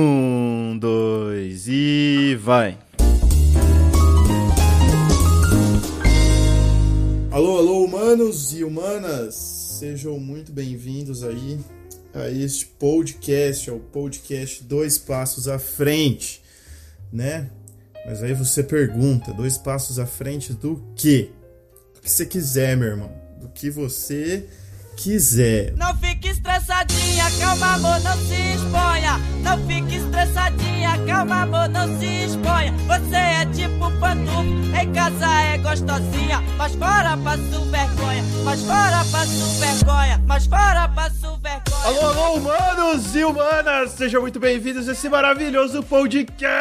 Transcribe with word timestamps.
Um, 0.00 0.78
dois 0.78 1.66
e 1.66 2.38
vai. 2.40 2.78
Alô, 7.32 7.58
alô, 7.58 7.84
humanos 7.84 8.52
e 8.52 8.62
humanas, 8.62 9.34
sejam 9.34 10.20
muito 10.20 10.52
bem-vindos 10.52 11.24
aí 11.24 11.58
a 12.14 12.30
este 12.30 12.64
podcast, 12.64 13.68
ao 13.68 13.80
podcast 13.80 14.62
Dois 14.62 14.98
Passos 14.98 15.48
à 15.48 15.58
Frente, 15.58 16.44
né? 17.12 17.50
Mas 18.06 18.22
aí 18.22 18.34
você 18.34 18.62
pergunta, 18.62 19.32
dois 19.32 19.58
passos 19.58 19.98
à 19.98 20.06
frente 20.06 20.52
do 20.52 20.80
quê? 20.94 21.32
Do 21.96 22.02
que 22.02 22.10
você 22.10 22.24
quiser, 22.24 22.76
meu 22.76 22.90
irmão. 22.90 23.10
Do 23.40 23.48
que 23.48 23.68
você 23.68 24.46
quiser. 24.96 25.74
Não 25.76 25.92
fique 25.96 26.27
estressadinha, 26.38 27.24
calma 27.40 27.74
amor, 27.74 28.00
não 28.00 28.16
se 28.16 28.54
exponha. 28.54 29.18
Não 29.42 29.66
fique 29.66 29.96
estressadinha, 29.96 30.98
calma 31.06 31.42
amor, 31.42 31.68
não 31.68 31.98
se 31.98 32.06
exponha. 32.24 32.72
Você 32.86 33.16
é 33.16 33.44
tipo 33.46 33.90
pantufo, 33.98 34.42
em 34.80 34.92
casa 34.92 35.26
é 35.26 35.58
gostosinha, 35.58 36.42
mas 36.56 36.74
fora 36.74 37.16
passo 37.16 37.64
vergonha, 37.70 38.24
mas 38.44 38.62
fora 38.62 39.04
passo 39.10 39.58
vergonha, 39.58 40.22
mas 40.26 40.46
fora 40.46 40.88
passo 40.88 41.36
vergonha. 41.38 41.84
Alô, 41.84 42.08
alô, 42.08 42.34
humanos 42.34 43.14
e 43.16 43.24
humanas, 43.24 43.92
sejam 43.92 44.20
muito 44.20 44.38
bem-vindos 44.38 44.88
a 44.88 44.92
esse 44.92 45.08
maravilhoso 45.08 45.82
podcast, 45.82 46.58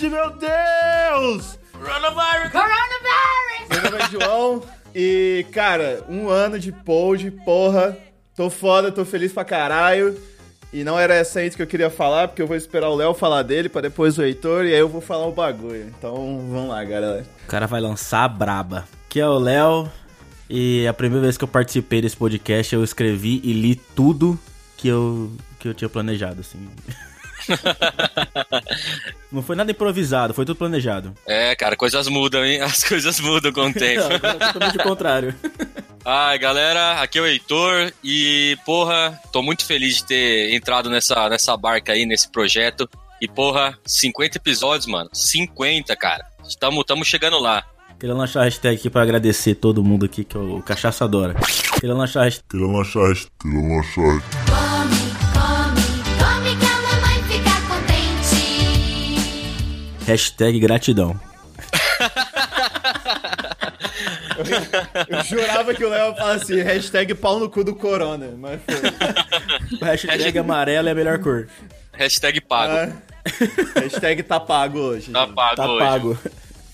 meu 0.00 0.30
Deus! 0.30 1.58
Coronavirus! 1.72 2.52
Coronavirus! 2.52 3.68
Meu 3.70 3.82
nome 3.82 4.02
é 4.02 4.08
João 4.10 4.79
e, 4.94 5.46
cara, 5.52 6.04
um 6.08 6.28
ano 6.28 6.58
de 6.58 6.72
pod, 6.72 7.30
porra, 7.44 7.96
tô 8.36 8.50
foda, 8.50 8.92
tô 8.92 9.04
feliz 9.04 9.32
pra 9.32 9.44
caralho. 9.44 10.16
E 10.72 10.84
não 10.84 10.96
era 10.96 11.14
essa 11.14 11.40
aí 11.40 11.50
que 11.50 11.60
eu 11.60 11.66
queria 11.66 11.90
falar, 11.90 12.28
porque 12.28 12.40
eu 12.40 12.46
vou 12.46 12.56
esperar 12.56 12.90
o 12.90 12.94
Léo 12.94 13.12
falar 13.12 13.42
dele, 13.42 13.68
pra 13.68 13.80
depois 13.80 14.16
o 14.18 14.22
Heitor, 14.22 14.64
e 14.64 14.72
aí 14.72 14.78
eu 14.78 14.88
vou 14.88 15.00
falar 15.00 15.26
o 15.26 15.32
bagulho. 15.32 15.82
Então, 15.82 16.14
vamos 16.48 16.68
lá, 16.68 16.84
galera. 16.84 17.26
O 17.44 17.48
cara 17.48 17.66
vai 17.66 17.80
lançar 17.80 18.22
a 18.22 18.28
braba. 18.28 18.86
Aqui 19.04 19.18
é 19.18 19.26
o 19.26 19.36
Léo, 19.36 19.90
e 20.48 20.86
a 20.86 20.94
primeira 20.94 21.22
vez 21.22 21.36
que 21.36 21.42
eu 21.42 21.48
participei 21.48 22.00
desse 22.00 22.16
podcast, 22.16 22.72
eu 22.72 22.84
escrevi 22.84 23.40
e 23.42 23.52
li 23.52 23.74
tudo 23.74 24.38
que 24.76 24.86
eu, 24.86 25.32
que 25.58 25.66
eu 25.66 25.74
tinha 25.74 25.88
planejado, 25.88 26.40
assim. 26.40 26.68
Não 29.30 29.42
foi 29.42 29.54
nada 29.54 29.70
improvisado, 29.70 30.34
foi 30.34 30.44
tudo 30.44 30.56
planejado. 30.56 31.14
É, 31.26 31.54
cara, 31.54 31.76
coisas 31.76 32.08
mudam, 32.08 32.44
hein? 32.44 32.60
As 32.62 32.82
coisas 32.82 33.20
mudam 33.20 33.52
com 33.52 33.68
o 33.68 33.72
tempo. 33.74 34.02
Agora 34.02 34.36
é 34.40 34.52
totalmente 34.52 34.78
o 34.78 34.82
contrário. 34.82 35.34
Ai, 36.04 36.38
galera, 36.38 37.00
aqui 37.00 37.18
é 37.18 37.22
o 37.22 37.26
Heitor 37.26 37.92
e, 38.02 38.56
porra, 38.64 39.18
tô 39.32 39.42
muito 39.42 39.64
feliz 39.64 39.96
de 39.96 40.04
ter 40.04 40.54
entrado 40.54 40.88
nessa, 40.90 41.28
nessa 41.28 41.56
barca 41.56 41.92
aí, 41.92 42.06
nesse 42.06 42.30
projeto. 42.30 42.88
E, 43.20 43.28
porra, 43.28 43.78
50 43.84 44.38
episódios, 44.38 44.86
mano. 44.86 45.10
50, 45.12 45.94
cara. 45.94 46.24
Estamos 46.48 46.84
tamo 46.84 47.04
chegando 47.04 47.38
lá. 47.38 47.62
Queria 47.98 48.14
lançar 48.14 48.40
a 48.40 48.44
hashtag 48.44 48.76
aqui 48.76 48.88
pra 48.88 49.02
agradecer 49.02 49.56
todo 49.56 49.84
mundo 49.84 50.06
aqui 50.06 50.24
que 50.24 50.38
o 50.38 50.62
Cachaça 50.62 51.04
adora. 51.04 51.34
Queria 51.78 51.94
lançar 51.94 52.22
a 52.22 52.24
hashtag. 52.24 52.48
Queria 52.48 52.66
lançar 52.66 53.08
hashtag. 53.08 53.30
Queria 53.42 53.68
lançar 53.68 54.08
hashtag. 54.08 54.49
Hashtag 60.10 60.58
gratidão. 60.58 61.14
Eu 65.08 65.22
jurava 65.22 65.72
que 65.72 65.84
o 65.84 65.88
Léo 65.88 66.08
ia 66.08 66.14
falar 66.16 66.32
assim, 66.32 66.60
hashtag 66.62 67.14
pau 67.14 67.38
no 67.38 67.48
cu 67.48 67.62
do 67.62 67.76
corona, 67.76 68.30
mas 68.36 68.60
foi. 68.64 69.78
Hashtag 69.86 70.36
amarelo 70.36 70.88
é 70.88 70.90
a 70.90 70.94
melhor 70.96 71.20
cor. 71.20 71.46
Hashtag 71.92 72.40
pago. 72.40 72.72
Ah, 72.72 73.80
hashtag 73.80 74.24
tá 74.24 74.40
pago 74.40 74.80
hoje. 74.80 75.12
Tá 75.12 75.26
gente. 75.26 75.34
pago 75.36 75.54
Tá 75.56 75.70
hoje. 75.70 75.84
pago. 75.84 76.18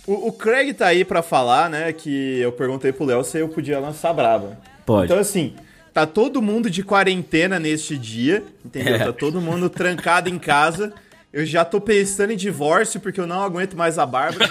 O, 0.07 0.29
o 0.29 0.33
Craig 0.33 0.73
tá 0.73 0.87
aí 0.87 1.05
pra 1.05 1.21
falar, 1.21 1.69
né, 1.69 1.93
que 1.93 2.39
eu 2.39 2.53
perguntei 2.53 2.91
pro 2.91 3.05
Léo 3.05 3.23
se 3.23 3.37
eu 3.37 3.51
podia 3.51 3.79
lançar 3.79 4.15
braba. 4.15 4.57
Pode. 4.87 5.07
Então, 5.13 5.19
assim, 5.19 5.55
tá 5.93 6.07
todo 6.07 6.41
mundo 6.41 6.71
de 6.71 6.83
quarentena 6.83 7.59
neste 7.59 7.99
dia, 7.99 8.43
entendeu? 8.65 8.95
É. 8.95 8.99
Tá 9.01 9.13
todo 9.13 9.43
mundo 9.43 9.69
trancado 9.69 10.31
em 10.31 10.39
casa. 10.39 10.95
Eu 11.37 11.45
já 11.45 11.67
tô 11.67 11.79
pensando 11.83 12.33
em 12.33 12.37
divórcio 12.37 12.99
porque 12.99 13.21
eu 13.21 13.27
não 13.27 13.43
aguento 13.43 13.77
mais 13.77 13.99
a 13.99 14.07
Bárbara 14.07 14.51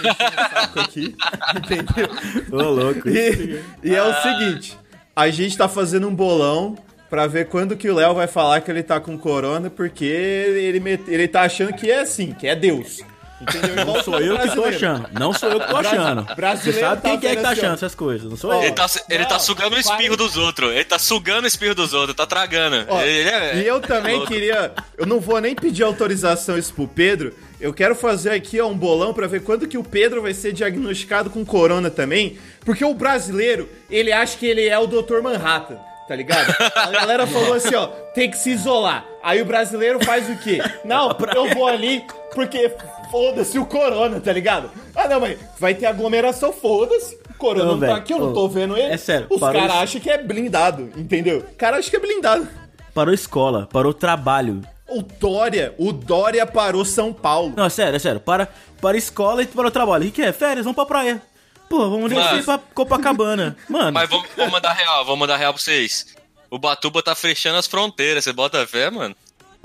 saco 0.52 0.78
aqui, 0.78 1.16
entendeu? 1.56 2.08
Ô, 2.52 2.62
louco. 2.70 3.08
E, 3.08 3.60
e 3.82 3.92
é 3.92 4.00
o 4.00 4.14
seguinte, 4.22 4.78
a 5.16 5.28
gente 5.28 5.58
tá 5.58 5.68
fazendo 5.68 6.06
um 6.06 6.14
bolão 6.14 6.76
pra 7.10 7.26
ver 7.26 7.48
quando 7.48 7.76
que 7.76 7.90
o 7.90 7.94
Léo 7.96 8.14
vai 8.14 8.28
falar 8.28 8.60
que 8.60 8.70
ele 8.70 8.84
tá 8.84 9.00
com 9.00 9.18
corona, 9.18 9.68
porque 9.68 10.04
ele, 10.04 10.80
ele 11.08 11.26
tá 11.26 11.42
achando 11.42 11.72
que 11.72 11.90
é 11.90 12.02
assim, 12.02 12.30
que 12.30 12.46
é 12.46 12.54
Deus. 12.54 13.02
Entendeu? 13.40 13.84
Não 13.84 14.02
sou 14.02 14.18
eu 14.18 14.38
que 14.38 14.54
tô 14.54 14.64
achando. 14.64 15.08
Não 15.12 15.32
sou 15.32 15.50
eu 15.50 15.60
que 15.60 15.68
tô 15.68 15.76
achando. 15.76 16.24
Você 16.26 16.34
brasileiro 16.34 16.80
sabe 16.80 17.02
tá 17.02 17.08
quem 17.10 17.18
que 17.20 17.26
é 17.26 17.36
que 17.36 17.42
tá 17.42 17.50
achando 17.50 17.74
essas 17.74 17.94
coisas. 17.94 18.30
Não 18.30 18.36
sou 18.36 18.50
Ó, 18.50 18.58
Ele 18.60 18.68
eu. 18.70 18.74
tá, 18.74 18.86
ele 19.10 19.24
tá 19.26 19.34
Não, 19.34 19.40
sugando 19.40 19.76
o 19.76 19.78
espirro 19.78 20.16
dos 20.16 20.36
outros. 20.36 20.72
Ele 20.72 20.84
tá 20.84 20.98
sugando 20.98 21.44
o 21.44 21.46
espirro 21.46 21.74
dos 21.74 21.92
outros, 21.92 22.16
tá 22.16 22.26
tragando. 22.26 22.86
Ó, 22.88 23.00
é, 23.02 23.58
e 23.58 23.66
eu 23.66 23.80
também 23.80 24.24
queria. 24.24 24.72
Eu 24.96 25.06
não 25.06 25.20
vou 25.20 25.40
nem 25.40 25.54
pedir 25.54 25.82
autorização 25.82 26.56
isso 26.56 26.72
pro 26.72 26.88
Pedro. 26.88 27.34
Eu 27.60 27.72
quero 27.74 27.94
fazer 27.94 28.30
aqui 28.30 28.60
ó, 28.60 28.66
um 28.68 28.76
bolão 28.76 29.12
pra 29.12 29.26
ver 29.26 29.42
quando 29.42 29.66
que 29.66 29.78
o 29.78 29.84
Pedro 29.84 30.22
vai 30.22 30.32
ser 30.34 30.52
diagnosticado 30.52 31.28
com 31.30 31.44
corona 31.44 31.90
também. 31.90 32.38
Porque 32.64 32.84
o 32.84 32.94
brasileiro, 32.94 33.68
ele 33.90 34.12
acha 34.12 34.36
que 34.38 34.46
ele 34.46 34.66
é 34.66 34.78
o 34.78 34.86
Dr. 34.86 35.20
Manhattan. 35.22 35.78
Tá 36.08 36.14
ligado? 36.14 36.54
A 36.76 36.86
galera 36.90 37.26
falou 37.26 37.54
assim, 37.54 37.74
ó, 37.74 37.86
tem 38.14 38.30
que 38.30 38.38
se 38.38 38.50
isolar. 38.50 39.04
Aí 39.24 39.42
o 39.42 39.44
brasileiro 39.44 40.02
faz 40.04 40.30
o 40.30 40.36
quê? 40.36 40.60
Não, 40.84 41.16
eu 41.34 41.52
vou 41.52 41.66
ali 41.66 42.04
porque 42.36 42.70
foda-se 43.10 43.58
o 43.58 43.66
corona, 43.66 44.20
tá 44.20 44.32
ligado? 44.32 44.70
Ah, 44.94 45.08
não, 45.08 45.18
mas 45.20 45.38
vai 45.58 45.74
ter 45.74 45.86
aglomeração, 45.86 46.52
foda-se. 46.52 47.18
O 47.30 47.34
corona 47.34 47.64
Não, 47.64 47.76
não, 47.76 47.88
tá 47.88 47.96
aqui, 47.96 48.12
eu 48.12 48.18
não 48.18 48.32
tô 48.32 48.46
vendo 48.48 48.76
ele. 48.76 48.92
é 48.92 48.96
sério, 48.96 49.26
Os 49.28 49.40
caras 49.40 49.64
isso. 49.64 49.72
acham 49.74 50.00
que 50.00 50.10
é 50.10 50.18
blindado, 50.22 50.92
entendeu? 50.96 51.38
O 51.38 51.54
cara 51.56 51.78
acha 51.78 51.90
que 51.90 51.96
é 51.96 52.00
blindado. 52.00 52.46
Parou 52.94 53.12
escola, 53.12 53.68
parou 53.72 53.92
trabalho. 53.92 54.62
O 54.88 55.02
Dória, 55.02 55.74
o 55.78 55.92
Dória 55.92 56.46
parou 56.46 56.84
São 56.84 57.12
Paulo. 57.12 57.52
Não, 57.56 57.64
é 57.64 57.68
sério, 57.70 57.96
é 57.96 57.98
sério. 57.98 58.20
Para, 58.20 58.48
para 58.80 58.96
escola 58.96 59.42
e 59.42 59.46
para 59.46 59.66
o 59.66 59.70
trabalho. 59.70 60.04
O 60.04 60.06
que, 60.06 60.12
que 60.12 60.22
é? 60.22 60.32
Férias, 60.32 60.64
vamos 60.64 60.76
pra 60.76 60.86
praia. 60.86 61.20
Pô, 61.68 61.90
vamos 61.90 62.08
descer 62.10 62.34
Mas- 62.36 62.44
pra 62.44 62.58
Copacabana. 62.72 63.56
Mano, 63.68 63.92
Mas 63.92 64.08
vamos, 64.08 64.28
vamos 64.36 64.52
mandar 64.52 64.72
real, 64.72 65.04
vamos 65.04 65.18
mandar 65.18 65.36
real 65.36 65.52
pra 65.52 65.60
vocês. 65.60 66.14
O 66.48 66.58
Batuba 66.58 67.02
tá 67.02 67.14
fechando 67.16 67.58
as 67.58 67.66
fronteiras, 67.66 68.22
você 68.22 68.32
bota 68.32 68.64
fé, 68.66 68.88
mano? 68.88 69.16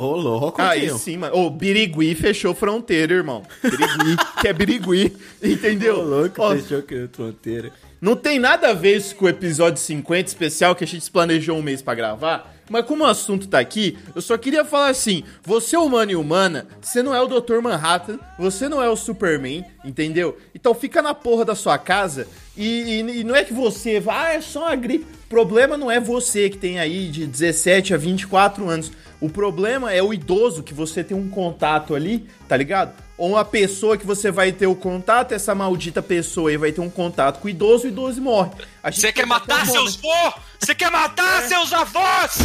Ô 0.05 0.15
louco, 0.15 0.61
Aí 0.61 0.81
tio. 0.87 0.97
sim, 0.97 1.17
mano. 1.17 1.35
Ô, 1.35 1.49
Birigui 1.49 2.15
fechou 2.15 2.53
fronteira, 2.53 3.13
irmão. 3.13 3.43
Birigui, 3.61 4.17
que 4.41 4.47
é 4.47 4.53
Birigui, 4.53 5.15
Ô 5.43 5.47
entendeu? 5.47 6.01
louco, 6.01 6.41
Ó, 6.41 6.55
fechou 6.55 6.81
que 6.81 7.07
fronteira. 7.11 7.71
não 8.01 8.15
tem 8.15 8.39
nada 8.39 8.69
a 8.69 8.73
ver 8.73 8.97
isso 8.97 9.15
com 9.15 9.25
o 9.25 9.29
episódio 9.29 9.79
50 9.81 10.27
especial 10.27 10.75
que 10.75 10.83
a 10.83 10.87
gente 10.87 11.09
planejou 11.11 11.57
um 11.57 11.61
mês 11.61 11.81
pra 11.81 11.93
gravar. 11.95 12.55
Mas 12.69 12.85
como 12.85 13.03
o 13.03 13.07
assunto 13.07 13.47
tá 13.49 13.59
aqui, 13.59 13.97
eu 14.15 14.21
só 14.21 14.37
queria 14.37 14.63
falar 14.63 14.87
assim: 14.89 15.23
você, 15.43 15.75
humano 15.75 16.11
e 16.11 16.15
humana, 16.15 16.67
você 16.81 17.03
não 17.03 17.13
é 17.13 17.21
o 17.21 17.27
Dr. 17.27 17.59
Manhattan, 17.61 18.17
você 18.39 18.69
não 18.69 18.81
é 18.81 18.87
o 18.89 18.95
Superman, 18.95 19.65
entendeu? 19.83 20.37
Então 20.55 20.73
fica 20.73 21.01
na 21.01 21.13
porra 21.13 21.43
da 21.43 21.53
sua 21.53 21.77
casa 21.77 22.27
e, 22.57 23.01
e- 23.01 23.19
e 23.19 23.23
não 23.23 23.35
é 23.35 23.43
que 23.43 23.53
você 23.53 23.99
vá, 23.99 24.27
ah, 24.27 24.33
é 24.33 24.41
só 24.41 24.61
uma 24.67 24.75
gripe. 24.75 25.05
O 25.25 25.27
problema 25.29 25.77
não 25.77 25.89
é 25.89 25.99
você 25.99 26.49
que 26.49 26.57
tem 26.57 26.79
aí 26.79 27.07
de 27.07 27.25
17 27.25 27.93
a 27.93 27.97
24 27.97 28.67
anos. 28.69 28.91
O 29.21 29.29
problema 29.29 29.93
é 29.93 30.01
o 30.01 30.13
idoso 30.13 30.63
que 30.63 30.73
você 30.73 31.03
tem 31.03 31.15
um 31.15 31.29
contato 31.29 31.93
ali, 31.95 32.27
tá 32.47 32.57
ligado? 32.57 32.93
Ou 33.17 33.29
uma 33.33 33.45
pessoa 33.45 33.95
que 33.95 34.05
você 34.05 34.31
vai 34.31 34.51
ter 34.51 34.65
o 34.67 34.75
contato, 34.75 35.31
essa 35.31 35.53
maldita 35.53 36.01
pessoa 36.01 36.49
aí 36.49 36.57
vai 36.57 36.71
ter 36.71 36.81
um 36.81 36.89
contato 36.89 37.39
com 37.39 37.47
o 37.47 37.49
idoso, 37.49 37.85
o 37.85 37.87
idoso 37.87 38.19
morre. 38.21 38.49
A 38.83 38.89
gente 38.89 39.01
Você 39.01 39.13
quer 39.13 39.25
matar 39.27 39.65
seus 39.67 39.95
vô? 39.95 40.33
Você 40.59 40.73
quer 40.73 40.91
matar 40.91 41.43
seus 41.43 41.71
avós? 41.71 42.37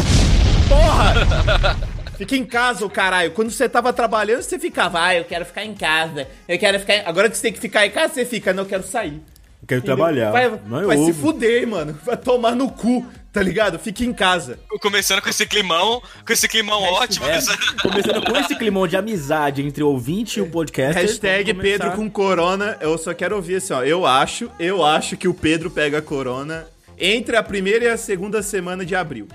Porra! 0.69 1.77
Fica 2.19 2.37
em 2.37 2.45
casa, 2.45 2.85
o 2.85 2.91
caralho. 2.91 3.31
Quando 3.33 3.51
você 3.51 3.69
tava 3.69 3.93
trabalhando, 3.93 4.43
você 4.43 4.59
ficava, 4.59 5.03
ah, 5.03 5.15
eu 5.15 5.25
quero 5.25 5.45
ficar 5.45 5.65
em 5.65 5.75
casa. 5.75 6.27
Eu 6.49 6.59
quero 6.59 6.79
ficar. 6.81 6.95
em-" 6.97 7.03
Agora 7.07 7.29
que 7.29 7.37
você 7.37 7.43
tem 7.43 7.53
que 7.53 7.61
ficar 7.61 7.87
em 7.87 7.91
casa, 7.91 8.15
você 8.15 8.25
fica, 8.25 8.53
não, 8.53 8.63
eu 8.63 8.69
quero 8.69 8.83
sair. 8.87 9.21
Eu 9.67 9.69
quero 9.69 9.83
trabalhar. 9.83 10.31
Vai, 10.31 10.61
não 10.65 10.81
é 10.81 10.85
vai 10.87 10.97
se 10.99 11.13
fuder, 11.13 11.67
mano. 11.67 11.99
Vai 12.05 12.17
tomar 12.17 12.55
no 12.55 12.71
cu, 12.71 13.05
tá 13.33 13.43
ligado? 13.43 13.81
Fica 13.81 14.05
em 14.05 14.13
casa. 14.13 14.61
Começando 14.81 15.21
com 15.21 15.29
esse 15.29 15.45
climão, 15.45 16.01
com 16.25 16.33
esse 16.33 16.47
climão 16.47 16.81
ótimo. 16.85 17.27
É, 17.27 17.33
essa- 17.33 17.57
começando 17.83 18.25
com 18.25 18.37
esse 18.37 18.55
climão 18.55 18.87
de 18.87 18.97
amizade 18.97 19.63
entre 19.67 19.83
o 19.83 19.89
ouvinte 19.89 20.39
e 20.39 20.41
o 20.43 20.49
podcast. 20.49 21.01
Hashtag 21.01 21.53
Pedro 21.55 21.91
com 21.93 22.09
corona. 22.09 22.77
Eu 22.81 22.97
só 22.97 23.13
quero 23.13 23.35
ouvir 23.35 23.57
assim, 23.57 23.73
ó. 23.73 23.83
Eu 23.83 24.07
acho, 24.07 24.49
eu 24.61 24.85
acho 24.85 25.17
que 25.17 25.27
o 25.27 25.35
Pedro 25.35 25.69
pega 25.69 26.01
corona 26.01 26.65
entre 26.97 27.35
a 27.37 27.43
primeira 27.43 27.87
e 27.87 27.89
a 27.89 27.97
segunda 27.97 28.43
semana 28.45 28.87
de 28.87 28.95
abril. 28.95 29.27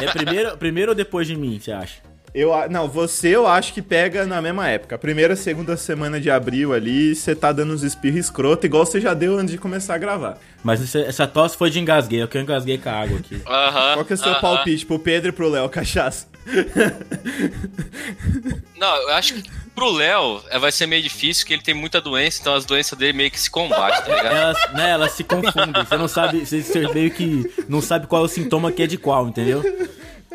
É 0.00 0.06
primeiro, 0.12 0.56
primeiro 0.56 0.92
ou 0.92 0.94
depois 0.94 1.26
de 1.26 1.36
mim, 1.36 1.58
você 1.60 1.72
acha? 1.72 1.96
Eu, 2.34 2.50
não, 2.68 2.88
você 2.88 3.28
eu 3.28 3.46
acho 3.46 3.72
que 3.72 3.80
pega 3.80 4.26
na 4.26 4.42
mesma 4.42 4.68
época. 4.68 4.98
Primeira, 4.98 5.36
segunda 5.36 5.76
semana 5.76 6.20
de 6.20 6.28
abril 6.30 6.72
ali, 6.72 7.14
você 7.14 7.32
tá 7.32 7.52
dando 7.52 7.72
uns 7.72 7.84
espirros 7.84 8.18
escroto, 8.18 8.66
igual 8.66 8.84
você 8.84 9.00
já 9.00 9.14
deu 9.14 9.38
antes 9.38 9.52
de 9.52 9.58
começar 9.58 9.94
a 9.94 9.98
gravar. 9.98 10.38
Mas 10.62 10.82
esse- 10.82 11.02
essa 11.04 11.28
tosse 11.28 11.56
foi 11.56 11.70
de 11.70 11.78
engasguei, 11.78 12.22
é 12.22 12.26
que 12.26 12.36
eu 12.36 12.42
engasguei 12.42 12.76
com 12.76 12.88
a 12.88 12.92
água 12.92 13.18
aqui. 13.18 13.40
Aham. 13.46 13.94
Qual 13.94 14.04
que 14.04 14.12
é 14.14 14.16
o 14.16 14.18
seu 14.18 14.32
aham. 14.32 14.40
palpite 14.40 14.84
pro 14.84 14.98
Pedro 14.98 15.28
e 15.28 15.32
pro 15.32 15.48
Léo, 15.48 15.68
cachaça? 15.68 16.26
Não, 18.76 18.96
eu 19.02 19.08
acho 19.10 19.34
que 19.34 19.50
pro 19.74 19.90
Léo 19.92 20.40
é, 20.50 20.58
vai 20.58 20.72
ser 20.72 20.86
meio 20.86 21.02
difícil, 21.02 21.44
porque 21.44 21.54
ele 21.54 21.62
tem 21.62 21.74
muita 21.74 22.00
doença, 22.00 22.38
então 22.40 22.54
as 22.54 22.64
doenças 22.64 22.98
dele 22.98 23.12
meio 23.12 23.30
que 23.30 23.40
se 23.40 23.50
combatem, 23.50 24.02
tá 24.04 24.16
ligado? 24.16 24.36
Elas, 24.36 24.72
né, 24.72 24.90
elas 24.90 25.12
se 25.12 25.22
confundem. 25.24 25.84
Você 25.84 25.96
não 25.96 26.08
sabe, 26.08 26.44
você, 26.44 26.62
você 26.62 26.92
meio 26.92 27.10
que 27.10 27.50
não 27.68 27.80
sabe 27.80 28.06
qual 28.08 28.22
é 28.22 28.24
o 28.24 28.28
sintoma 28.28 28.72
que 28.72 28.82
é 28.82 28.86
de 28.86 28.98
qual, 28.98 29.28
entendeu? 29.28 29.62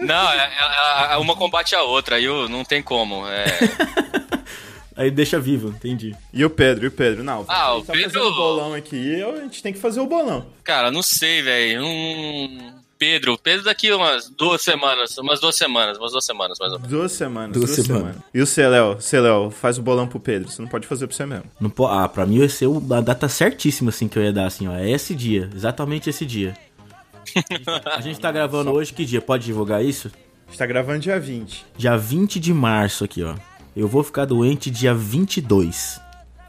Não, 0.01 0.31
é, 0.31 0.37
é- 0.37 1.13
é- 1.13 1.17
uma 1.17 1.35
combate 1.35 1.75
a 1.75 1.83
outra, 1.83 2.15
aí 2.17 2.23
eu- 2.25 2.47
não 2.49 2.63
tem 2.63 2.81
como. 2.81 3.27
É, 3.27 3.45
Aí 4.95 5.09
deixa 5.09 5.39
vivo, 5.39 5.69
entendi. 5.69 6.13
E 6.33 6.43
o 6.43 6.49
Pedro, 6.49 6.83
e 6.83 6.87
o 6.89 6.91
Pedro? 6.91 7.23
Não, 7.23 7.45
Ah, 7.47 7.63
a 7.67 7.75
o 7.77 7.85
tá 7.85 7.93
Pedro- 7.93 8.11
fazendo 8.11 8.35
bolão 8.35 8.73
aqui, 8.73 8.97
eu- 9.17 9.33
a 9.35 9.39
gente 9.41 9.63
tem 9.63 9.71
que 9.71 9.79
fazer 9.79 10.01
o 10.01 10.05
bolão. 10.07 10.45
cara, 10.63 10.91
não 10.91 11.01
sei, 11.01 11.41
velho. 11.41 11.85
Um... 11.85 12.73
Pedro, 12.97 13.37
Pedro 13.41 13.63
daqui 13.63 13.89
umas 13.93 14.27
duas 14.27 14.61
semanas, 14.61 15.17
umas 15.17 15.39
duas 15.39 15.55
semanas, 15.55 15.97
umas 15.97 16.11
duas 16.11 16.25
semanas 16.25 16.57
mais 16.59 16.73
ou 16.73 16.79
menos. 16.79 16.91
Duas 16.91 17.11
semanas, 17.13 17.53
Duas 17.53 17.69
duas, 17.73 17.85
semanas. 17.85 18.07
semanas. 18.11 18.29
E 18.33 18.41
o 18.41 18.45
C, 18.45 18.67
Léo? 18.67 18.97
C, 18.99 19.19
Léo, 19.21 19.49
faz 19.51 19.77
o 19.77 19.81
bolão 19.81 20.05
pro 20.05 20.19
Pedro, 20.19 20.49
você 20.51 20.61
não 20.61 20.67
pode 20.67 20.85
fazer 20.85 21.07
pra 21.07 21.15
você 21.15 21.25
mesmo. 21.25 21.45
Não 21.61 21.69
po- 21.69 21.87
ah, 21.87 22.09
pra 22.09 22.25
mim 22.25 22.39
vai 22.39 22.49
ser 22.49 22.67
o- 22.67 22.83
a 22.93 22.99
data 22.99 23.29
certíssima, 23.29 23.87
assim, 23.91 24.09
que 24.09 24.19
eu 24.19 24.23
ia 24.23 24.33
dar, 24.33 24.47
assim, 24.47 24.67
ó. 24.67 24.75
É 24.75 24.89
esse 24.91 25.15
dia, 25.15 25.49
exatamente 25.55 26.09
esse 26.09 26.25
dia. 26.25 26.57
A 27.95 28.01
gente 28.01 28.19
tá 28.19 28.31
gravando 28.31 28.71
hoje, 28.71 28.93
que 28.93 29.05
dia? 29.05 29.21
Pode 29.21 29.45
divulgar 29.45 29.83
isso? 29.83 30.11
A 30.47 30.49
gente 30.49 30.57
tá 30.57 30.65
gravando 30.65 30.99
dia 30.99 31.19
20. 31.19 31.65
Dia 31.77 31.97
20 31.97 32.39
de 32.39 32.53
março 32.53 33.03
aqui, 33.03 33.23
ó. 33.23 33.35
Eu 33.75 33.87
vou 33.87 34.03
ficar 34.03 34.25
doente 34.25 34.69
dia 34.71 34.93
22. 34.93 35.99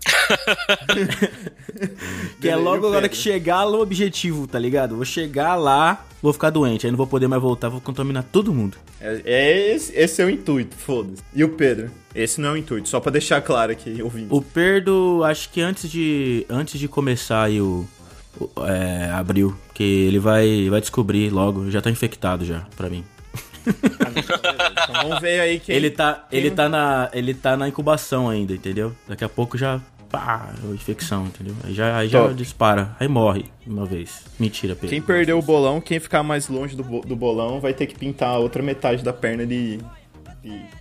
que 2.41 2.49
é 2.49 2.57
logo 2.57 2.87
agora 2.87 3.03
Pedro? 3.03 3.11
que 3.11 3.17
chegar 3.17 3.67
no 3.67 3.81
objetivo, 3.81 4.47
tá 4.47 4.59
ligado? 4.59 4.97
Vou 4.97 5.05
chegar 5.05 5.55
lá, 5.57 6.05
vou 6.23 6.33
ficar 6.33 6.51
doente, 6.51 6.87
aí 6.87 6.91
não 6.91 6.97
vou 6.97 7.07
poder 7.07 7.29
mais 7.29 7.43
voltar, 7.43 7.69
vou 7.69 7.81
contaminar 7.81 8.23
todo 8.25 8.53
mundo. 8.53 8.79
É, 9.01 9.21
é 9.25 9.75
esse, 9.75 9.93
esse 9.95 10.23
é 10.23 10.25
o 10.25 10.31
intuito, 10.31 10.75
foda-se. 10.77 11.23
E 11.35 11.45
o 11.45 11.51
Pedro? 11.51 11.91
Esse 12.15 12.41
não 12.41 12.51
é 12.51 12.53
o 12.53 12.57
intuito, 12.57 12.89
só 12.89 12.99
pra 13.01 13.13
deixar 13.13 13.41
claro 13.43 13.73
aqui, 13.73 14.01
ouvindo. 14.03 14.35
O 14.35 14.41
Perdo, 14.41 15.23
acho 15.25 15.51
que 15.51 15.61
antes 15.61 15.91
de 15.91 16.47
antes 16.49 16.81
de 16.81 16.89
começar 16.89 17.43
aí 17.45 17.61
o- 17.61 17.87
é, 18.67 19.11
abril, 19.13 19.57
que 19.75 19.83
ele 19.83 20.19
vai 20.19 20.69
vai 20.71 20.81
descobrir 20.81 21.31
logo, 21.31 21.71
já 21.71 21.81
tá 21.81 21.91
infectado 21.91 22.45
já 22.45 22.67
pra 22.77 22.89
mim. 22.89 23.05
Então 23.67 25.03
vamos 25.03 25.21
ver 25.21 25.41
aí 25.41 25.61
quem... 25.61 25.75
ele 25.77 25.91
tá 25.91 26.27
quem- 26.31 26.39
ele 26.39 26.51
tá 26.51 26.69
na 26.69 27.11
ele 27.13 27.35
tá 27.35 27.57
na 27.57 27.69
incubação 27.69 28.29
ainda, 28.29 28.53
entendeu? 28.55 28.95
Daqui 29.07 29.25
a 29.25 29.29
pouco 29.29 29.59
já 29.59 29.81
pá, 30.09 30.51
infecção, 30.75 31.27
entendeu? 31.27 31.55
Aí 31.65 31.73
já 31.75 31.97
aí 31.97 32.09
já 32.09 32.27
dispara, 32.33 32.97
aí 32.99 33.07
morre 33.07 33.45
uma 33.67 33.85
vez. 33.87 34.23
Mentira, 34.39 34.75
Pedro. 34.75 34.89
Quem 34.91 35.01
perdeu 35.01 35.39
o 35.39 35.43
bolão, 35.43 35.81
quem 35.81 36.01
ficar 36.01 36.23
mais 36.23 36.49
longe 36.49 36.75
do, 36.75 36.83
do 37.03 37.15
bolão, 37.15 37.61
vai 37.61 37.73
ter 37.75 37.87
que 37.87 37.95
pintar 37.97 38.31
a 38.31 38.39
outra 38.39 38.63
metade 38.63 39.05
da 39.05 39.13
perna 39.13 39.47
de... 39.47 39.79
de- 40.43 40.80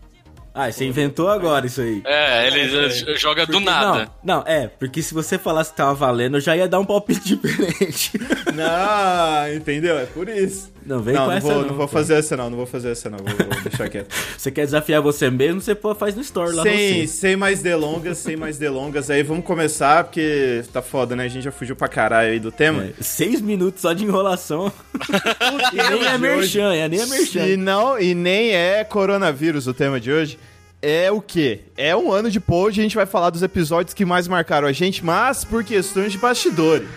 Ah, 0.54 0.72
você 0.72 0.86
inventou 0.86 1.30
agora 1.30 1.66
isso 1.66 1.81
aí. 1.81 2.01
É, 2.06 2.48
ele 2.48 2.90
joga 3.18 3.46
do 3.46 3.60
nada. 3.60 4.12
Não, 4.24 4.38
não, 4.38 4.44
é, 4.48 4.68
porque 4.68 5.01
se 5.01 5.13
você 5.13 5.38
falasse 5.38 5.72
que 5.72 5.78
tava 5.78 5.94
valendo, 5.94 6.38
eu 6.38 6.42
já 6.42 6.56
ia 6.56 6.68
dar 6.68 6.80
um 6.80 6.86
palpite 6.86 7.36
diferente. 7.36 8.12
Não, 8.54 9.56
entendeu? 9.56 9.98
É 9.98 10.06
por 10.06 10.28
isso. 10.28 10.72
Não, 10.86 11.01
vem 11.01 11.13
não, 11.13 11.25
com 11.25 11.30
não 11.30 11.38
essa 11.38 11.48
vou, 11.48 11.62
não, 11.62 11.68
não 11.68 11.75
vou 11.75 11.88
fazer 11.88 12.13
essa 12.16 12.36
não, 12.36 12.50
não 12.50 12.57
vou 12.57 12.66
fazer 12.66 12.90
essa 12.90 13.10
não, 13.12 13.19
vou, 13.19 13.28
vou 13.28 13.62
deixar 13.62 13.90
quieto. 13.90 14.12
Você 14.36 14.50
quer 14.50 14.66
desafiar 14.66 15.01
você 15.01 15.30
mesmo, 15.30 15.62
você 15.62 15.78
faz 15.98 16.16
no 16.16 16.22
store 16.22 16.51
lá 16.51 16.63
sem, 16.63 17.06
você. 17.06 17.07
sem 17.07 17.36
mais 17.36 17.62
delongas, 17.62 18.18
sem 18.18 18.36
mais 18.36 18.57
delongas, 18.57 19.10
aí 19.12 19.22
vamos 19.22 19.46
começar, 19.46 20.06
porque 20.06 20.63
tá 20.74 20.81
foda, 20.81 21.16
né? 21.16 21.25
A 21.25 21.28
gente 21.28 21.44
já 21.44 21.51
fugiu 21.51 21.75
pra 21.75 21.88
caralho 21.88 22.31
aí 22.31 22.40
do 22.40 22.51
tema. 22.51 22.86
É, 22.86 22.94
seis 23.01 23.40
minutos 23.40 23.81
só 23.81 23.94
de 23.94 24.04
enrolação. 24.04 24.72
e 25.74 25.78
nem 25.78 26.07
é 26.07 26.18
merchan, 26.18 26.74
é 26.74 26.90
nem 26.90 27.01
é 27.01 27.06
merchan. 27.06 27.46
E 27.46 27.56
não, 27.56 28.00
e 28.00 28.16
nem 28.16 28.56
é 28.56 28.84
coronavírus 28.84 29.68
o 29.68 29.74
tema 29.74 30.00
de 30.00 30.12
hoje. 30.12 30.40
É 30.81 31.12
o 31.12 31.22
quê? 31.22 31.62
É 31.76 31.96
um 31.96 32.12
ano 32.12 32.31
de 32.31 32.40
pod, 32.40 32.80
a 32.80 32.84
gente 32.84 32.96
vai 32.96 33.06
falar 33.06 33.30
dos 33.30 33.44
episódios 33.44 33.94
que 33.94 34.06
mais 34.06 34.28
marcaram 34.28 34.68
a 34.68 34.72
gente, 34.72 35.04
mas 35.04 35.44
por 35.44 35.64
questões 35.64 36.14
de 36.14 36.18
bastidores. 36.18 36.88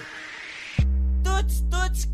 Tuts, 1.24 1.64
tuts, 1.68 2.04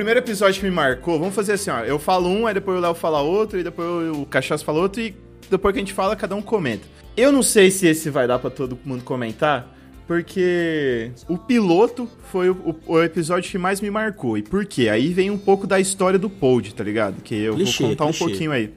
primeiro 0.00 0.20
episódio 0.20 0.58
que 0.60 0.66
me 0.66 0.74
marcou, 0.74 1.18
vamos 1.18 1.34
fazer 1.34 1.52
assim, 1.52 1.70
ó. 1.70 1.80
Eu 1.80 1.98
falo 1.98 2.26
um, 2.28 2.46
aí 2.46 2.54
depois 2.54 2.78
o 2.78 2.80
Léo 2.80 2.94
fala 2.94 3.20
outro, 3.20 3.58
e 3.58 3.62
depois 3.62 4.16
o 4.16 4.24
Cachaço 4.24 4.64
fala 4.64 4.78
outro, 4.78 5.00
e 5.02 5.14
depois 5.50 5.72
que 5.74 5.78
a 5.78 5.82
gente 5.82 5.92
fala, 5.92 6.16
cada 6.16 6.34
um 6.34 6.40
comenta. 6.40 6.86
Eu 7.16 7.30
não 7.30 7.42
sei 7.42 7.70
se 7.70 7.86
esse 7.86 8.08
vai 8.08 8.26
dar 8.26 8.38
pra 8.38 8.48
todo 8.48 8.78
mundo 8.84 9.04
comentar, 9.04 9.76
porque 10.06 11.12
o 11.28 11.36
piloto 11.36 12.08
foi 12.32 12.48
o, 12.50 12.54
o- 12.86 12.94
o 12.94 13.02
episódio 13.02 13.50
que 13.50 13.58
mais 13.58 13.80
me 13.80 13.90
marcou. 13.90 14.38
E 14.38 14.42
por 14.42 14.64
quê? 14.64 14.88
Aí 14.88 15.12
vem 15.12 15.30
um 15.30 15.36
pouco 15.38 15.66
da 15.66 15.78
história 15.78 16.18
do 16.18 16.30
Pod, 16.30 16.74
tá 16.74 16.82
ligado? 16.82 17.20
Que 17.22 17.34
eu 17.42 17.54
Clichê, 17.54 17.82
vou 17.84 17.90
contar 17.90 18.04
clichê. 18.06 18.24
um 18.24 18.26
pouquinho 18.26 18.52
aí. 18.52 18.72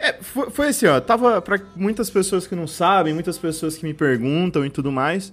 É, 0.00 0.14
foi, 0.20 0.50
foi 0.50 0.68
assim, 0.68 0.86
ó. 0.86 1.00
Tava 1.00 1.40
pra 1.40 1.60
muitas 1.76 2.10
pessoas 2.10 2.46
que 2.46 2.54
não 2.56 2.66
sabem, 2.66 3.14
muitas 3.14 3.38
pessoas 3.38 3.76
que 3.76 3.84
me 3.84 3.94
perguntam 3.94 4.66
e 4.66 4.70
tudo 4.70 4.90
mais. 4.90 5.32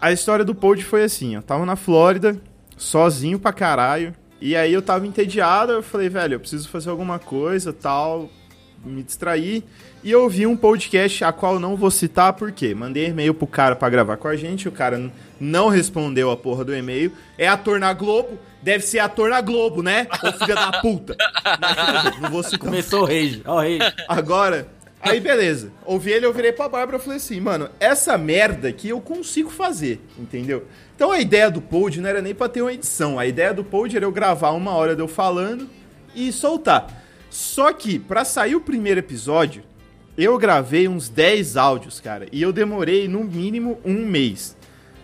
A 0.00 0.12
história 0.12 0.44
do 0.44 0.54
Pod 0.54 0.82
foi 0.84 1.02
assim, 1.02 1.36
ó. 1.36 1.42
Tava 1.42 1.66
na 1.66 1.76
Flórida, 1.76 2.40
sozinho 2.76 3.38
pra 3.38 3.52
caralho. 3.52 4.14
E 4.40 4.56
aí 4.56 4.72
eu 4.72 4.80
tava 4.80 5.06
entediado, 5.06 5.72
eu 5.72 5.82
falei, 5.82 6.08
velho, 6.08 6.34
eu 6.34 6.40
preciso 6.40 6.68
fazer 6.68 6.88
alguma 6.88 7.18
coisa, 7.18 7.72
tal, 7.72 8.30
me 8.84 9.02
distrair. 9.02 9.62
E 10.02 10.10
eu 10.10 10.22
ouvi 10.22 10.46
um 10.46 10.56
podcast, 10.56 11.22
a 11.24 11.32
qual 11.32 11.60
não 11.60 11.76
vou 11.76 11.90
citar, 11.90 12.32
por 12.32 12.50
quê? 12.50 12.74
Mandei 12.74 13.08
e-mail 13.08 13.34
pro 13.34 13.46
cara 13.46 13.76
pra 13.76 13.90
gravar 13.90 14.16
com 14.16 14.28
a 14.28 14.36
gente, 14.36 14.66
o 14.66 14.72
cara 14.72 15.10
não 15.38 15.68
respondeu 15.68 16.30
a 16.30 16.36
porra 16.36 16.64
do 16.64 16.74
e-mail. 16.74 17.12
É 17.36 17.46
ator 17.46 17.78
na 17.78 17.92
Globo, 17.92 18.38
deve 18.62 18.82
ser 18.82 19.00
ator 19.00 19.28
na 19.28 19.42
Globo, 19.42 19.82
né? 19.82 20.06
Ô 20.22 20.32
filha 20.32 20.54
da 20.54 20.80
puta. 20.80 21.14
Mas, 21.60 22.20
não 22.20 22.30
vou 22.30 22.42
citar 22.42 22.60
Começou 22.60 23.02
o 23.02 23.04
rage, 23.04 23.42
ó 23.44 23.56
o 23.56 23.58
rage. 23.58 23.94
Agora, 24.08 24.68
aí 25.02 25.20
beleza. 25.20 25.70
Ouvi 25.84 26.12
ele, 26.12 26.24
eu 26.24 26.32
virei 26.32 26.52
pra 26.52 26.66
Bárbara 26.66 26.96
e 26.96 27.00
falei 27.00 27.18
assim, 27.18 27.38
mano, 27.40 27.68
essa 27.78 28.16
merda 28.16 28.68
aqui 28.68 28.88
eu 28.88 29.00
consigo 29.02 29.50
fazer, 29.50 30.00
entendeu? 30.18 30.64
Então 31.00 31.12
a 31.12 31.18
ideia 31.18 31.50
do 31.50 31.62
pod 31.62 31.98
não 31.98 32.10
era 32.10 32.20
nem 32.20 32.34
pra 32.34 32.46
ter 32.46 32.60
uma 32.60 32.74
edição. 32.74 33.18
A 33.18 33.24
ideia 33.24 33.54
do 33.54 33.64
pod 33.64 33.96
era 33.96 34.04
eu 34.04 34.12
gravar 34.12 34.50
uma 34.50 34.72
hora 34.72 34.94
de 34.94 35.00
eu 35.00 35.08
falando 35.08 35.66
e 36.14 36.30
soltar. 36.30 37.02
Só 37.30 37.72
que, 37.72 37.98
pra 37.98 38.22
sair 38.22 38.54
o 38.54 38.60
primeiro 38.60 39.00
episódio, 39.00 39.62
eu 40.14 40.36
gravei 40.36 40.86
uns 40.86 41.08
10 41.08 41.56
áudios, 41.56 42.00
cara. 42.00 42.26
E 42.30 42.42
eu 42.42 42.52
demorei 42.52 43.08
no 43.08 43.24
mínimo 43.24 43.80
um 43.82 44.04
mês. 44.04 44.54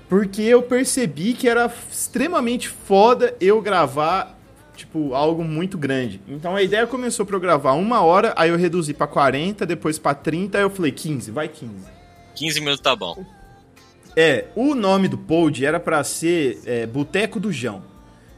Porque 0.06 0.42
eu 0.42 0.62
percebi 0.62 1.32
que 1.32 1.48
era 1.48 1.72
extremamente 1.90 2.68
foda 2.68 3.34
eu 3.40 3.62
gravar 3.62 4.38
tipo, 4.76 5.14
algo 5.14 5.42
muito 5.42 5.78
grande. 5.78 6.20
Então 6.28 6.54
a 6.54 6.62
ideia 6.62 6.86
começou 6.86 7.24
pra 7.24 7.36
eu 7.36 7.40
gravar 7.40 7.72
uma 7.72 8.02
hora, 8.02 8.34
aí 8.36 8.50
eu 8.50 8.58
reduzi 8.58 8.92
pra 8.92 9.06
40, 9.06 9.64
depois 9.64 9.98
pra 9.98 10.12
30, 10.12 10.58
aí 10.58 10.64
eu 10.64 10.68
falei 10.68 10.92
15, 10.92 11.30
vai 11.30 11.48
15. 11.48 11.72
15 12.34 12.60
minutos 12.60 12.82
tá 12.82 12.94
bom. 12.94 13.24
É, 14.16 14.46
o 14.54 14.74
nome 14.74 15.08
do 15.08 15.18
pod 15.18 15.62
era 15.62 15.78
pra 15.78 16.02
ser 16.02 16.58
é, 16.64 16.86
Boteco 16.86 17.38
do 17.38 17.52
Jão. 17.52 17.82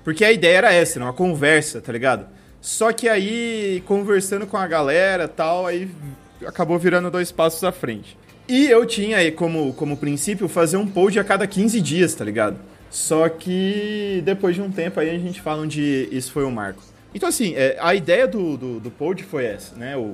Porque 0.03 0.25
a 0.25 0.33
ideia 0.33 0.59
era 0.59 0.73
essa, 0.73 0.99
uma 0.99 1.13
conversa, 1.13 1.81
tá 1.81 1.93
ligado? 1.93 2.27
Só 2.61 2.93
que 2.93 3.09
aí, 3.09 3.81
conversando 3.87 4.45
com 4.45 4.57
a 4.57 4.67
galera 4.67 5.29
tal, 5.29 5.67
aí 5.67 5.89
acabou 6.45 6.79
virando 6.79 7.11
dois 7.11 7.31
passos 7.31 7.63
à 7.63 7.71
frente. 7.71 8.19
E 8.49 8.67
eu 8.67 8.85
tinha 8.87 9.19
aí 9.19 9.31
como, 9.31 9.73
como 9.75 9.97
princípio 9.97 10.49
fazer 10.49 10.79
um 10.79 10.87
pod 10.87 11.19
a 11.21 11.23
cada 11.23 11.47
15 11.47 11.81
dias, 11.81 12.15
tá 12.15 12.25
ligado? 12.25 12.59
Só 12.91 13.29
que 13.29 14.21
depois 14.25 14.57
de 14.57 14.63
um 14.63 14.73
tempo 14.73 14.99
aí 14.99 15.11
a 15.11 15.19
gente 15.19 15.41
fala 15.41 15.63
onde 15.63 16.09
isso 16.11 16.33
foi 16.33 16.45
o 16.45 16.51
marco. 16.51 16.83
Então 17.15 17.29
assim, 17.29 17.55
é, 17.55 17.77
a 17.81 17.95
ideia 17.95 18.27
do, 18.27 18.57
do, 18.57 18.81
do 18.81 18.93
foi 19.29 19.45
essa, 19.45 19.77
né? 19.77 19.97
O, 19.97 20.13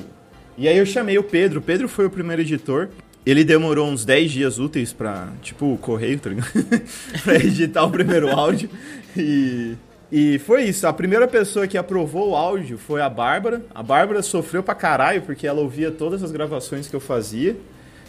e 0.59 0.69
aí 0.69 0.77
eu 0.77 0.85
chamei 0.85 1.17
o 1.17 1.23
Pedro. 1.23 1.61
O 1.61 1.63
Pedro 1.63 1.89
foi 1.89 2.07
o 2.07 2.11
primeiro 2.11 2.43
editor. 2.43 2.89
Ele 3.27 3.43
demorou 3.43 3.89
uns 3.89 4.05
10 4.05 4.31
dias 4.31 4.59
úteis 4.59 4.93
pra, 4.93 5.29
tipo, 5.43 5.73
o 5.73 5.79
correio, 5.79 6.19
tá 6.19 6.29
ligado? 6.31 6.51
pra 7.25 7.37
editar 7.37 7.85
o 7.85 7.91
primeiro 7.91 8.29
áudio. 8.29 8.69
E, 9.17 9.77
e 10.13 10.39
foi 10.41 10.65
isso. 10.65 10.87
A 10.87 10.93
primeira 10.93 11.27
pessoa 11.27 11.67
que 11.67 11.79
aprovou 11.79 12.31
o 12.31 12.37
áudio 12.37 12.77
foi 12.77 13.01
a 13.01 13.09
Bárbara. 13.09 13.65
A 13.75 13.83
Bárbara 13.83 14.23
sofreu 14.23 14.63
pra 14.63 14.75
caralho, 14.75 15.23
porque 15.23 15.47
ela 15.47 15.61
ouvia 15.61 15.91
todas 15.91 16.23
as 16.23 16.31
gravações 16.31 16.87
que 16.87 16.95
eu 16.95 17.01
fazia. 17.01 17.57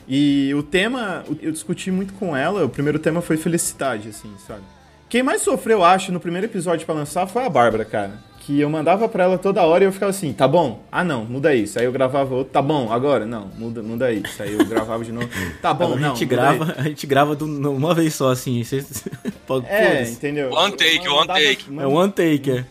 E 0.07 0.53
o 0.53 0.61
tema, 0.61 1.23
eu 1.41 1.51
discuti 1.51 1.89
muito 1.91 2.13
com 2.13 2.35
ela. 2.35 2.65
O 2.65 2.69
primeiro 2.69 2.99
tema 2.99 3.21
foi 3.21 3.37
felicidade, 3.37 4.09
assim, 4.09 4.31
sabe? 4.45 4.61
Quem 5.07 5.23
mais 5.23 5.41
sofreu, 5.41 5.83
acho, 5.83 6.11
no 6.11 6.19
primeiro 6.19 6.47
episódio 6.47 6.85
pra 6.85 6.93
lançar 6.93 7.25
foi 7.25 7.45
a 7.45 7.49
Bárbara, 7.49 7.85
cara. 7.85 8.13
Que 8.45 8.59
eu 8.61 8.69
mandava 8.69 9.09
pra 9.09 9.23
ela 9.23 9.37
toda 9.39 9.63
hora 9.63 9.83
e 9.83 9.87
eu 9.87 9.91
ficava 9.91 10.11
assim, 10.11 10.31
tá 10.31 10.47
bom? 10.47 10.83
Ah, 10.91 11.03
não, 11.03 11.25
muda 11.25 11.55
isso. 11.55 11.79
Aí 11.79 11.85
eu 11.85 11.91
gravava 11.91 12.35
outro, 12.35 12.53
tá 12.53 12.61
bom, 12.61 12.91
agora? 12.93 13.25
Não, 13.25 13.47
muda, 13.57 13.81
muda 13.81 14.11
isso. 14.11 14.41
Aí 14.43 14.53
eu 14.53 14.63
gravava 14.65 15.03
de 15.03 15.11
novo, 15.11 15.27
tá 15.63 15.73
bom, 15.73 15.93
a 15.93 15.95
não. 15.95 16.09
gente 16.15 16.25
muda 16.25 16.35
grava, 16.35 16.75
a 16.77 16.83
gente 16.83 17.07
grava 17.07 17.35
do- 17.35 17.71
uma 17.71 17.95
vez 17.95 18.13
só, 18.13 18.29
assim. 18.29 18.61
Cês- 18.63 19.03
Pode- 19.47 19.65
É, 19.65 20.03
entendeu? 20.07 20.51
One 20.51 20.73
take, 20.77 21.03
Eu 21.05 21.13
one 21.13 21.21
mandava- 21.27 21.39
take. 21.39 21.65
é 21.79 21.87
one 21.87 22.11
take, 22.11 22.51
é. 22.51 22.65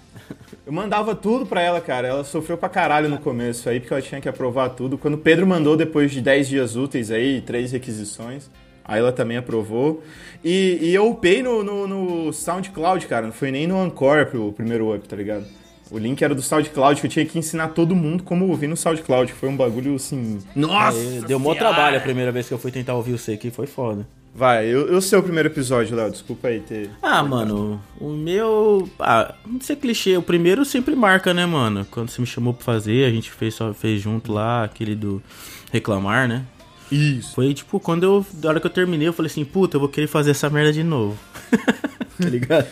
Eu 0.64 0.72
mandava 0.72 1.14
tudo 1.14 1.44
pra 1.44 1.60
ela, 1.60 1.80
cara. 1.80 2.06
Ela 2.08 2.22
sofreu 2.24 2.56
pra 2.56 2.68
caralho 2.68 3.08
no 3.08 3.18
começo 3.18 3.68
aí, 3.68 3.80
porque 3.80 3.92
ela 3.92 4.00
tinha 4.02 4.20
que 4.20 4.28
aprovar 4.28 4.70
tudo. 4.70 4.96
Quando 4.96 5.14
o 5.14 5.18
Pedro 5.18 5.44
mandou, 5.46 5.76
depois 5.76 6.10
de 6.12 6.20
10 6.22 6.48
dias 6.48 6.76
úteis 6.76 7.10
aí, 7.10 7.40
três 7.42 7.72
requisições, 7.72 8.48
aí 8.84 9.00
ela 9.00 9.12
também 9.12 9.36
aprovou. 9.36 10.02
E, 10.42 10.78
e 10.80 10.94
eu 10.94 11.10
upei 11.10 11.42
no, 11.42 11.62
no, 11.64 11.86
no 11.86 12.32
SoundCloud, 12.32 13.06
cara. 13.08 13.26
Não 13.26 13.32
foi 13.32 13.50
nem 13.50 13.66
no 13.66 13.78
Anchor 13.82 14.24
pro 14.26 14.52
primeiro 14.52 14.94
up, 14.94 15.06
tá 15.06 15.16
ligado? 15.16 15.44
O 15.90 15.98
link 15.98 16.22
era 16.22 16.34
do 16.34 16.42
SoundCloud, 16.42 17.00
que 17.00 17.06
eu 17.06 17.10
tinha 17.10 17.26
que 17.26 17.38
ensinar 17.38 17.68
todo 17.68 17.94
mundo 17.94 18.22
como 18.22 18.48
ouvir 18.48 18.66
no 18.66 18.76
SoundCloud. 18.76 19.32
Foi 19.32 19.48
um 19.48 19.56
bagulho 19.56 19.94
assim. 19.94 20.38
Nossa! 20.54 20.98
Aí, 20.98 21.20
deu 21.26 21.38
mó 21.38 21.54
trabalho 21.54 21.98
a 21.98 22.00
primeira 22.00 22.32
vez 22.32 22.48
que 22.48 22.54
eu 22.54 22.58
fui 22.58 22.70
tentar 22.70 22.94
ouvir 22.94 23.12
você 23.12 23.32
aqui, 23.32 23.50
foi 23.50 23.66
foda. 23.66 24.06
Vai, 24.34 24.66
eu, 24.66 24.88
eu 24.88 25.00
sei 25.00 25.16
o 25.16 25.22
primeiro 25.22 25.48
episódio, 25.48 25.96
Léo. 25.96 26.10
Desculpa 26.10 26.48
aí 26.48 26.58
ter. 26.58 26.90
Ah, 27.00 27.22
mano, 27.22 27.80
o 28.00 28.08
meu. 28.08 28.88
Ah, 28.98 29.32
não 29.46 29.60
ser 29.60 29.76
clichê, 29.76 30.16
o 30.16 30.22
primeiro 30.22 30.64
sempre 30.64 30.96
marca, 30.96 31.32
né, 31.32 31.46
mano? 31.46 31.86
Quando 31.88 32.10
você 32.10 32.20
me 32.20 32.26
chamou 32.26 32.52
pra 32.52 32.64
fazer, 32.64 33.06
a 33.06 33.10
gente 33.10 33.30
fez, 33.30 33.54
só 33.54 33.72
fez 33.72 34.00
junto 34.00 34.32
lá, 34.32 34.64
aquele 34.64 34.96
do 34.96 35.22
reclamar, 35.70 36.26
né? 36.26 36.44
Isso. 36.90 37.34
Foi 37.34 37.54
tipo, 37.54 37.78
quando 37.78 38.02
eu. 38.02 38.26
Da 38.32 38.48
hora 38.48 38.60
que 38.60 38.66
eu 38.66 38.70
terminei, 38.70 39.06
eu 39.06 39.12
falei 39.12 39.30
assim, 39.30 39.44
puta, 39.44 39.76
eu 39.76 39.80
vou 39.80 39.88
querer 39.88 40.08
fazer 40.08 40.32
essa 40.32 40.50
merda 40.50 40.72
de 40.72 40.82
novo. 40.82 41.16
tá 42.20 42.28
ligado? 42.28 42.66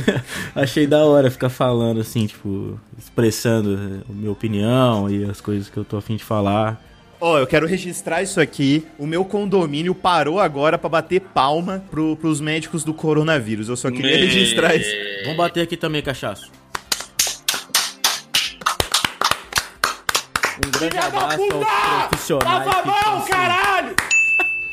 Achei 0.54 0.86
da 0.86 1.04
hora 1.04 1.30
ficar 1.30 1.48
falando 1.48 2.00
assim, 2.00 2.26
tipo, 2.26 2.78
expressando 2.98 4.02
a 4.08 4.12
minha 4.12 4.30
opinião 4.30 5.10
e 5.10 5.24
as 5.24 5.40
coisas 5.40 5.68
que 5.68 5.76
eu 5.76 5.84
tô 5.84 5.96
afim 5.96 6.16
de 6.16 6.24
falar. 6.24 6.80
Ó, 7.20 7.38
eu 7.38 7.46
quero 7.46 7.66
registrar 7.66 8.22
isso 8.22 8.40
aqui. 8.40 8.86
O 8.98 9.06
meu 9.06 9.24
condomínio 9.24 9.94
parou 9.94 10.38
agora 10.38 10.76
pra 10.76 10.88
bater 10.88 11.20
palma 11.20 11.82
pro, 11.90 12.14
pros 12.16 12.40
médicos 12.42 12.84
do 12.84 12.92
coronavírus. 12.92 13.68
Eu 13.70 13.76
só 13.76 13.90
queria 13.90 14.16
Me- 14.16 14.26
registrar 14.26 14.74
isso. 14.76 14.90
Vamos 15.22 15.38
bater 15.38 15.62
aqui 15.62 15.76
também, 15.78 16.02
cachaço. 16.02 16.50
Um 20.64 20.70
grande 20.70 20.98
abraço 20.98 21.42
aos 21.42 22.08
profissionais 22.08 22.64
que 22.82 22.88
estão, 22.88 23.22
se- 23.22 23.30
caralho! 23.30 23.94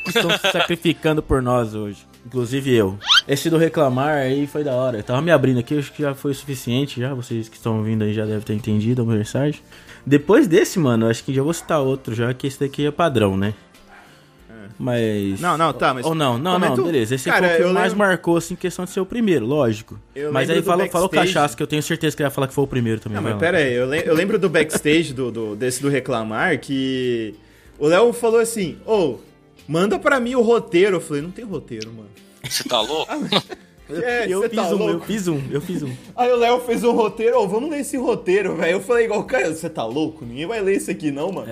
estão 0.06 0.30
se 0.30 0.52
sacrificando 0.52 1.22
por 1.22 1.42
nós 1.42 1.74
hoje. 1.74 2.06
Inclusive 2.26 2.74
eu. 2.74 2.98
Esse 3.28 3.50
do 3.50 3.58
reclamar 3.58 4.14
aí 4.16 4.46
foi 4.46 4.64
da 4.64 4.72
hora. 4.72 4.98
Eu 4.98 5.02
tava 5.02 5.20
me 5.20 5.30
abrindo 5.30 5.58
aqui, 5.60 5.78
acho 5.78 5.92
que 5.92 6.02
já 6.02 6.14
foi 6.14 6.30
o 6.30 6.34
suficiente 6.34 7.00
já. 7.00 7.12
Vocês 7.12 7.48
que 7.48 7.56
estão 7.56 7.78
ouvindo 7.78 8.02
aí 8.04 8.14
já 8.14 8.24
devem 8.24 8.40
ter 8.40 8.54
entendido 8.54 9.02
a 9.02 9.04
mensagem. 9.04 9.60
Depois 10.06 10.46
desse, 10.46 10.78
mano, 10.78 11.06
acho 11.08 11.22
que 11.24 11.34
já 11.34 11.42
vou 11.42 11.52
citar 11.52 11.80
outro 11.80 12.14
já, 12.14 12.32
que 12.32 12.46
esse 12.46 12.58
daqui 12.60 12.86
é 12.86 12.90
padrão, 12.90 13.36
né? 13.36 13.52
Mas. 14.78 15.40
Não, 15.40 15.56
não, 15.56 15.72
tá, 15.72 15.94
mas- 15.94 16.04
Ou 16.04 16.14
não, 16.14 16.36
não, 16.38 16.58
não, 16.58 16.74
o- 16.74 16.84
beleza. 16.84 17.14
Esse 17.14 17.30
Cara, 17.30 17.48
foi 17.48 17.64
o 17.64 17.68
que 17.68 17.72
mais 17.72 17.92
lembro- 17.92 18.06
marcou, 18.08 18.36
assim, 18.36 18.56
questão 18.56 18.84
de 18.84 18.90
ser 18.90 19.00
o 19.00 19.06
primeiro, 19.06 19.46
lógico. 19.46 19.98
Eu 20.16 20.32
Mas 20.32 20.50
aí 20.50 20.62
falou, 20.62 20.88
falou 20.88 21.08
backstage. 21.08 21.32
cachaça, 21.34 21.56
que 21.56 21.62
eu 21.62 21.66
tenho 21.66 21.82
certeza 21.82 22.16
que 22.16 22.22
ele 22.22 22.26
ia 22.26 22.30
falar 22.30 22.48
que 22.48 22.54
foi 22.54 22.64
o 22.64 22.66
primeiro 22.66 23.00
também. 23.00 23.16
Não, 23.16 23.22
mas 23.22 23.34
lá. 23.34 23.38
pera 23.38 23.58
aí, 23.58 23.72
eu, 23.74 23.86
le- 23.86 24.02
eu 24.04 24.14
lembro 24.14 24.36
do 24.38 24.48
backstage 24.48 25.12
do, 25.12 25.30
do- 25.30 25.54
desse 25.56 25.80
do 25.80 25.88
Reclamar 25.88 26.58
que 26.58 27.34
o 27.78 27.86
Léo 27.86 28.12
falou 28.12 28.40
assim: 28.40 28.76
Ô, 28.84 29.18
manda 29.66 29.98
pra 29.98 30.20
mim 30.20 30.34
o 30.34 30.42
roteiro. 30.42 30.96
Eu 30.96 31.00
falei: 31.00 31.22
Não 31.22 31.30
tem 31.30 31.44
roteiro, 31.44 31.92
mano. 31.92 32.10
Você 32.42 32.64
tá 32.64 32.80
louco? 32.80 33.12
É, 33.90 34.26
eu 34.26 34.42
fiz 34.48 34.56
tá 34.56 34.74
um, 34.74 34.88
eu 34.88 35.00
fiz 35.00 35.28
um, 35.28 35.42
eu 35.50 35.60
fiz 35.60 35.82
um. 35.82 35.94
Aí 36.16 36.32
o 36.32 36.36
Léo 36.36 36.60
fez 36.60 36.82
um 36.82 36.92
roteiro, 36.92 37.38
ô, 37.38 37.46
vamos 37.46 37.70
ler 37.70 37.80
esse 37.80 37.98
roteiro, 37.98 38.56
velho. 38.56 38.72
Eu 38.72 38.80
falei 38.80 39.04
igual, 39.04 39.22
cara, 39.24 39.52
você 39.54 39.68
tá 39.68 39.84
louco? 39.84 40.24
Ninguém 40.24 40.46
vai 40.46 40.60
ler 40.62 40.76
isso 40.76 40.90
aqui 40.90 41.10
não, 41.10 41.30
mano. 41.30 41.48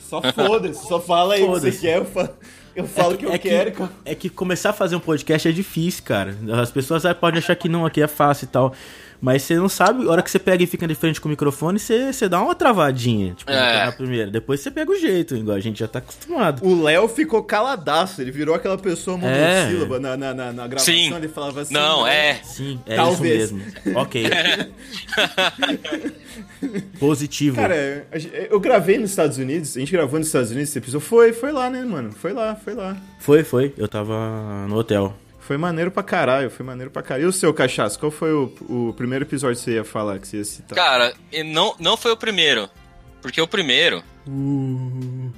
Só 0.00 0.20
foda-se, 0.20 0.84
só 0.86 1.00
fala 1.00 1.34
aí 1.34 1.44
o 1.44 1.52
que 1.54 1.60
você 1.60 1.68
É. 1.68 1.70
Quer, 1.70 1.98
eu 1.98 2.04
falo, 2.04 2.28
eu 2.74 2.86
falo 2.86 3.14
o 3.14 3.18
que 3.18 3.24
eu 3.24 3.38
quero, 3.38 3.72
cara. 3.72 3.92
é 4.04 4.14
que 4.16 4.28
começar 4.28 4.70
a 4.70 4.72
fazer 4.72 4.96
um 4.96 5.00
podcast 5.00 5.46
é 5.46 5.52
difícil, 5.52 6.02
cara. 6.02 6.36
As 6.60 6.72
pessoas 6.72 7.06
ah, 7.06 7.14
podem 7.14 7.38
achar 7.38 7.54
que 7.54 7.68
não, 7.68 7.86
aqui 7.86 8.02
é 8.02 8.08
fácil 8.08 8.46
e 8.46 8.48
tal. 8.48 8.74
Mas 9.22 9.44
você 9.44 9.54
não 9.54 9.68
sabe, 9.68 10.04
a 10.04 10.10
hora 10.10 10.20
que 10.20 10.28
você 10.28 10.38
pega 10.40 10.64
e 10.64 10.66
fica 10.66 10.84
de 10.88 10.96
frente 10.96 11.20
com 11.20 11.28
o 11.28 11.30
microfone, 11.30 11.78
você, 11.78 12.12
você 12.12 12.28
dá 12.28 12.42
uma 12.42 12.56
travadinha. 12.56 13.34
Tipo, 13.34 13.52
É. 13.52 13.86
na 13.86 13.92
primeira. 13.92 14.28
Depois 14.28 14.58
você 14.60 14.68
pega 14.68 14.90
o 14.90 14.98
jeito, 14.98 15.36
igual 15.36 15.56
a 15.56 15.60
gente 15.60 15.78
já 15.78 15.86
tá 15.86 16.00
acostumado. 16.00 16.66
O 16.66 16.82
Léo 16.82 17.06
ficou 17.06 17.40
caladaço, 17.44 18.20
ele 18.20 18.32
virou 18.32 18.52
aquela 18.52 18.76
pessoa 18.76 19.16
É. 19.22 19.60
monossílaba 19.62 20.00
na, 20.00 20.16
na, 20.16 20.34
na, 20.34 20.52
na 20.52 20.66
gravação, 20.66 20.92
Sim. 20.92 21.14
ele 21.14 21.28
falava 21.28 21.60
assim. 21.60 21.72
Não, 21.72 22.04
é. 22.04 22.40
Sim, 22.42 22.80
é 22.84 22.96
Talvez. 22.96 23.44
isso 23.44 23.54
mesmo. 23.54 23.98
Ok. 24.00 24.24
Positivo. 26.98 27.56
Cara, 27.56 28.06
eu 28.50 28.60
gravei 28.60 28.98
nos 28.98 29.10
Estados 29.10 29.38
Unidos, 29.38 29.76
a 29.76 29.80
gente 29.80 29.92
gravou 29.92 30.18
nos 30.18 30.28
Estados 30.28 30.50
Unidos 30.50 30.70
esse 30.70 30.78
episódio. 30.78 31.06
Foi, 31.06 31.32
foi 31.32 31.52
lá, 31.52 31.68
né, 31.70 31.82
mano? 31.84 32.12
Foi 32.12 32.32
lá, 32.32 32.54
foi 32.56 32.74
lá. 32.74 32.96
Foi, 33.18 33.44
foi. 33.44 33.72
Eu 33.76 33.88
tava 33.88 34.66
no 34.68 34.76
hotel. 34.76 35.14
Foi 35.46 35.56
maneiro 35.56 35.90
pra 35.90 36.02
caralho, 36.02 36.50
foi 36.50 36.64
maneiro 36.64 36.90
pra 36.90 37.02
caralho. 37.02 37.24
E 37.24 37.26
o 37.28 37.32
seu, 37.32 37.52
Cachaço, 37.52 37.98
qual 37.98 38.10
foi 38.12 38.32
o, 38.32 38.44
o 38.68 38.94
primeiro 38.96 39.24
episódio 39.24 39.56
que 39.56 39.62
você 39.64 39.72
ia 39.74 39.84
falar, 39.84 40.18
que 40.18 40.26
você 40.28 40.36
ia 40.38 40.44
citar? 40.44 40.76
Cara, 40.76 41.12
não, 41.46 41.74
não 41.78 41.96
foi 41.96 42.12
o 42.12 42.16
primeiro. 42.16 42.70
Porque 43.20 43.40
o 43.40 43.46
primeiro. 43.46 44.02
não, 44.26 45.32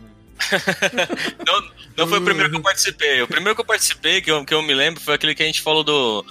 não 1.97 2.07
foi 2.07 2.19
o 2.19 2.23
primeiro 2.23 2.51
que 2.51 2.57
eu 2.57 2.63
participei. 2.63 3.23
O 3.23 3.27
primeiro 3.29 3.55
que 3.55 3.61
eu 3.61 3.67
participei, 3.67 4.21
que 4.21 4.31
eu, 4.31 4.45
que 4.45 4.53
eu 4.55 4.63
me 4.63 4.75
lembro, 4.75 5.01
foi 5.01 5.15
aquele 5.15 5.35
que 5.35 5.43
a 5.43 5.47
gente 5.47 5.63
falou 5.63 5.83
do. 5.83 6.25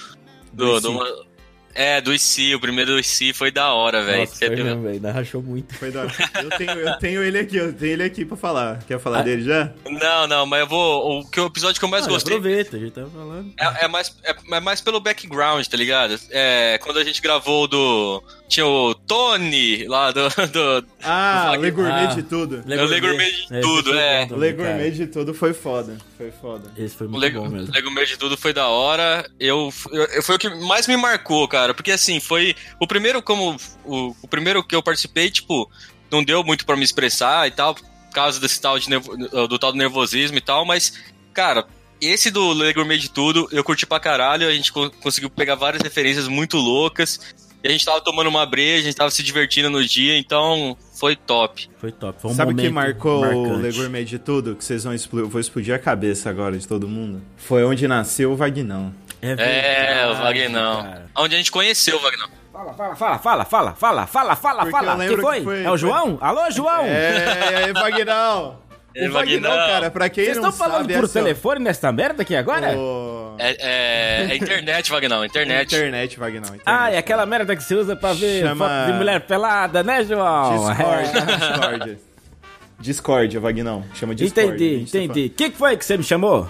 Do. 0.52 0.80
Do 0.80 0.82
do- 0.82 1.33
é, 1.76 2.00
do 2.02 2.14
IC. 2.14 2.56
O 2.56 2.60
primeiro 2.60 2.92
do 2.94 3.00
IC 3.00 3.34
foi 3.34 3.52
da 3.52 3.74
hora, 3.74 4.04
velho. 4.04 4.20
Nossa, 4.22 4.36
Você 4.36 4.48
foi 4.48 4.56
mesmo, 4.64 4.84
velho. 4.84 5.02
Rachou 5.14 5.42
muito. 5.42 5.74
Foi 5.76 5.92
da 5.92 6.02
hora. 6.02 6.12
Eu 6.44 6.50
tenho, 6.58 6.72
eu 6.72 6.98
tenho 7.00 7.24
ele 7.24 7.40
aqui, 7.40 7.58
eu 7.58 7.74
tenho 7.74 7.94
ele 7.94 8.04
aqui 8.04 8.26
pra 8.26 8.38
falar. 8.38 8.80
Quer 8.88 9.00
falar 9.00 9.22
dele 9.24 9.44
já? 9.44 9.72
Não, 9.90 10.28
não, 10.28 10.46
mas 10.46 10.62
eu 10.62 10.68
vou. 10.68 11.20
O, 11.22 11.30
que, 11.30 11.40
o 11.40 11.46
episódio 11.48 11.80
que 11.80 11.86
eu 11.86 11.90
mais 11.90 12.06
Ah, 12.06 12.10
gostei. 12.10 12.36
Aproveita, 12.38 12.78
a 12.78 12.80
gente 12.80 12.92
tava 12.92 13.10
falando. 13.10 13.54
É, 13.60 13.86
é 13.86 13.88
mais, 13.88 14.16
é, 14.24 14.36
é 14.56 14.60
mais 14.60 14.82
pelo 14.82 15.00
background, 15.00 15.66
tá 15.66 15.78
ligado? 15.78 16.20
É, 16.32 16.80
quando 16.84 17.00
a 17.00 17.04
gente 17.04 17.22
gravou 17.22 17.68
do. 17.68 18.24
Tinha 18.48 18.66
o 18.68 18.94
Tony 18.94 19.88
lá 19.88 20.12
do. 20.12 20.28
do 20.30 20.86
Ah, 21.04 21.46
Wagner. 21.52 21.62
Le 21.62 21.72
Gourmet 21.72 21.92
Ah. 22.04 22.06
de 22.16 22.24
tudo. 22.24 22.64
É 22.68 22.84
o 22.84 22.86
Le 22.86 23.00
Gourmet 23.00 23.32
de 23.32 23.42
esse 23.42 23.62
tudo, 23.62 23.98
é. 23.98 24.26
bom 24.26 24.36
Le 24.38 24.52
Gourmet 24.54 24.78
cara. 24.78 24.92
de 24.92 25.08
tudo 25.08 25.34
foi 25.34 25.54
foda. 25.54 25.98
Foi 26.18 26.32
foda. 26.32 26.72
Esse 26.78 26.96
foi 26.96 27.08
muito 27.08 27.20
Lego, 27.22 27.42
bom 27.42 27.50
mesmo. 27.50 27.74
Lego 27.74 27.92
Meio 27.92 28.08
de 28.08 28.18
Tudo 28.18 28.38
foi 28.38 28.54
da 28.54 28.68
hora. 28.68 29.30
Eu, 29.40 29.72
eu- 29.92 30.24
foi 30.24 30.36
o 30.36 30.40
que 30.40 30.50
mais 30.50 30.88
me 30.88 30.96
marcou, 30.98 31.48
cara. 31.48 31.63
Porque 31.72 31.92
assim, 31.92 32.20
foi. 32.20 32.56
O 32.80 32.88
primeiro, 32.88 33.22
como. 33.22 33.56
O, 33.86 34.16
o 34.24 34.28
primeiro 34.28 34.64
que 34.64 34.76
eu 34.76 34.82
participei, 34.82 35.30
tipo, 35.30 35.70
não 36.12 36.24
deu 36.24 36.44
muito 36.44 36.66
pra 36.66 36.76
me 36.76 36.84
expressar 36.84 37.48
e 37.48 37.52
tal, 37.52 37.76
por 37.76 37.84
causa 38.12 38.40
desse 38.40 38.60
tal 38.60 38.80
de 38.80 38.90
nervo- 38.90 39.16
do 39.48 39.60
tal 39.60 39.72
do 39.72 39.78
nervosismo 39.78 40.36
e 40.36 40.42
tal, 40.42 40.66
mas, 40.66 40.94
cara. 41.32 41.68
Esse 42.02 42.30
do 42.30 42.52
Lego 42.52 42.84
Meio 42.84 43.00
de 43.00 43.10
Tudo, 43.10 43.48
eu 43.50 43.64
curti 43.64 43.86
pra 43.86 43.98
caralho. 43.98 44.46
A 44.46 44.52
gente 44.52 44.74
co- 44.74 44.92
conseguiu 45.02 45.30
pegar 45.30 45.56
várias 45.56 45.82
referências 45.82 46.28
muito 46.28 46.58
loucas. 46.58 47.18
E 47.64 47.68
a 47.70 47.72
gente 47.72 47.86
tava 47.86 48.02
tomando 48.02 48.28
uma 48.28 48.46
breja, 48.46 48.80
a 48.82 48.86
gente 48.88 48.96
tava 48.98 49.10
se 49.10 49.24
divertindo 49.24 49.70
no 49.70 49.82
dia, 49.86 50.18
então 50.18 50.76
foi 51.00 51.16
top. 51.16 51.70
Foi 51.78 51.94
top. 51.94 52.22
Foi 52.22 52.32
um 52.32 52.34
Sabe 52.34 52.52
o 52.52 52.56
que 52.58 52.68
marcou 52.68 53.20
o 53.20 53.22
marcante. 53.22 53.62
Le 53.62 53.72
Gourmet 53.72 54.04
de 54.04 54.20
tudo? 54.20 54.54
Que 54.54 54.66
vocês 54.66 54.84
vão 54.84 54.94
explodir. 54.94 55.26
Eu 55.26 55.30
vou 55.30 55.40
explodir 55.40 55.74
a 55.74 55.80
cabeça 55.80 56.30
agora 56.30 56.58
de 56.58 56.68
todo 56.68 56.90
mundo. 56.90 57.22
Foi 57.38 57.64
onde 57.64 57.88
nasceu 57.88 58.34
o 58.34 58.36
Vagnão. 58.36 58.94
É, 59.24 59.32
É, 59.32 59.36
verdade, 59.36 60.12
o 60.12 60.16
Vagnão. 60.24 60.84
cara. 60.84 61.06
Onde 61.18 61.36
a 61.36 61.38
gente 61.38 61.52
conheceu 61.52 61.98
o 61.98 62.00
Vagnão. 62.02 62.28
Fala, 62.52 62.74
fala, 62.74 62.96
fala, 62.96 63.18
fala, 63.18 63.46
fala, 63.46 63.76
fala, 63.76 64.06
fala, 64.06 64.36
fala, 64.36 64.66
fala. 64.72 65.08
Quem 65.08 65.18
foi? 65.18 65.38
que 65.40 65.44
foi- 65.44 65.64
É 65.64 65.72
o 65.72 65.78
João? 65.78 66.18
Alô, 66.22 66.52
João? 66.52 66.86
É, 66.86 67.70
é, 67.70 67.74
Vagnão! 67.74 68.62
É, 68.96 69.08
o 69.10 69.12
Vagnão, 69.12 69.50
cara, 69.52 69.90
pra 69.90 70.08
quem 70.08 70.24
Vocês 70.24 70.38
não 70.38 70.50
estão 70.50 70.68
falando 70.68 70.82
sabe, 70.84 70.94
por 70.94 71.06
essa- 71.06 71.14
telefone 71.14 71.62
nesta 71.62 71.92
merda 71.92 72.22
aqui 72.22 72.36
agora? 72.36 72.78
o- 72.78 73.36
É, 73.40 73.56
é, 73.60 74.32
é 74.32 74.36
internet, 74.36 74.92
Vagnão, 74.92 75.26
internet. 75.26 75.74
Internet, 75.74 76.20
Vagnão. 76.20 76.44
Internet. 76.56 76.62
Ah, 76.66 76.92
é 76.92 76.98
aquela 77.00 77.26
merda 77.26 77.56
que 77.56 77.64
você 77.64 77.74
usa 77.74 77.96
pra 77.96 78.14
ver 78.14 78.42
Chama- 78.44 78.68
foto 78.70 78.92
de 78.92 78.94
mulher 79.00 79.22
pelada, 79.22 79.82
né, 79.82 80.04
João? 80.04 80.68
Discord, 80.68 81.18
É. 81.18 81.36
Discord. 81.36 81.98
Discord, 82.80 83.38
Vagnão. 83.40 83.84
Chama 83.96 84.14
Discord. 84.14 84.50
Entendi, 84.64 84.92
tá 84.92 84.98
entendi. 85.00 85.26
O 85.28 85.30
que, 85.32 85.50
que 85.50 85.58
foi 85.58 85.76
que 85.78 85.86
você 85.86 85.98
me 85.98 86.04
chamou? 86.04 86.48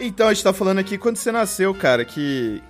Então, 0.00 0.28
a 0.28 0.34
gente 0.34 0.42
tá 0.42 0.52
falando 0.52 0.78
aqui 0.78 0.96
quando 0.98 1.16
você 1.16 1.30
nasceu, 1.30 1.74
cara, 1.74 2.04
que... 2.04 2.62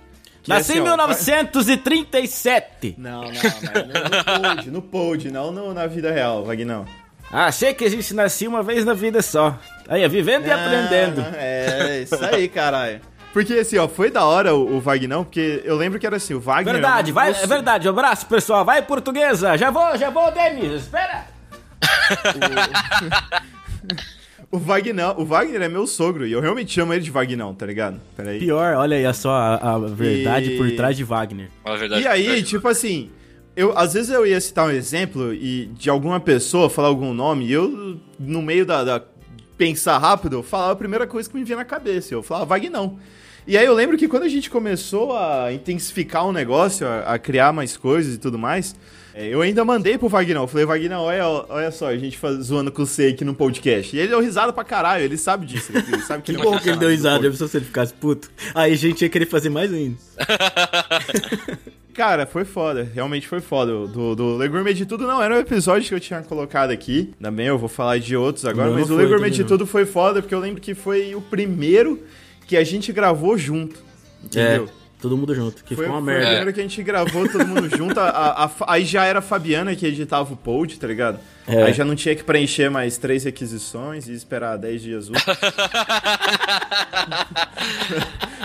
que 0.43 0.49
Nasci 0.49 0.71
assim, 0.73 0.79
em 0.79 0.81
ó, 0.81 0.85
1937. 0.97 2.95
Não, 2.97 3.21
não, 3.23 3.31
não, 3.31 3.31
no 3.31 4.23
pod, 4.23 4.71
no 4.71 4.81
pod, 4.81 5.31
não 5.31 5.51
no- 5.51 5.73
na 5.73 5.87
vida 5.87 6.11
real, 6.11 6.43
Vagnão. 6.43 6.85
Achei 7.31 7.73
que 7.73 7.85
a 7.85 7.89
gente 7.89 8.13
nascia 8.13 8.49
uma 8.49 8.61
vez 8.61 8.83
na 8.83 8.93
vida 8.93 9.21
só. 9.21 9.57
Aí, 9.87 10.05
vivendo 10.09 10.45
e 10.47 10.51
aprendendo. 10.51 11.21
Ah, 11.21 11.31
É, 11.37 12.01
isso 12.03 12.23
aí, 12.25 12.49
caralho. 12.49 12.99
Porque 13.31 13.53
assim, 13.53 13.77
ó, 13.77 13.87
foi 13.87 14.11
da 14.11 14.25
hora 14.25 14.53
o, 14.53 14.75
o 14.75 14.81
Vagnão, 14.81 15.23
porque 15.23 15.61
eu 15.63 15.77
lembro 15.77 15.97
que 15.97 16.05
era 16.05 16.17
assim, 16.17 16.33
o 16.33 16.39
Wagner... 16.41 16.73
Verdade, 16.73 17.13
vai, 17.13 17.31
é 17.31 17.47
verdade. 17.47 17.87
Um 17.87 17.91
abraço, 17.91 18.25
pessoal. 18.25 18.65
Vai, 18.65 18.81
portuguesa. 18.81 19.57
Já 19.57 19.71
vou, 19.71 19.97
já 19.97 20.09
vou, 20.09 20.29
Denis. 20.31 20.81
Espera. 20.83 21.25
O 24.51 24.57
Vagnão, 24.59 25.15
o 25.17 25.23
Wagner 25.25 25.61
é 25.61 25.69
meu 25.69 25.87
sogro, 25.87 26.27
e 26.27 26.31
eu 26.33 26.41
realmente 26.41 26.73
chamo 26.73 26.93
ele 26.93 27.01
de 27.01 27.09
Vagnão, 27.09 27.53
tá 27.55 27.65
ligado? 27.65 28.01
Peraí. 28.17 28.37
Pior, 28.39 28.75
olha 28.75 28.97
aí 28.97 29.13
só 29.13 29.31
a, 29.31 29.75
a 29.75 29.79
verdade 29.79 30.51
E- 30.53 30.57
por 30.57 30.69
trás 30.75 30.97
de 30.97 31.03
Wagner. 31.05 31.49
É 31.63 31.77
verdade, 31.77 32.03
E 32.03 32.07
aí, 32.07 32.43
tipo 32.43 32.67
assim, 32.67 33.09
eu, 33.55 33.77
às 33.77 33.93
vezes 33.93 34.09
eu 34.09 34.27
ia 34.27 34.41
citar 34.41 34.67
um 34.67 34.71
exemplo 34.71 35.33
e 35.33 35.67
de 35.67 35.89
alguma 35.89 36.19
pessoa 36.19 36.69
falar 36.69 36.89
algum 36.89 37.13
nome, 37.13 37.45
e 37.45 37.53
eu, 37.53 37.97
no 38.19 38.41
meio 38.41 38.65
da, 38.65 38.83
da- 38.83 39.01
pensar 39.57 39.97
rápido, 39.99 40.37
eu 40.37 40.43
falava 40.43 40.73
a 40.73 40.75
primeira 40.75 41.07
coisa 41.07 41.29
que 41.29 41.35
me 41.37 41.43
vinha 41.45 41.57
na 41.57 41.65
cabeça. 41.65 42.13
Eu 42.13 42.21
falava 42.23 42.45
Vagnão. 42.47 42.97
E 43.47 43.57
aí 43.57 43.65
eu 43.65 43.73
lembro 43.73 43.97
que 43.97 44.07
quando 44.07 44.23
a 44.23 44.27
gente 44.29 44.49
começou 44.49 45.15
a 45.15 45.51
intensificar 45.53 46.25
o 46.27 46.31
negócio, 46.33 46.85
a, 46.85 47.13
a 47.13 47.19
criar 47.19 47.53
mais 47.53 47.77
coisas 47.77 48.15
e 48.15 48.17
tudo 48.17 48.37
mais, 48.37 48.75
é, 49.13 49.27
eu 49.27 49.41
ainda 49.41 49.65
mandei 49.65 49.97
pro 49.97 50.07
Vagnão. 50.07 50.47
Falei, 50.47 50.65
Vagnão, 50.65 51.03
olha, 51.03 51.27
olha 51.49 51.71
só, 51.71 51.87
a 51.87 51.97
gente 51.97 52.17
faz, 52.17 52.45
zoando 52.45 52.71
com 52.71 52.85
você 52.85 53.07
aqui 53.07 53.25
no 53.25 53.33
podcast. 53.33 53.95
E 53.95 53.99
ele 53.99 54.09
deu 54.09 54.21
risada 54.21 54.53
pra 54.53 54.63
caralho, 54.63 55.03
ele 55.03 55.17
sabe 55.17 55.45
disso. 55.45 55.71
Ele 55.73 56.01
sabe 56.01 56.23
que 56.23 56.33
Que 56.33 56.39
é 56.39 56.43
bom 56.43 56.57
que 56.57 56.69
ele 56.69 56.77
deu 56.77 56.89
risada, 56.89 57.25
eu 57.25 57.33
se 57.33 57.57
ele 57.57 57.65
ficasse 57.65 57.93
puto. 57.93 58.29
Aí 58.55 58.73
a 58.73 58.77
gente 58.77 59.01
ia 59.01 59.09
querer 59.09 59.25
fazer 59.25 59.49
mais 59.49 59.73
ainda. 59.73 59.97
Cara, 61.93 62.25
foi 62.25 62.45
foda, 62.45 62.89
realmente 62.93 63.27
foi 63.27 63.41
foda. 63.41 63.85
Do, 63.87 64.15
do 64.15 64.37
Le 64.37 64.47
Gourmet 64.47 64.73
de 64.73 64.85
Tudo 64.85 65.05
não 65.05 65.21
era 65.21 65.35
o 65.35 65.39
episódio 65.39 65.87
que 65.87 65.93
eu 65.93 65.99
tinha 65.99 66.21
colocado 66.21 66.71
aqui. 66.71 67.13
Também 67.21 67.47
eu 67.47 67.57
vou 67.57 67.67
falar 67.67 67.99
de 67.99 68.15
outros 68.15 68.45
agora, 68.45 68.69
Não, 68.69 68.79
mas 68.79 68.89
não 68.89 68.95
o 68.95 68.99
Le 69.01 69.07
Gourmet 69.07 69.29
de 69.29 69.41
não. 69.41 69.47
Tudo 69.47 69.67
foi 69.67 69.85
foda 69.85 70.21
porque 70.21 70.33
eu 70.33 70.39
lembro 70.39 70.61
que 70.61 70.73
foi 70.73 71.13
o 71.15 71.21
primeiro 71.21 72.01
que 72.47 72.55
a 72.55 72.63
gente 72.63 72.93
gravou 72.93 73.37
junto. 73.37 73.83
Entendeu? 74.23 74.65
É, 74.65 74.80
todo 75.01 75.17
mundo 75.17 75.33
junto, 75.35 75.63
que 75.63 75.75
Foi, 75.75 75.85
ficou 75.85 75.99
uma 75.99 76.05
foi 76.05 76.13
o 76.13 76.15
merda. 76.15 76.25
primeiro 76.27 76.53
que 76.53 76.59
a 76.59 76.63
gente 76.63 76.83
gravou 76.83 77.27
todo 77.27 77.45
mundo 77.47 77.67
junto. 77.75 77.99
a- 77.99 78.09
a- 78.09 78.45
a- 78.45 78.51
aí 78.67 78.85
já 78.85 79.03
era 79.05 79.19
a 79.19 79.21
Fabiana 79.21 79.75
que 79.75 79.85
editava 79.85 80.31
o 80.33 80.37
pod, 80.37 80.79
tá 80.79 80.87
ligado? 80.87 81.19
É. 81.47 81.63
Aí 81.63 81.73
já 81.73 81.83
não 81.83 81.95
tinha 81.95 82.15
que 82.15 82.23
preencher 82.23 82.69
mais 82.69 82.97
três 82.97 83.23
requisições 83.23 84.07
e 84.07 84.13
esperar 84.13 84.57
10 84.57 84.81
dias 84.81 85.09
úteis. 85.09 85.25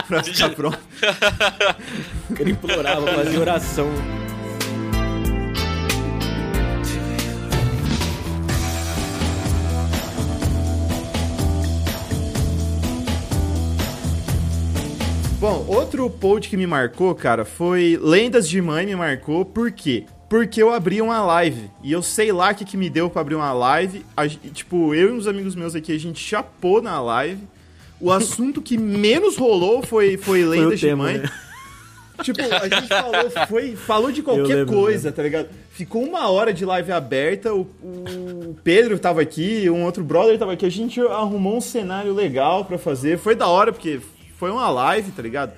pra 0.09 0.23
ficar 0.25 0.51
pronto. 0.51 0.79
Ele 2.39 2.51
implorava, 2.53 3.07
fazia 3.07 3.41
oração. 3.41 3.89
Bom, 15.49 15.65
outro 15.69 16.11
pod 16.11 16.49
que 16.49 16.57
me 16.57 16.67
marcou, 16.67 17.15
cara, 17.15 17.45
foi 17.45 17.97
Lendas 18.03 18.49
de 18.49 18.61
Mãe 18.61 18.85
me 18.85 18.97
marcou, 18.97 19.45
por 19.45 19.71
quê? 19.71 20.05
Porque 20.29 20.61
eu 20.61 20.75
abri 20.75 21.01
uma 21.01 21.25
live. 21.25 21.71
E 21.85 21.93
eu 21.93 22.03
sei 22.03 22.33
lá 22.33 22.51
o 22.51 22.55
que, 22.57 22.65
que 22.65 22.77
me 22.77 22.91
deu 22.91 23.09
pra 23.09 23.21
abrir 23.21 23.37
uma 23.37 23.53
live. 23.53 24.05
A 24.17 24.27
tipo, 24.27 24.93
eu 24.93 25.11
e 25.11 25.13
uns 25.13 25.29
amigos 25.29 25.55
meus 25.55 25.77
aqui, 25.77 25.93
a 25.93 26.01
gente 26.01 26.19
chapou 26.19 26.83
na 26.83 27.01
live. 27.01 27.45
O 28.01 28.11
assunto 28.11 28.61
que 28.61 28.77
menos 28.77 29.37
rolou 29.37 29.85
foi, 29.85 30.17
foi 30.17 30.43
Foi 30.43 30.45
Lendas 30.45 30.81
de 30.81 30.87
tema, 30.89 31.05
Mãe. 31.05 31.19
né? 31.19 31.31
Tipo, 32.25 32.41
a 32.43 32.69
gente 32.69 32.89
falou, 32.89 33.31
foi, 33.47 33.77
falou 33.77 34.11
de 34.11 34.23
qualquer 34.25 34.57
lembro, 34.57 34.75
coisa, 34.75 35.13
tá 35.13 35.23
ligado? 35.23 35.49
Ficou 35.71 36.03
uma 36.03 36.29
hora 36.29 36.53
de 36.53 36.65
live 36.65 36.91
aberta, 36.91 37.55
o, 37.55 37.61
o 37.61 38.57
Pedro 38.65 38.99
tava 38.99 39.21
aqui, 39.21 39.71
um 39.71 39.85
outro 39.85 40.03
brother 40.03 40.37
tava 40.39 40.55
aqui, 40.55 40.67
a 40.67 40.71
gente 40.71 41.01
arrumou 41.01 41.59
um 41.59 41.61
cenário 41.61 42.13
legal 42.13 42.65
pra 42.65 42.79
fazer. 42.79 43.17
Foi 43.17 43.37
da 43.37 43.47
hora, 43.47 43.73
porque 43.73 44.01
foi 44.39 44.51
uma 44.51 44.69
live, 44.69 45.11
tá 45.13 45.23
ligado? 45.23 45.53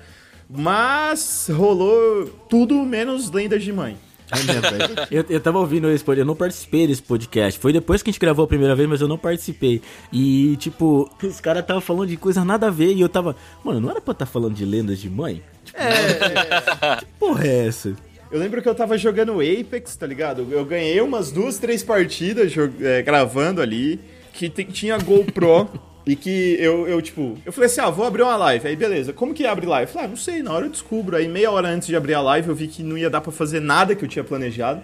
Mas 0.49 1.47
rolou 1.51 2.25
tudo 2.49 2.75
menos 2.83 3.29
lendas 3.31 3.63
de 3.63 3.71
mãe. 3.71 3.97
Eu, 5.09 5.25
eu 5.27 5.39
tava 5.39 5.57
ouvindo 5.57 5.89
esse 5.89 6.03
podcast, 6.03 6.19
eu 6.19 6.25
não 6.25 6.35
participei 6.35 6.85
desse 6.85 7.01
podcast. 7.01 7.59
Foi 7.59 7.73
depois 7.73 8.03
que 8.03 8.09
a 8.09 8.13
gente 8.13 8.19
gravou 8.19 8.45
a 8.45 8.47
primeira 8.47 8.75
vez, 8.75 8.87
mas 8.87 9.01
eu 9.01 9.07
não 9.07 9.17
participei. 9.17 9.81
E, 10.13 10.55
tipo, 10.57 11.09
os 11.23 11.41
caras 11.41 11.63
estavam 11.63 11.81
falando 11.81 12.09
de 12.09 12.15
coisa 12.15 12.45
nada 12.45 12.67
a 12.67 12.69
ver. 12.69 12.93
E 12.93 13.01
eu 13.01 13.09
tava, 13.09 13.35
mano, 13.63 13.79
não 13.79 13.89
era 13.89 13.99
pra 13.99 14.11
estar 14.11 14.27
falando 14.27 14.53
de 14.53 14.65
lendas 14.65 14.99
de 14.99 15.09
mãe? 15.09 15.41
Tipo, 15.65 15.79
que 16.99 17.05
porra 17.19 17.47
é 17.47 17.67
essa? 17.67 17.95
Eu 18.31 18.39
lembro 18.39 18.61
que 18.61 18.69
eu 18.69 18.75
tava 18.75 18.97
jogando 18.99 19.39
Apex, 19.41 19.95
tá 19.95 20.05
ligado? 20.05 20.47
Eu 20.51 20.63
ganhei 20.63 21.01
umas 21.01 21.31
duas, 21.31 21.57
três 21.57 21.81
partidas 21.81 22.53
é, 22.81 23.01
gravando 23.01 23.61
ali, 23.61 23.99
que 24.31 24.47
tinha 24.49 24.97
GoPro. 24.99 25.67
E 26.07 26.15
que 26.15 26.55
eu, 26.59 26.87
eu, 26.87 27.01
tipo, 27.01 27.37
eu 27.45 27.51
falei 27.53 27.67
assim, 27.67 27.81
ah, 27.81 27.89
vou 27.89 28.05
abrir 28.05 28.23
uma 28.23 28.35
live. 28.35 28.67
Aí, 28.67 28.75
beleza, 28.75 29.13
como 29.13 29.33
que 29.33 29.45
abre 29.45 29.65
live? 29.67 29.87
Eu 29.89 29.93
falei, 29.93 30.07
ah, 30.07 30.09
não 30.09 30.17
sei, 30.17 30.41
na 30.41 30.51
hora 30.53 30.65
eu 30.65 30.69
descubro. 30.71 31.15
Aí, 31.15 31.27
meia 31.27 31.51
hora 31.51 31.67
antes 31.69 31.87
de 31.87 31.95
abrir 31.95 32.13
a 32.15 32.21
live, 32.21 32.47
eu 32.49 32.55
vi 32.55 32.67
que 32.67 32.81
não 32.81 32.97
ia 32.97 33.09
dar 33.09 33.21
pra 33.21 33.31
fazer 33.31 33.59
nada 33.59 33.93
que 33.95 34.03
eu 34.03 34.09
tinha 34.09 34.23
planejado. 34.23 34.81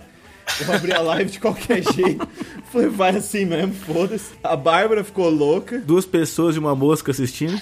Eu 0.62 0.74
abri 0.74 0.94
a 0.94 1.02
live 1.02 1.32
de 1.32 1.40
qualquer 1.40 1.82
jeito. 1.94 2.28
Falei, 2.72 2.90
vai 2.90 3.16
assim 3.16 3.46
mesmo, 3.46 3.74
foda-se. 3.74 4.34
A 4.44 4.56
Bárbara 4.56 5.04
ficou 5.04 5.30
louca. 5.30 5.80
Duas 5.80 6.06
pessoas 6.06 6.56
e 6.56 6.60
uma 6.60 6.76
mosca 6.76 7.10
assistindo. 7.12 7.60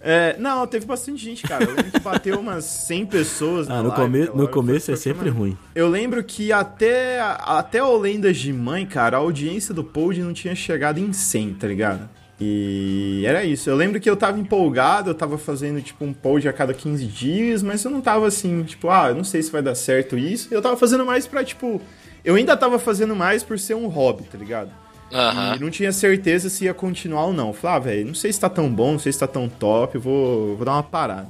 É, 0.00 0.36
não, 0.38 0.64
teve 0.66 0.86
bastante 0.86 1.22
gente, 1.22 1.42
cara. 1.42 1.64
Eu 1.64 1.70
lembro 1.74 1.90
que 1.90 1.98
bateu 2.00 2.38
umas 2.38 2.64
100 2.64 3.06
pessoas 3.06 3.68
Ah, 3.68 3.82
no, 3.82 3.88
live, 3.88 3.94
come 4.02 4.24
no 4.42 4.48
começo 4.48 4.86
Foi- 4.86 4.94
é 4.94 4.96
sempre 4.96 5.28
ruim. 5.28 5.58
Eu 5.74 5.88
lembro 5.88 6.22
que 6.22 6.52
até, 6.52 7.20
até 7.20 7.82
o 7.82 7.96
Lendas 7.98 8.36
de 8.38 8.52
Mãe, 8.52 8.86
cara, 8.86 9.16
a 9.16 9.20
audiência 9.20 9.74
do 9.74 9.82
Pod 9.82 10.18
não 10.22 10.32
tinha 10.32 10.54
chegado 10.54 10.98
em 10.98 11.12
100, 11.12 11.54
tá 11.54 11.66
ligado? 11.66 12.08
E 12.40 13.24
era 13.26 13.44
isso. 13.44 13.68
Eu 13.68 13.74
lembro 13.74 14.00
que 14.00 14.08
eu 14.08 14.16
tava 14.16 14.38
empolgado, 14.38 15.10
eu 15.10 15.14
tava 15.14 15.36
fazendo, 15.36 15.82
tipo, 15.82 16.04
um 16.04 16.12
pod 16.12 16.48
a 16.48 16.52
cada 16.52 16.72
15 16.72 17.04
dias, 17.06 17.62
mas 17.62 17.84
eu 17.84 17.90
não 17.90 18.00
tava 18.00 18.26
assim, 18.26 18.62
tipo, 18.62 18.88
ah, 18.88 19.08
eu 19.08 19.14
não 19.14 19.24
sei 19.24 19.42
se 19.42 19.50
vai 19.50 19.60
dar 19.60 19.74
certo 19.74 20.16
isso. 20.16 20.48
Eu 20.52 20.62
tava 20.62 20.76
fazendo 20.76 21.04
mais 21.04 21.26
pra, 21.26 21.42
tipo. 21.42 21.80
Eu 22.24 22.34
ainda 22.34 22.56
tava 22.56 22.78
fazendo 22.78 23.16
mais 23.16 23.42
por 23.42 23.58
ser 23.58 23.74
um 23.74 23.86
hobby, 23.88 24.24
tá 24.24 24.38
ligado? 24.38 24.70
Aham. 25.12 25.56
E 25.56 25.60
não 25.60 25.70
tinha 25.70 25.90
certeza 25.92 26.50
se 26.50 26.64
ia 26.64 26.74
continuar 26.74 27.26
ou 27.26 27.32
não. 27.32 27.48
Eu 27.48 27.54
Falei, 27.54 27.76
ah, 27.76 27.78
velho, 27.80 28.06
não 28.06 28.14
sei 28.14 28.32
se 28.32 28.38
tá 28.38 28.48
tão 28.48 28.70
bom, 28.70 28.92
não 28.92 28.98
sei 28.98 29.12
se 29.12 29.18
tá 29.18 29.26
tão 29.26 29.48
top, 29.48 29.94
eu 29.94 30.00
vou, 30.00 30.56
vou 30.56 30.64
dar 30.64 30.72
uma 30.72 30.82
parada. 30.82 31.28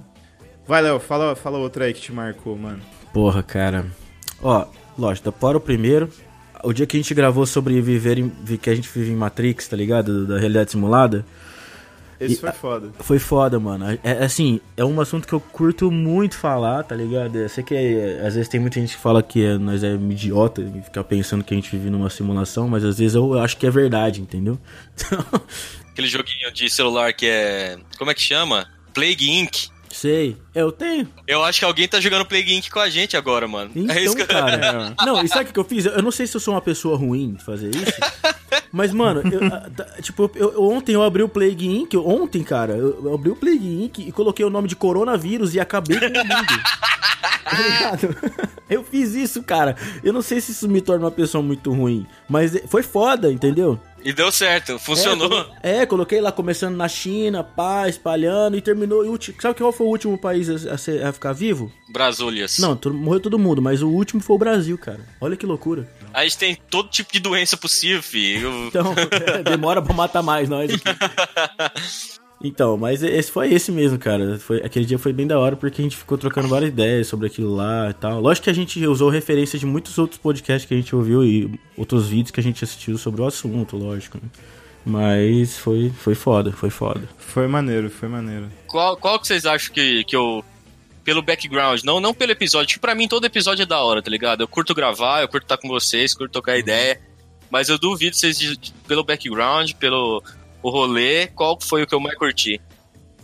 Vai, 0.66 0.82
Léo, 0.82 1.00
fala, 1.00 1.34
fala 1.34 1.56
outra 1.58 1.86
aí 1.86 1.94
que 1.94 2.00
te 2.00 2.12
marcou, 2.12 2.56
mano. 2.56 2.80
Porra, 3.12 3.42
cara. 3.42 3.86
Ó, 4.42 4.66
lógico, 4.98 5.32
para 5.32 5.56
o 5.56 5.60
primeiro. 5.60 6.10
O 6.64 6.72
dia 6.72 6.86
que 6.86 6.96
a 6.96 7.00
gente 7.00 7.14
gravou 7.14 7.46
sobre 7.46 7.80
viver 7.80 8.18
em, 8.18 8.32
vi- 8.42 8.58
que 8.58 8.68
a 8.70 8.74
gente 8.74 8.88
vive 8.92 9.10
em 9.12 9.16
Matrix, 9.16 9.68
tá 9.68 9.76
ligado? 9.76 10.26
Da 10.26 10.38
realidade 10.38 10.70
simulada. 10.70 11.24
Esse 12.20 12.34
E- 12.34 12.36
foi 12.38 12.50
foda. 12.52 12.90
Foi 12.98 13.18
foda, 13.20 13.60
mano. 13.60 13.90
É, 13.90 13.98
é, 14.02 14.24
assim, 14.24 14.60
é 14.76 14.84
um 14.84 15.00
assunto 15.00 15.26
que 15.28 15.32
eu 15.32 15.38
curto 15.40 15.88
muito 15.90 16.36
falar, 16.36 16.82
tá 16.82 16.96
ligado? 16.96 17.36
Eu 17.38 17.48
sei 17.48 17.62
que 17.62 17.74
é, 17.76 18.26
às 18.26 18.34
vezes 18.34 18.48
tem 18.48 18.58
muita 18.58 18.80
gente 18.80 18.96
que 18.96 19.00
fala 19.02 19.22
que 19.22 19.44
é- 19.44 19.56
nós 19.56 19.84
é 19.84 19.94
idiota 19.94 20.60
e 20.60 20.82
fica 20.82 21.04
pensando 21.04 21.44
que 21.44 21.54
a 21.54 21.56
gente 21.56 21.70
vive 21.70 21.88
numa 21.90 22.10
simulação, 22.10 22.68
mas 22.68 22.84
às 22.84 22.98
vezes 22.98 23.14
eu 23.14 23.38
acho 23.38 23.56
que 23.56 23.66
é 23.66 23.70
verdade, 23.70 24.20
entendeu? 24.20 24.58
Então, 24.96 25.24
Aquele 25.92 26.08
joguinho 26.08 26.52
de 26.52 26.68
celular 26.70 27.12
que 27.12 27.26
é. 27.26 27.76
Como 27.98 28.08
é 28.10 28.14
que 28.14 28.22
chama? 28.22 28.68
Plague 28.94 29.30
Inc. 29.30 29.68
sei. 29.98 30.36
Eu 30.54 30.70
tenho. 30.70 31.08
Eu 31.26 31.42
acho 31.44 31.58
que 31.58 31.64
alguém 31.64 31.88
tá 31.88 32.00
jogando 32.00 32.24
Plague 32.24 32.54
Inc 32.54 32.70
com 32.70 32.78
a 32.78 32.88
gente 32.88 33.16
agora, 33.16 33.46
mano. 33.48 33.70
Então, 33.74 33.94
é 33.96 34.02
isso 34.02 34.14
que 34.16 34.24
cara. 34.24 34.94
Não, 35.04 35.22
e 35.24 35.28
sabe 35.28 35.50
o 35.50 35.52
que 35.52 35.58
eu 35.58 35.64
fiz? 35.64 35.84
Eu 35.86 36.02
não 36.02 36.10
sei 36.10 36.26
se 36.26 36.36
eu 36.36 36.40
sou 36.40 36.54
uma 36.54 36.60
pessoa 36.60 36.96
ruim 36.96 37.34
de 37.34 37.44
fazer 37.44 37.70
isso. 37.74 37.92
Mas, 38.72 38.92
mano, 38.92 39.22
eu, 39.30 40.02
tipo, 40.02 40.30
eu- 40.34 40.62
ontem 40.62 40.92
eu 40.94 41.02
abri 41.02 41.22
o 41.22 41.28
Plague 41.28 41.66
Inc. 41.66 41.94
Ontem, 41.96 42.42
cara, 42.42 42.74
eu, 42.74 43.14
abri 43.14 43.30
o 43.30 43.36
Plague 43.36 43.84
Inc. 43.84 43.98
e 43.98 44.12
coloquei 44.12 44.44
o 44.44 44.50
nome 44.50 44.68
de 44.68 44.76
coronavírus 44.76 45.54
e 45.54 45.60
acabei 45.60 45.98
com 45.98 46.06
o 46.06 46.24
mundo. 46.26 46.62
Tá? 46.62 47.98
Eu 48.68 48.84
fiz 48.84 49.14
isso, 49.14 49.42
cara. 49.42 49.74
Eu 50.04 50.12
não 50.12 50.20
sei 50.20 50.40
se 50.42 50.52
isso 50.52 50.68
me 50.68 50.82
torna 50.82 51.06
uma 51.06 51.10
pessoa 51.10 51.42
muito 51.42 51.72
ruim, 51.72 52.06
mas 52.28 52.52
foi 52.68 52.82
foda, 52.82 53.32
entendeu? 53.32 53.80
E 54.04 54.12
deu 54.12 54.30
certo, 54.32 54.78
funcionou. 54.78 55.46
É, 55.62 55.78
É, 55.78 55.86
coloquei 55.86 56.20
lá 56.20 56.30
começando 56.32 56.76
na 56.76 56.88
China, 56.88 57.42
pá, 57.44 57.88
espalhando 57.88 58.56
e 58.56 58.60
terminou. 58.60 59.04
E 59.04 59.08
ulti- 59.08 59.34
sabe 59.40 59.58
qual 59.58 59.72
foi 59.72 59.86
o 59.86 59.90
último 59.90 60.16
país 60.18 60.48
a, 60.48 60.78
ser- 60.78 61.04
a 61.04 61.12
ficar 61.12 61.32
vivo? 61.32 61.72
Brasúlias. 61.90 62.58
Não, 62.58 62.78
morreu 62.92 63.20
todo 63.20 63.38
mundo, 63.38 63.60
mas 63.62 63.82
o 63.82 63.88
último 63.88 64.20
foi 64.20 64.36
o 64.36 64.38
Brasil, 64.38 64.76
cara. 64.78 65.00
Olha 65.20 65.36
que 65.36 65.46
loucura. 65.46 65.88
A 66.12 66.22
gente 66.24 66.38
tem 66.38 66.54
todo 66.70 66.88
tipo 66.88 67.12
de 67.12 67.20
doença 67.20 67.56
possível, 67.56 68.02
filho. 68.02 68.66
Então, 68.68 68.94
demora 69.44 69.82
pra 69.82 69.92
matar 69.94 70.22
mais 70.22 70.48
nós 70.48 70.70
aqui. 70.72 70.82
Então, 72.42 72.76
mas 72.76 73.02
esse 73.02 73.32
foi 73.32 73.52
esse 73.52 73.72
mesmo, 73.72 73.98
cara. 73.98 74.38
Foi, 74.38 74.58
aquele 74.58 74.84
dia 74.84 74.98
foi 74.98 75.12
bem 75.12 75.26
da 75.26 75.38
hora 75.38 75.56
porque 75.56 75.80
a 75.80 75.84
gente 75.84 75.96
ficou 75.96 76.16
trocando 76.16 76.46
várias 76.46 76.70
ideias 76.70 77.06
sobre 77.08 77.26
aquilo 77.26 77.52
lá 77.54 77.90
e 77.90 77.94
tal. 77.94 78.20
Lógico 78.20 78.44
que 78.44 78.50
a 78.50 78.54
gente 78.54 78.86
usou 78.86 79.08
referência 79.10 79.58
de 79.58 79.66
muitos 79.66 79.98
outros 79.98 80.20
podcasts 80.20 80.64
que 80.68 80.72
a 80.72 80.76
gente 80.76 80.94
ouviu 80.94 81.24
e 81.24 81.58
outros 81.76 82.06
vídeos 82.08 82.30
que 82.30 82.38
a 82.38 82.42
gente 82.42 82.62
assistiu 82.62 82.96
sobre 82.96 83.22
o 83.22 83.26
assunto, 83.26 83.76
lógico. 83.76 84.18
né? 84.22 84.28
Mas 84.86 85.58
foi, 85.58 85.90
foi 85.90 86.14
foda, 86.14 86.52
foi 86.52 86.70
foda. 86.70 87.02
Foi 87.18 87.46
maneiro, 87.48 87.90
foi 87.90 88.08
maneiro. 88.08 88.48
Qual, 88.68 88.96
qual 88.96 89.18
que 89.18 89.26
vocês 89.26 89.44
acham 89.44 89.72
que, 89.74 90.04
que 90.04 90.14
eu. 90.16 90.44
Pelo 91.04 91.22
background, 91.22 91.82
não, 91.84 91.98
não 92.00 92.12
pelo 92.14 92.32
episódio. 92.32 92.68
Tipo, 92.68 92.82
pra 92.82 92.94
mim 92.94 93.08
todo 93.08 93.24
episódio 93.24 93.62
é 93.62 93.66
da 93.66 93.80
hora, 93.80 94.00
tá 94.02 94.10
ligado? 94.10 94.42
Eu 94.42 94.48
curto 94.48 94.74
gravar, 94.74 95.22
eu 95.22 95.28
curto 95.28 95.44
estar 95.44 95.56
com 95.56 95.66
vocês, 95.66 96.14
curto 96.14 96.30
trocar 96.32 96.56
ideia. 96.58 97.00
Mas 97.50 97.68
eu 97.70 97.78
duvido 97.78 98.14
vocês, 98.14 98.38
de- 98.38 98.56
de- 98.58 98.72
pelo 98.86 99.02
background, 99.02 99.72
pelo 99.72 100.22
o 100.62 100.70
rolê, 100.70 101.26
qual 101.28 101.58
foi 101.60 101.82
o 101.82 101.86
que 101.86 101.94
eu 101.94 102.00
mais 102.00 102.16
curti? 102.16 102.60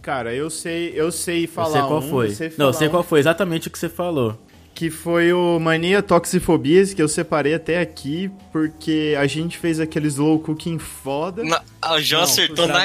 Cara, 0.03 0.35
eu 0.35 0.51
sei, 0.51 0.93
eu 0.95 1.11
sei 1.11 1.47
falar 1.47 1.69
eu 1.69 1.73
sei 1.73 1.89
qual 1.89 1.99
um, 1.99 2.11
foi. 2.11 2.27
eu 2.27 2.31
sei 2.31 2.53
Não, 2.59 2.67
eu 2.67 2.73
sei 2.73 2.89
um, 2.89 2.91
qual 2.91 3.03
foi, 3.03 3.21
exatamente 3.21 3.69
o 3.69 3.71
que 3.71 3.79
você 3.79 3.89
falou. 3.89 4.39
Que 4.75 4.91
foi 4.91 5.33
o 5.33 5.59
Mania 5.61 6.03
Toxifobias, 6.03 6.93
que 6.93 7.01
eu 7.01 7.09
separei 7.09 7.55
até 7.55 7.81
aqui, 7.81 8.31
porque 8.53 9.15
a 9.19 9.27
gente 9.27 9.57
fez 9.57 9.79
aquele 9.79 10.09
slow 10.09 10.41
cooking 10.41 10.79
foda. 10.79 11.45
Na, 11.45 11.63
a 11.81 12.01
Jean 12.01 12.19
Não, 12.19 12.25
acertou 12.25 12.67
na. 12.67 12.85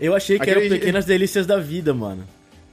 Eu 0.00 0.14
achei 0.14 0.36
que 0.38 0.42
Aquele- 0.50 0.66
eram 0.66 0.76
pequenas 0.76 1.04
delícias 1.04 1.46
da 1.46 1.58
vida, 1.58 1.94
mano. 1.94 2.24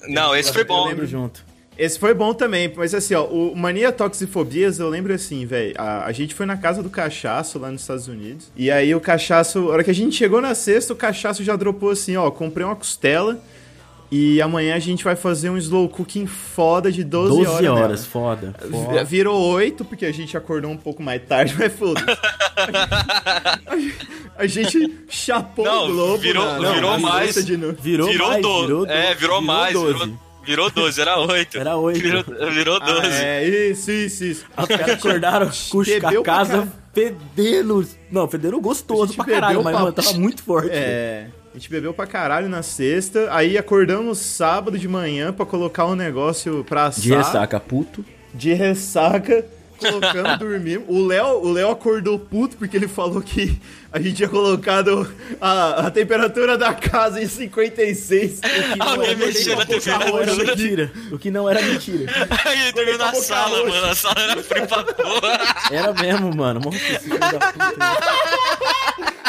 Não, 0.07 0.35
esse 0.35 0.51
foi 0.51 0.63
Eu 0.63 0.65
bom. 0.65 0.87
Lembro 0.87 1.05
junto. 1.05 1.45
Esse 1.77 1.97
foi 1.97 2.13
bom 2.13 2.33
também, 2.33 2.71
mas 2.75 2.93
assim, 2.93 3.15
ó, 3.15 3.23
o 3.25 3.55
Mania 3.55 3.91
Toxifobias, 3.91 4.77
eu 4.79 4.87
lembro 4.89 5.13
assim, 5.13 5.45
velho, 5.45 5.73
a, 5.77 6.05
a 6.05 6.11
gente 6.11 6.35
foi 6.35 6.45
na 6.45 6.55
casa 6.57 6.83
do 6.83 6.89
cachaço 6.89 7.57
lá 7.57 7.71
nos 7.71 7.81
Estados 7.81 8.07
Unidos, 8.07 8.51
e 8.55 8.69
aí 8.69 8.93
o 8.93 8.99
cachaço, 8.99 9.57
a 9.59 9.71
hora 9.73 9.83
que 9.83 9.89
a 9.89 9.95
gente 9.95 10.15
chegou 10.15 10.41
na 10.41 10.53
sexta, 10.53 10.93
o 10.93 10.95
cachaço 10.95 11.43
já 11.43 11.55
dropou 11.55 11.89
assim, 11.89 12.15
ó, 12.17 12.29
comprei 12.29 12.65
uma 12.65 12.75
costela, 12.75 13.39
E 14.13 14.41
amanhã 14.41 14.75
a 14.75 14.79
gente 14.79 15.05
vai 15.05 15.15
fazer 15.15 15.49
um 15.49 15.57
slow 15.57 15.87
cooking 15.87 16.27
foda 16.27 16.91
de 16.91 17.01
12, 17.01 17.29
12 17.45 17.47
horas. 17.47 17.65
horas, 17.69 17.79
nela. 17.79 17.97
foda. 17.97 18.55
Foda. 18.69 19.03
Virou 19.05 19.41
8, 19.41 19.85
porque 19.85 20.05
a 20.05 20.11
gente 20.11 20.35
acordou 20.35 20.69
um 20.69 20.75
pouco 20.75 21.01
mais 21.01 21.21
tarde, 21.25 21.55
mas 21.57 21.71
foda 21.71 22.01
a, 24.37 24.45
gente- 24.45 24.77
a 24.77 24.79
gente 24.81 24.99
chapou 25.07 25.63
Não, 25.63 25.85
o 25.85 25.93
globo 25.93 26.17
virou- 26.17 26.43
na, 26.45 26.73
virou 26.73 26.91
na 26.91 26.97
mais. 26.99 27.27
lista 27.27 27.43
de 27.43 27.55
novo. 27.55 27.77
Virou, 27.81 28.09
virou 28.09 28.27
mais, 28.27 28.41
12. 28.41 28.65
virou 28.67 28.85
é, 28.87 29.15
virou, 29.15 29.41
mais. 29.41 29.73
12. 29.73 29.93
Virou, 29.93 30.19
virou 30.45 30.69
12, 30.69 31.01
era 31.01 31.17
8. 31.19 31.57
Era 31.57 31.75
oito. 31.77 31.99
Virou, 31.99 32.23
virou 32.51 32.79
12. 32.79 33.01
Ah, 33.01 33.23
é, 33.23 33.45
isso, 33.69 33.91
isso, 33.91 34.23
isso. 34.23 34.45
Os 34.57 34.67
caras 34.67 34.89
acordaram 34.89 35.49
com 35.69 35.83
Bebeu 35.83 36.21
a 36.21 36.23
casa 36.23 36.67
fedendo. 36.93 37.87
Não, 38.11 38.27
fedendo 38.27 38.57
A 38.57 38.59
gostoso 38.61 39.13
pra 39.15 39.25
caralho, 39.25 39.63
mas, 39.63 39.73
pra- 39.73 39.81
mano, 39.83 39.93
tava 39.93 40.13
muito 40.19 40.43
forte. 40.43 40.69
É, 40.71 41.27
a 41.53 41.57
gente 41.57 41.69
bebeu 41.69 41.93
pra 41.93 42.07
caralho 42.07 42.47
na 42.49 42.61
sexta, 42.63 43.27
aí 43.31 43.57
acordamos 43.57 44.17
sábado 44.19 44.77
de 44.77 44.87
manhã 44.87 45.33
pra 45.33 45.45
colocar 45.45 45.85
um 45.85 45.95
negócio 45.95 46.63
pra 46.63 46.85
assar. 46.85 47.01
De 47.01 47.13
ressaca, 47.13 47.59
puto. 47.59 48.03
De 48.33 48.53
ressaca, 48.53 49.45
colocamos, 49.81 50.37
dormimos. 50.39 50.85
O 50.87 51.05
Léo, 51.05 51.25
o 51.43 51.51
Léo 51.51 51.69
acordou 51.71 52.17
puto 52.19 52.55
porque 52.57 52.77
ele 52.77 52.87
falou 52.87 53.21
que 53.21 53.59
a 53.91 53.99
gente 53.99 54.15
tinha 54.15 54.29
colocado 54.29 55.11
a, 55.41 55.87
a 55.87 55.91
temperatura 55.91 56.57
da 56.57 56.73
casa 56.73 57.21
em 57.21 57.27
56. 57.27 58.39
Alguém 58.79 59.15
mexeu 59.15 59.57
na 59.57 59.63
O 59.63 59.67
que 59.67 59.79
não 59.89 59.97
era 60.19 60.25
temperatura. 60.31 60.45
mentira. 60.55 60.91
O 61.11 61.17
que 61.19 61.31
não 61.31 61.49
era 61.49 61.61
mentira. 61.61 62.11
Aí 62.45 62.61
ele 62.61 62.71
dormiu 62.71 62.97
na 62.97 63.13
sala, 63.13 63.67
mano. 63.67 63.85
A 63.87 63.95
sala 63.95 64.15
era 64.19 64.43
frio 64.43 64.67
pra 64.67 64.83
porra. 64.83 65.55
Era 65.71 65.93
mesmo, 65.93 66.35
mano. 66.35 66.59
Nossa, 66.63 66.77
esse 66.77 66.99
filho 66.99 67.19
da 67.19 67.29
puta. 67.51 67.97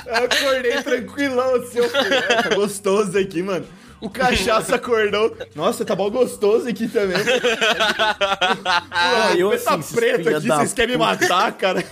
Eu 0.07 0.25
acordei 0.25 0.83
tranquilão 0.83 1.55
assim, 1.57 1.79
eu 1.79 1.89
falei, 1.89 2.19
"É, 2.19 2.43
tá 2.43 2.55
gostoso 2.55 3.17
aqui, 3.19 3.43
mano. 3.43 3.65
O 4.03 4.11
cachaça 4.11 4.75
acordou. 4.75 5.35
Nossa, 5.55 5.85
tá 5.85 5.95
bom 5.95 6.11
gostoso 6.11 6.69
aqui 6.69 6.89
também. 6.89 7.19
Ah, 8.91 9.35
eu 9.37 9.49
Ué, 9.49 9.57
assim, 9.57 9.65
tá 9.65 9.79
preto 9.79 10.29
aqui, 10.29 10.47
da 10.47 10.57
vocês 10.57 10.73
querem 10.73 10.97
me 10.97 10.99
matar, 10.99 11.53
cara? 11.53 11.85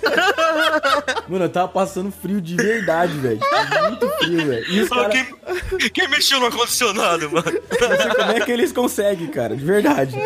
Mano, 1.28 1.44
eu 1.44 1.48
tava 1.48 1.68
passando 1.68 2.10
frio 2.10 2.40
de 2.40 2.56
verdade, 2.56 3.16
velho. 3.18 3.40
Muito 3.88 4.08
frio, 4.18 4.46
velho. 4.46 4.64
E 4.68 4.80
os 4.80 4.88
caras. 4.88 5.12
Quem, 5.12 5.90
quem 5.90 6.08
mexeu 6.08 6.40
no 6.40 6.46
ar-condicionado, 6.46 7.30
mano? 7.30 7.44
Não 7.44 7.96
sei 7.96 8.14
como 8.14 8.32
é 8.32 8.40
que 8.40 8.52
eles 8.52 8.72
conseguem, 8.72 9.28
cara. 9.28 9.56
De 9.56 9.64
verdade. 9.64 10.16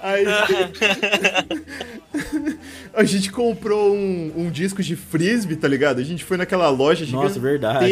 Aí. 0.00 0.24
a 2.94 3.04
gente 3.04 3.30
comprou 3.30 3.94
um, 3.94 4.32
um 4.36 4.50
disco 4.50 4.82
de 4.82 4.96
frisbee, 4.96 5.56
tá 5.56 5.68
ligado? 5.68 6.00
A 6.00 6.04
gente 6.04 6.24
foi 6.24 6.36
naquela 6.36 6.68
loja 6.68 7.06
Nossa, 7.06 7.38
verdade. 7.38 7.84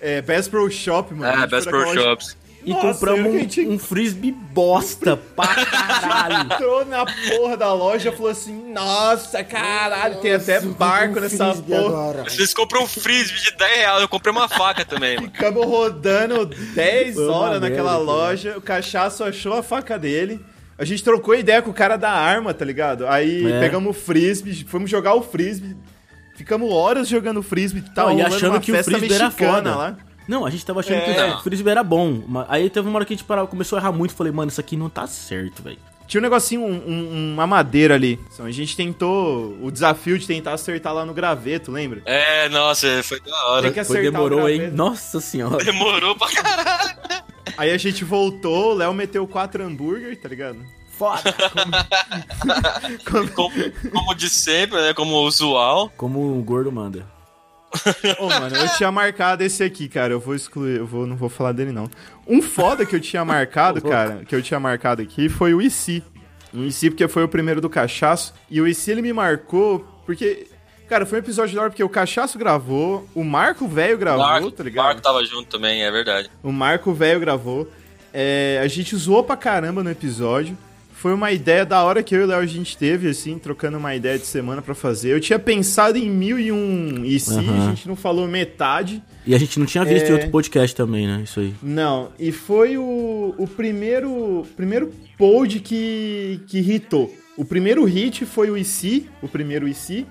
É, 0.00 0.22
Bass 0.22 0.48
Pro 0.48 0.70
Shop, 0.70 1.12
mano. 1.14 1.30
É, 1.32 1.40
gente 1.42 1.50
Best 1.50 1.64
foi 1.70 1.72
Pro 1.78 1.88
loja- 1.88 2.00
Shops. 2.02 2.36
E 2.62 2.72
Nossa, 2.74 2.88
compramos 2.88 3.24
um, 3.24 3.28
acredito. 3.36 3.70
um 3.70 3.78
frisbee 3.78 4.32
bosta 4.32 5.16
pra 5.34 5.46
caralho. 5.64 6.42
Entrou 6.52 6.84
na 6.84 7.06
porra 7.06 7.56
da 7.56 7.72
loja 7.72 8.10
e 8.10 8.12
falou 8.12 8.30
assim: 8.30 8.70
Nossa, 8.70 9.42
caralho, 9.42 10.16
tem 10.16 10.34
até 10.34 10.60
barco 10.60 11.20
nessa 11.20 11.54
porra. 11.54 12.24
Vocês 12.24 12.52
compram 12.52 12.82
um 12.82 12.86
frisbee 12.86 13.40
de 13.40 13.56
10 13.56 13.78
reais. 13.78 14.02
Eu 14.02 14.08
comprei 14.08 14.30
uma 14.30 14.46
faca 14.46 14.84
também, 14.84 15.16
mano. 15.16 15.30
Ficamos 15.32 15.64
rodando 15.66 16.44
10 16.44 17.14
Foi 17.14 17.24
uma 17.28 17.34
horas 17.36 17.60
naquela 17.62 17.92
cara. 17.92 18.02
loja. 18.02 18.58
O 18.58 18.60
cachaço 18.60 19.24
achou 19.24 19.54
a 19.54 19.62
faca 19.62 19.98
dele. 19.98 20.38
A 20.76 20.84
gente 20.84 21.02
trocou 21.02 21.34
ideia 21.34 21.62
com 21.62 21.70
o 21.70 21.74
cara 21.74 21.96
da 21.96 22.10
arma, 22.10 22.52
tá 22.52 22.64
ligado? 22.64 23.06
Aí 23.06 23.50
É. 23.50 23.60
pegamos 23.60 23.96
o 23.96 23.98
frisbee, 23.98 24.64
fomos 24.68 24.90
jogar 24.90 25.14
o 25.14 25.22
frisbee. 25.22 25.74
Ficamos 26.40 26.72
horas 26.72 27.06
jogando 27.06 27.42
frisbee. 27.42 27.82
Tá 27.82 28.00
e 28.04 28.04
rolando 28.16 28.34
achando 28.34 28.52
uma 28.52 28.60
que 28.60 28.72
o 28.72 28.82
frisbee 28.82 29.12
era 29.12 29.30
foda. 29.30 29.76
lá. 29.76 29.96
Não, 30.26 30.46
a 30.46 30.48
gente 30.50 30.64
tava 30.64 30.80
achando 30.80 30.96
É. 31.00 31.32
que 31.32 31.36
o 31.36 31.42
frisbee 31.42 31.70
era 31.70 31.84
bom. 31.84 32.22
mas 32.26 32.46
Aí 32.48 32.70
teve 32.70 32.88
uma 32.88 32.96
hora 32.96 33.04
que 33.04 33.12
a 33.12 33.16
gente 33.16 33.26
parou, 33.26 33.46
começou 33.46 33.76
a 33.78 33.82
errar 33.82 33.92
muito. 33.92 34.14
Falei, 34.14 34.32
mano, 34.32 34.48
isso 34.50 34.58
aqui 34.58 34.74
não 34.74 34.88
tá 34.88 35.06
certo, 35.06 35.62
velho. 35.62 35.76
Tinha 36.06 36.18
um 36.18 36.22
negocinho, 36.22 36.62
um- 36.62 36.82
um- 36.90 37.32
uma 37.34 37.46
madeira 37.46 37.94
ali. 37.94 38.18
Então, 38.32 38.46
a 38.46 38.50
gente 38.50 38.74
tentou 38.74 39.54
o 39.62 39.70
desafio 39.70 40.18
de 40.18 40.26
tentar 40.26 40.54
acertar 40.54 40.94
lá 40.94 41.04
no 41.04 41.12
graveto, 41.12 41.70
lembra? 41.70 42.00
É, 42.06 42.48
nossa, 42.48 43.02
foi 43.04 43.20
da 43.20 43.46
hora. 43.48 43.62
Tem 43.64 43.72
que 43.72 43.84
Foi, 43.84 43.98
acertar 43.98 44.20
o 44.22 44.28
demorou, 44.30 44.48
hein? 44.48 44.70
Nossa 44.72 45.20
senhora. 45.20 45.62
Demorou 45.62 46.16
pra 46.16 46.28
caralho. 46.32 46.96
Aí 47.58 47.70
a 47.70 47.76
gente 47.76 48.02
voltou, 48.04 48.72
o 48.72 48.74
Léo 48.74 48.94
meteu 48.94 49.26
quatro 49.28 49.62
hambúrguer, 49.62 50.16
tá 50.16 50.28
ligado? 50.28 50.58
Foda. 51.00 51.34
Como- 53.10 53.30
Como, 53.32 53.72
como 53.90 54.14
de 54.14 54.28
sempre, 54.28 54.78
né? 54.82 54.92
Como 54.92 55.16
usual. 55.22 55.90
Como 55.96 56.38
o 56.38 56.42
gordo 56.42 56.70
manda. 56.70 57.06
Ô, 58.18 58.28
mano, 58.28 58.54
eu 58.54 58.68
tinha 58.76 58.92
marcado 58.92 59.42
esse 59.42 59.62
aqui, 59.64 59.88
cara. 59.88 60.12
Eu 60.12 60.20
vou 60.20 60.34
excluir, 60.34 60.76
eu 60.76 60.86
vou, 60.86 61.06
não 61.06 61.16
vou 61.16 61.30
falar 61.30 61.52
dele, 61.52 61.72
não. 61.72 61.88
Um 62.26 62.42
foda 62.42 62.84
que 62.84 62.94
eu 62.94 63.00
tinha 63.00 63.24
marcado, 63.24 63.80
cara, 63.80 64.22
que 64.26 64.34
eu 64.34 64.42
tinha 64.42 64.60
marcado 64.60 65.00
aqui 65.00 65.28
foi 65.30 65.54
o 65.54 65.62
IC. 65.62 66.02
O 66.52 66.64
IC 66.64 66.90
porque 66.90 67.08
foi 67.08 67.24
o 67.24 67.28
primeiro 67.28 67.60
do 67.62 67.70
Cachaço. 67.70 68.34
E 68.50 68.60
o 68.60 68.68
IC 68.68 68.90
ele 68.90 69.00
me 69.02 69.12
marcou 69.12 69.78
porque, 70.04 70.48
cara, 70.88 71.06
foi 71.06 71.18
um 71.18 71.22
episódio 71.22 71.54
da 71.54 71.62
hora 71.62 71.70
porque 71.70 71.82
o 71.84 71.88
Cachaço 71.88 72.38
gravou, 72.38 73.08
o 73.14 73.24
Marco 73.24 73.66
Velho 73.66 73.96
gravou, 73.96 74.26
Marco, 74.26 74.50
tá 74.50 74.64
ligado? 74.64 74.84
Marco 74.84 75.00
tava 75.00 75.24
junto 75.24 75.44
também, 75.48 75.82
é 75.82 75.90
verdade. 75.90 76.28
O 76.42 76.52
Marco 76.52 76.92
Velho 76.92 77.20
gravou. 77.20 77.66
É, 78.12 78.60
a 78.62 78.66
gente 78.66 78.96
zoou 78.96 79.22
pra 79.22 79.36
caramba 79.36 79.82
no 79.84 79.90
episódio. 79.90 80.58
Foi 81.00 81.14
uma 81.14 81.32
ideia 81.32 81.64
da 81.64 81.82
hora 81.82 82.02
que 82.02 82.14
eu 82.14 82.20
e 82.20 82.24
o 82.24 82.26
Léo 82.26 82.40
a 82.40 82.46
gente 82.46 82.76
teve, 82.76 83.08
assim, 83.08 83.38
trocando 83.38 83.78
uma 83.78 83.94
ideia 83.96 84.18
de 84.18 84.26
semana 84.26 84.60
pra 84.60 84.74
fazer. 84.74 85.10
Eu 85.14 85.18
tinha 85.18 85.38
pensado 85.38 85.96
em 85.96 86.10
mil 86.10 86.38
e 86.38 86.52
um 86.52 87.02
e 87.06 87.18
se, 87.18 87.32
Aham. 87.38 87.68
a 87.68 87.70
gente 87.70 87.88
não 87.88 87.96
falou 87.96 88.28
metade. 88.28 89.02
E 89.26 89.34
a 89.34 89.38
gente 89.38 89.58
não 89.58 89.64
tinha 89.64 89.82
visto 89.82 90.04
É. 90.04 90.08
em 90.10 90.12
outro 90.12 90.28
podcast 90.28 90.76
também, 90.76 91.06
né? 91.06 91.22
Isso 91.24 91.40
aí. 91.40 91.54
Não, 91.62 92.10
e 92.18 92.30
foi 92.30 92.76
o, 92.76 93.34
o 93.38 93.46
primeiro 93.48 94.44
primeiro 94.54 94.92
pod 95.16 95.60
que, 95.60 96.38
que 96.46 96.58
hitou. 96.58 97.10
O 97.34 97.46
primeiro 97.46 97.82
hit 97.86 98.26
foi 98.26 98.50
o 98.50 98.58
IC, 98.58 99.06
o 99.22 99.28
primeiro 99.28 99.66
IC, 99.66 100.04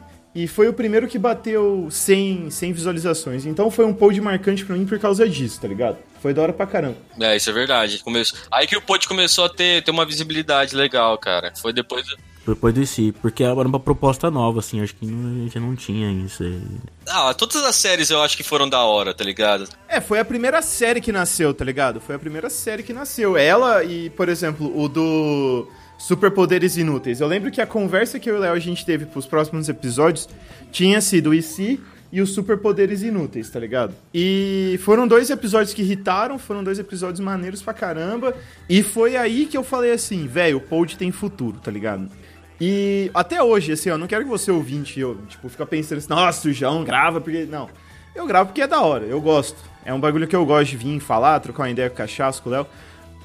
e 0.43 0.47
foi 0.47 0.67
o 0.67 0.73
primeiro 0.73 1.07
que 1.07 1.17
bateu 1.19 1.87
100, 1.89 2.49
100 2.49 2.73
visualizações. 2.73 3.45
Então 3.45 3.69
foi 3.71 3.85
um 3.85 3.93
pod 3.93 4.19
marcante 4.21 4.65
pra 4.65 4.75
mim 4.75 4.85
por 4.85 4.99
causa 4.99 5.27
disso, 5.27 5.59
tá 5.61 5.67
ligado? 5.67 5.97
Foi 6.21 6.33
da 6.33 6.41
hora 6.41 6.53
pra 6.53 6.65
caramba. 6.67 6.97
É, 7.19 7.35
isso 7.35 7.49
é 7.49 7.53
verdade. 7.53 7.99
Começou... 8.03 8.37
Aí 8.51 8.67
que 8.67 8.75
o 8.77 8.81
pod 8.81 9.07
começou 9.07 9.45
a 9.45 9.49
ter, 9.49 9.83
ter 9.83 9.91
uma 9.91 10.05
visibilidade 10.05 10.75
legal, 10.75 11.17
cara. 11.17 11.53
Foi 11.61 11.71
depois. 11.73 12.05
do- 12.05 12.17
Depois 12.47 12.73
do 12.73 12.85
si, 12.85 13.13
porque 13.21 13.43
era 13.43 13.53
uma 13.53 13.79
proposta 13.79 14.31
nova, 14.31 14.59
assim, 14.59 14.81
acho 14.81 14.95
que 14.95 15.05
não, 15.05 15.41
a 15.41 15.43
gente 15.43 15.59
não 15.59 15.75
tinha 15.75 16.09
isso 16.25 16.41
aí. 16.43 16.59
Ah, 17.07 17.33
todas 17.33 17.57
as 17.63 17.75
séries 17.75 18.09
eu 18.09 18.21
acho 18.23 18.35
que 18.35 18.41
foram 18.43 18.67
da 18.67 18.79
hora, 18.83 19.13
tá 19.13 19.23
ligado? 19.23 19.67
É, 19.87 20.01
foi 20.01 20.19
a 20.19 20.25
primeira 20.25 20.61
série 20.61 20.99
que 20.99 21.11
nasceu, 21.11 21.53
tá 21.53 21.63
ligado? 21.63 22.01
Foi 22.01 22.15
a 22.15 22.19
primeira 22.19 22.49
série 22.49 22.81
que 22.81 22.91
nasceu. 22.93 23.37
Ela 23.37 23.83
e, 23.83 24.09
por 24.09 24.27
exemplo, 24.29 24.71
o 24.75 24.87
do 24.89 25.67
Superpoderes 25.99 26.77
Inúteis. 26.77 27.19
Eu 27.19 27.27
lembro 27.27 27.51
que 27.51 27.59
a 27.59 27.67
conversa 27.67 28.17
que 28.17 28.29
eu 28.29 28.35
e 28.35 28.37
o 28.37 28.41
Léo 28.41 28.53
a 28.53 28.59
gente 28.59 28.85
teve 28.85 29.05
pros 29.05 29.27
próximos 29.27 29.67
episódios 29.67 30.29
tinha 30.71 31.01
sido 31.01 31.31
o 31.31 31.33
IC 31.33 31.79
e 32.11 32.21
os 32.21 32.33
Superpoderes 32.33 33.03
Inúteis, 33.03 33.49
tá 33.49 33.59
ligado? 33.59 33.93
E 34.13 34.79
foram 34.81 35.05
dois 35.05 35.29
episódios 35.29 35.73
que 35.73 35.81
irritaram, 35.81 36.39
foram 36.39 36.63
dois 36.63 36.79
episódios 36.79 37.19
maneiros 37.19 37.61
pra 37.61 37.73
caramba. 37.73 38.33
E 38.67 38.81
foi 38.81 39.17
aí 39.17 39.45
que 39.45 39.57
eu 39.57 39.63
falei 39.63 39.91
assim, 39.91 40.25
velho, 40.25 40.57
o 40.57 40.61
Pod 40.61 40.97
tem 40.97 41.11
futuro, 41.11 41.59
tá 41.59 41.69
ligado? 41.69 42.09
E 42.61 43.11
até 43.13 43.43
hoje, 43.43 43.73
assim, 43.73 43.89
ó, 43.89 43.97
não 43.97 44.07
quero 44.07 44.23
que 44.23 44.29
você 44.29 44.49
ouvinte, 44.51 44.99
eu, 44.99 45.17
tipo, 45.27 45.49
fica 45.49 45.65
pensando 45.65 45.97
assim, 45.97 46.09
nossa, 46.09 46.47
o 46.47 46.53
João 46.53 46.83
grava 46.83 47.19
porque. 47.19 47.45
Não. 47.45 47.69
Eu 48.15 48.25
gravo 48.25 48.47
porque 48.47 48.61
é 48.61 48.67
da 48.67 48.81
hora, 48.81 49.05
eu 49.05 49.21
gosto. 49.21 49.57
É 49.85 49.93
um 49.93 49.99
bagulho 49.99 50.27
que 50.27 50.35
eu 50.35 50.45
gosto 50.45 50.71
de 50.71 50.77
vir 50.77 50.99
falar, 50.99 51.39
trocar 51.39 51.63
uma 51.63 51.69
ideia 51.69 51.89
com 51.89 51.95
o 51.95 51.97
Cachaço, 51.97 52.41
com 52.41 52.49
o 52.49 52.51
Léo. 52.51 52.67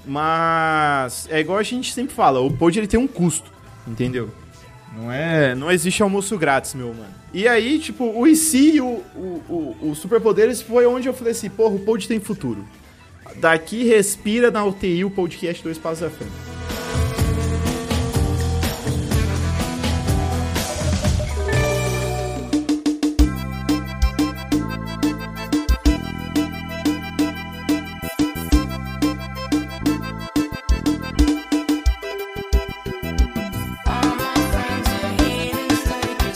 Mas 0.06 1.26
é 1.30 1.40
igual 1.40 1.58
a 1.58 1.62
gente 1.62 1.92
sempre 1.92 2.14
fala, 2.14 2.40
o 2.40 2.50
pod 2.50 2.78
ele 2.78 2.86
tem 2.86 3.00
um 3.00 3.06
custo, 3.06 3.50
entendeu? 3.86 4.30
Não 4.96 5.10
é, 5.10 5.54
não 5.54 5.70
existe 5.70 6.02
almoço 6.02 6.38
grátis, 6.38 6.74
meu 6.74 6.88
mano. 6.88 7.14
E 7.32 7.48
aí, 7.48 7.78
tipo, 7.78 8.04
o 8.04 8.26
IC 8.26 8.74
e 8.74 8.80
o, 8.80 9.02
o, 9.16 9.76
o, 9.82 9.90
o 9.90 9.94
Superpoderes 9.94 10.62
foi 10.62 10.86
onde 10.86 11.08
eu 11.08 11.14
falei 11.14 11.32
assim, 11.32 11.50
porra, 11.50 11.74
o 11.74 11.80
pod 11.80 12.06
tem 12.06 12.20
futuro. 12.20 12.64
Daqui 13.36 13.84
respira 13.84 14.50
na 14.50 14.64
UTI 14.64 15.04
o 15.04 15.10
podcast 15.10 15.62
dois 15.64 15.78
passos 15.78 16.04
à 16.04 16.10
frente. 16.10 16.53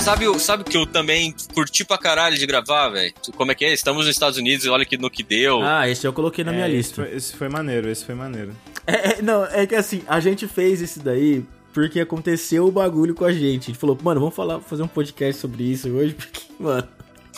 Sabe, 0.09 0.27
o- 0.27 0.39
sabe 0.39 0.63
o 0.63 0.65
que 0.65 0.75
eu 0.75 0.87
também 0.87 1.35
curti 1.53 1.85
pra 1.85 1.99
caralho 1.99 2.35
de 2.39 2.47
gravar, 2.47 2.89
velho? 2.89 3.13
Como 3.37 3.53
é 3.53 3.55
que 3.55 3.63
é? 3.67 3.75
Estamos 3.75 4.07
nos 4.07 4.15
Estados 4.15 4.39
Unidos 4.39 4.65
e 4.65 4.69
olha 4.71 4.83
que 4.87 4.97
no 4.97 5.11
que 5.11 5.23
deu. 5.23 5.61
Ah, 5.63 5.87
esse 5.87 6.07
eu 6.07 6.15
coloquei 6.15 6.43
na 6.43 6.51
minha 6.51 6.65
É, 6.65 6.69
lista. 6.69 7.03
Esse 7.03 7.11
foi, 7.11 7.17
esse 7.19 7.37
foi 7.37 7.49
maneiro, 7.51 7.91
esse 7.91 8.07
foi 8.07 8.15
maneiro. 8.15 8.57
É, 8.87 9.19
é, 9.19 9.23
não, 9.23 9.45
é 9.45 9.67
que 9.67 9.75
assim, 9.75 10.03
a 10.09 10.19
gente 10.19 10.49
fez 10.49 10.81
isso 10.81 11.01
daí 11.01 11.45
porque 11.75 12.01
aconteceu 12.01 12.67
o 12.67 12.73
bagulho 12.73 13.15
com 13.15 13.27
a 13.27 13.33
gente. 13.33 13.65
A 13.65 13.67
gente 13.67 13.79
falou, 13.79 13.99
mano, 14.03 14.19
vamos 14.19 14.35
falar, 14.35 14.61
fazer 14.61 14.83
um 14.83 14.89
podcast 14.89 15.43
sobre 15.43 15.65
isso 15.65 15.91
hoje, 15.91 16.15
porque, 16.17 16.41
mano. 16.59 16.89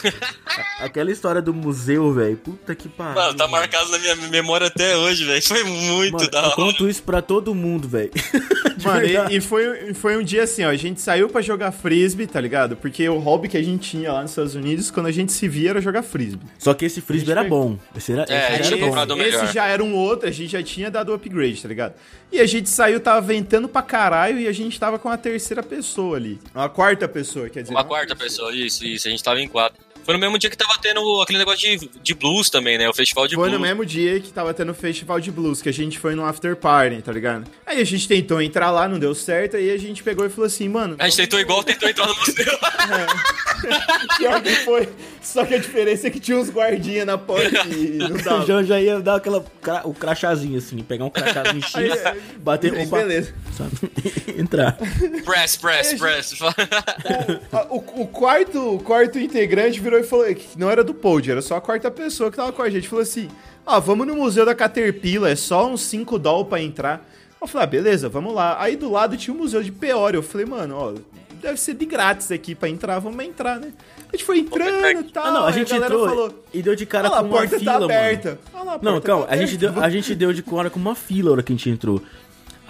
Aquela 0.80 1.10
história 1.10 1.40
do 1.42 1.52
museu, 1.52 2.12
velho. 2.12 2.36
Puta 2.36 2.74
que 2.74 2.88
pariu. 2.88 3.14
Mano, 3.14 3.34
tá 3.36 3.46
marcado 3.48 3.90
na 3.90 3.98
minha 3.98 4.16
memória 4.28 4.66
até 4.66 4.96
hoje, 4.96 5.24
velho. 5.24 5.42
Foi 5.42 5.62
muito 5.64 6.12
Mano, 6.16 6.30
da 6.30 6.38
eu 6.40 6.44
hora. 6.46 6.56
conto 6.56 6.88
isso 6.88 7.02
pra 7.02 7.20
todo 7.22 7.54
mundo, 7.54 7.88
velho. 7.88 8.10
Mano, 8.82 9.04
e, 9.06 9.36
e 9.36 9.40
foi, 9.42 9.92
foi 9.92 10.16
um 10.16 10.22
dia 10.22 10.42
assim, 10.44 10.64
ó. 10.64 10.70
A 10.70 10.76
gente 10.76 11.00
saiu 11.02 11.28
pra 11.28 11.42
jogar 11.42 11.70
frisbee, 11.70 12.26
tá 12.26 12.40
ligado? 12.40 12.76
Porque 12.76 13.06
o 13.08 13.18
hobby 13.18 13.46
que 13.48 13.56
a 13.58 13.62
gente 13.62 13.90
tinha 13.90 14.10
lá 14.12 14.22
nos 14.22 14.30
Estados 14.30 14.54
Unidos, 14.54 14.90
quando 14.90 15.06
a 15.06 15.12
gente 15.12 15.32
se 15.32 15.46
via, 15.48 15.70
era 15.70 15.80
jogar 15.82 16.02
frisbee. 16.02 16.46
Só 16.58 16.72
que 16.72 16.86
esse 16.86 17.00
frisbee 17.02 17.32
era 17.32 17.42
Esse- 17.42 17.50
bom. 17.50 17.78
Esse 17.94 18.12
era, 18.12 18.22
É, 18.22 18.24
esse 18.24 18.34
a 18.34 18.40
gente 18.40 18.50
era 18.56 18.62
tinha 18.68 18.78
bom. 18.78 18.86
comprado 18.86 19.10
o 19.10 19.16
melhor. 19.16 19.44
esse 19.44 19.52
já 19.54 19.66
era 19.66 19.84
um 19.84 19.94
outro, 19.94 20.28
a 20.28 20.32
gente 20.32 20.50
já 20.52 20.62
tinha 20.62 20.90
dado 20.90 21.10
o 21.10 21.14
upgrade, 21.14 21.60
tá 21.60 21.68
ligado? 21.68 21.94
E 22.32 22.40
a 22.40 22.46
gente 22.46 22.70
saiu, 22.70 23.00
tava 23.00 23.20
ventando 23.20 23.68
pra 23.68 23.82
caralho 23.82 24.38
e 24.40 24.48
a 24.48 24.52
gente 24.52 24.78
tava 24.80 24.98
com 24.98 25.10
a 25.10 25.16
terceira 25.18 25.62
pessoa 25.62 26.16
ali. 26.16 26.38
Uma 26.54 26.68
quarta 26.70 27.06
pessoa, 27.06 27.50
quer 27.50 27.60
dizer. 27.62 27.74
Uma 27.74 27.82
não 27.82 27.88
quarta 27.88 28.14
terceira. 28.16 28.30
pessoa, 28.48 28.54
isso, 28.54 28.84
isso. 28.86 29.08
A 29.08 29.10
gente 29.10 29.22
tava 29.22 29.40
em 29.42 29.48
quatro. 29.48 29.78
Foi 30.10 30.14
no 30.14 30.20
mesmo 30.20 30.38
dia 30.38 30.50
que 30.50 30.56
tava 30.56 30.76
tendo 30.82 31.20
aquele 31.22 31.38
negócio 31.38 31.60
de, 31.78 31.88
de 32.02 32.14
blues 32.14 32.50
também, 32.50 32.76
né? 32.76 32.88
O 32.88 32.92
festival 32.92 33.28
de 33.28 33.36
Foi 33.36 33.48
blues. 33.48 33.60
no 33.60 33.64
mesmo 33.64 33.86
dia 33.86 34.18
que 34.18 34.32
tava 34.32 34.52
tendo 34.52 34.72
o 34.72 34.74
festival 34.74 35.20
de 35.20 35.30
blues, 35.30 35.62
que 35.62 35.68
a 35.68 35.72
gente 35.72 35.98
foi 36.00 36.14
no 36.16 36.24
after 36.24 36.56
party, 36.56 37.00
tá 37.00 37.12
ligado? 37.12 37.44
Aí 37.64 37.80
a 37.80 37.84
gente 37.84 38.08
tentou 38.08 38.42
entrar 38.42 38.70
lá, 38.72 38.88
não 38.88 38.98
deu 38.98 39.14
certo, 39.14 39.56
aí 39.56 39.70
a 39.70 39.76
gente 39.78 40.02
pegou 40.02 40.26
e 40.26 40.28
falou 40.28 40.46
assim, 40.46 40.68
mano. 40.68 40.96
A 40.98 41.04
gente 41.08 41.16
tentou 41.18 41.38
igual, 41.38 41.62
tentou 41.62 41.88
entrar 41.88 42.06
no 42.08 42.14
museu. 42.16 42.58
Pior 44.18 44.42
que 44.42 44.50
foi. 44.56 44.88
Só 45.22 45.44
que 45.44 45.54
a 45.54 45.58
diferença 45.58 46.06
é 46.06 46.10
que 46.10 46.18
tinha 46.18 46.36
uns 46.38 46.50
guardinha 46.50 47.04
na 47.04 47.18
porta 47.18 47.66
e 47.68 47.98
não 47.98 48.16
O 48.20 48.22
dava. 48.22 48.46
João 48.46 48.64
já 48.64 48.80
ia 48.80 49.00
dar 49.00 49.16
aquela, 49.16 49.44
o 49.84 49.92
crachazinho 49.94 50.58
assim, 50.58 50.78
pegar 50.82 51.04
um 51.04 51.10
crachazinho 51.10 51.62
X, 51.62 51.74
Aí, 51.76 51.92
aí, 51.92 52.20
bater 52.38 52.72
opa, 52.72 52.98
beleza. 52.98 53.34
sabe? 53.56 53.70
Entrar. 54.40 54.76
press, 55.24 55.56
press, 55.56 55.94
press. 55.94 56.34
Ah, 57.52 57.66
O, 57.70 57.76
o 58.02 58.06
quarto, 58.06 58.76
o 58.76 58.78
quarto 58.78 59.18
integrante 59.18 59.78
virou 59.78 59.99
e 60.00 60.04
falou 60.04 60.26
que 60.34 60.58
não 60.58 60.70
era 60.70 60.82
do 60.84 60.92
Pod, 60.94 61.30
era 61.30 61.42
só 61.42 61.56
a 61.56 61.60
quarta 61.60 61.90
pessoa 61.90 62.30
que 62.30 62.36
tava 62.36 62.52
com 62.52 62.62
a 62.62 62.70
gente. 62.70 62.88
Falou 62.88 63.02
assim: 63.02 63.28
Ah, 63.66 63.78
vamos 63.78 64.06
no 64.06 64.14
museu 64.16 64.44
da 64.44 64.54
Caterpillar, 64.54 65.30
é 65.30 65.36
só 65.36 65.66
uns 65.68 65.82
5 65.82 66.18
doll 66.18 66.44
pra 66.44 66.60
entrar. 66.60 67.06
Eu 67.40 67.46
falei, 67.46 67.64
ah, 67.64 67.66
beleza, 67.68 68.08
vamos 68.08 68.34
lá. 68.34 68.60
Aí 68.62 68.76
do 68.76 68.90
lado 68.90 69.16
tinha 69.16 69.32
o 69.34 69.38
museu 69.38 69.62
de 69.62 69.72
Peoria. 69.72 70.18
Eu 70.18 70.22
falei, 70.22 70.44
mano, 70.46 70.74
ó, 70.76 70.92
deve 71.40 71.58
ser 71.58 71.72
de 71.72 71.86
grátis 71.86 72.30
aqui 72.30 72.54
pra 72.54 72.68
entrar, 72.68 72.98
vamos 72.98 73.24
entrar, 73.24 73.58
né? 73.58 73.72
A 74.12 74.16
gente 74.16 74.24
foi 74.26 74.40
entrando 74.40 75.00
e 75.00 75.04
tal. 75.04 75.24
Ah, 75.24 75.30
não, 75.30 75.46
a 75.46 75.52
gente 75.52 75.70
galera 75.70 75.86
entrou 75.94 76.08
falou, 76.08 76.44
e 76.52 76.60
deu 76.62 76.74
de 76.76 76.84
cara 76.84 77.06
"Ah 77.08 77.10
com 77.12 77.16
a 77.16 77.20
uma 77.22 77.30
porta 77.38 77.58
fila, 77.58 77.72
tá 77.72 77.78
mano. 77.80 77.84
aberta. 77.92 78.38
Ah 78.52 78.62
lá, 78.62 78.74
a 78.74 78.78
Não, 78.82 79.00
calma, 79.00 79.24
tá 79.26 79.32
a 79.32 79.36
gente, 79.38 79.56
deu, 79.56 79.72
a 79.82 79.88
gente 79.88 80.14
deu 80.14 80.32
de 80.34 80.42
cara 80.42 80.68
com 80.68 80.78
uma 80.78 80.94
fila 80.94 81.30
a 81.30 81.32
hora 81.32 81.42
que 81.42 81.52
a 81.52 81.56
gente 81.56 81.70
entrou. 81.70 82.02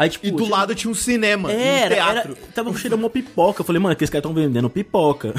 Aí, 0.00 0.08
tipo, 0.08 0.26
E 0.26 0.30
do 0.30 0.38
tinha- 0.38 0.50
lado 0.50 0.74
tinha 0.74 0.90
um 0.90 0.94
cinema, 0.94 1.52
Era, 1.52 1.84
um 1.84 1.94
teatro. 1.94 2.32
era, 2.32 2.52
tava 2.54 2.74
cheirando 2.78 3.00
uma 3.00 3.10
pipoca. 3.10 3.60
Eu 3.60 3.64
falei, 3.66 3.82
mano, 3.82 3.92
aqueles 3.92 4.08
caras 4.08 4.22
tão 4.22 4.32
vendendo 4.32 4.70
pipoca. 4.70 5.34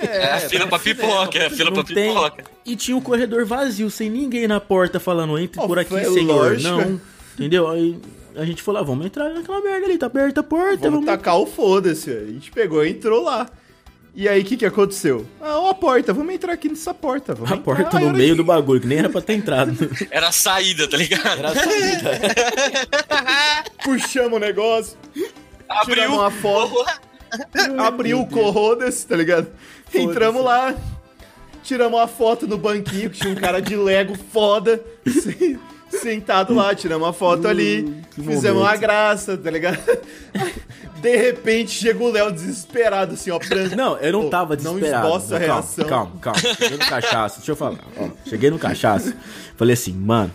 É, 0.00 0.32
a 0.32 0.40
fila 0.40 0.66
pra 0.66 0.78
pipoca, 0.78 1.38
é 1.38 1.46
a 1.46 1.50
fila 1.50 1.70
pra 1.70 1.84
tem. 1.84 2.08
pipoca. 2.14 2.44
E 2.64 2.74
tinha 2.74 2.96
um 2.96 3.00
corredor 3.02 3.44
vazio, 3.44 3.90
sem 3.90 4.08
ninguém 4.08 4.48
na 4.48 4.60
porta 4.60 4.98
falando, 4.98 5.38
entre 5.38 5.60
Oh, 5.60 5.66
por 5.66 5.78
aqui, 5.78 5.90
senhor. 6.04 6.24
lógico. 6.52 6.62
Não. 6.74 7.00
Entendeu? 7.34 7.68
Aí 7.68 7.98
a 8.34 8.44
gente 8.46 8.62
falou, 8.62 8.80
ah, 8.80 8.84
vamos 8.84 9.04
entrar 9.04 9.28
naquela 9.28 9.60
merda 9.60 9.86
ali, 9.86 9.98
tá 9.98 10.06
aberta 10.06 10.40
a 10.40 10.42
porta. 10.42 10.76
Vamos 10.88 11.04
Vamos, 11.04 11.06
tacar 11.06 11.36
o 11.38 11.44
foda-se. 11.44 12.10
A 12.10 12.24
gente 12.26 12.50
pegou 12.50 12.82
e 12.84 12.90
entrou 12.90 13.22
lá. 13.22 13.46
E 14.20 14.28
aí, 14.28 14.42
o 14.42 14.44
que 14.44 14.56
que 14.56 14.66
aconteceu? 14.66 15.24
Ah, 15.40 15.60
ó 15.60 15.70
a 15.70 15.74
porta, 15.74 16.12
vamos 16.12 16.34
entrar 16.34 16.52
aqui 16.52 16.68
nessa 16.68 16.92
porta. 16.92 17.34
Vamos 17.36 17.52
A 17.52 17.54
entrar. 17.54 17.64
porta 17.76 17.98
Aí, 17.98 18.04
no 18.04 18.12
meio 18.12 18.30
que- 18.30 18.34
do 18.38 18.42
bagulho, 18.44 18.80
que 18.80 18.86
nem 18.88 18.98
era 18.98 19.08
pra 19.08 19.20
ter 19.20 19.34
entrado. 19.34 19.72
Era 20.10 20.26
a 20.26 20.32
saída, 20.32 20.88
tá 20.88 20.96
ligado? 20.96 21.38
Era 21.38 21.50
a 21.50 21.54
saída. 21.54 22.10
Puxamos 23.84 24.32
o 24.32 24.40
negócio, 24.40 24.98
Abriu. 25.68 25.94
tiramos 25.94 26.18
uma 26.18 26.30
foto, 26.32 26.84
abriu 27.78 28.20
o 28.20 28.26
corrodas, 28.26 29.04
tá 29.04 29.14
ligado? 29.14 29.46
Entramos 29.94 30.42
lá, 30.44 30.74
tiramos 31.62 31.96
uma 32.00 32.08
foto 32.08 32.44
no 32.44 32.58
banquinho, 32.58 33.10
que 33.10 33.20
tinha 33.20 33.32
um 33.32 33.36
cara 33.36 33.60
de 33.62 33.76
Lego 33.76 34.16
foda, 34.32 34.82
se- 35.06 35.56
sentado 35.90 36.54
lá, 36.54 36.74
tiramos 36.74 37.06
uma 37.06 37.12
foto 37.12 37.46
ali, 37.46 38.02
fizemos 38.16 38.60
uma 38.62 38.64
momento. 38.66 38.80
graça, 38.80 39.36
tá 39.38 39.48
ligado? 39.50 39.78
De 41.00 41.16
repente 41.16 41.70
chega 41.70 42.02
o 42.02 42.10
Léo 42.10 42.32
desesperado, 42.32 43.14
assim, 43.14 43.30
ó. 43.30 43.38
Pra... 43.38 43.68
Não, 43.76 43.96
eu 43.98 44.12
não 44.12 44.28
tava 44.28 44.56
Não 44.56 44.74
desesperado. 44.74 45.06
esboça 45.06 45.36
a 45.36 45.40
calma, 45.40 45.54
reação. 45.54 45.84
calma, 45.86 46.12
calma. 46.20 46.40
Cheguei 46.40 46.76
no 46.78 46.86
cachaço, 46.86 47.36
deixa 47.38 47.52
eu 47.52 47.56
falar. 47.56 47.78
Ó, 47.96 48.08
cheguei 48.26 48.50
no 48.50 48.58
cachaço, 48.58 49.14
falei 49.56 49.74
assim, 49.74 49.92
mano, 49.92 50.32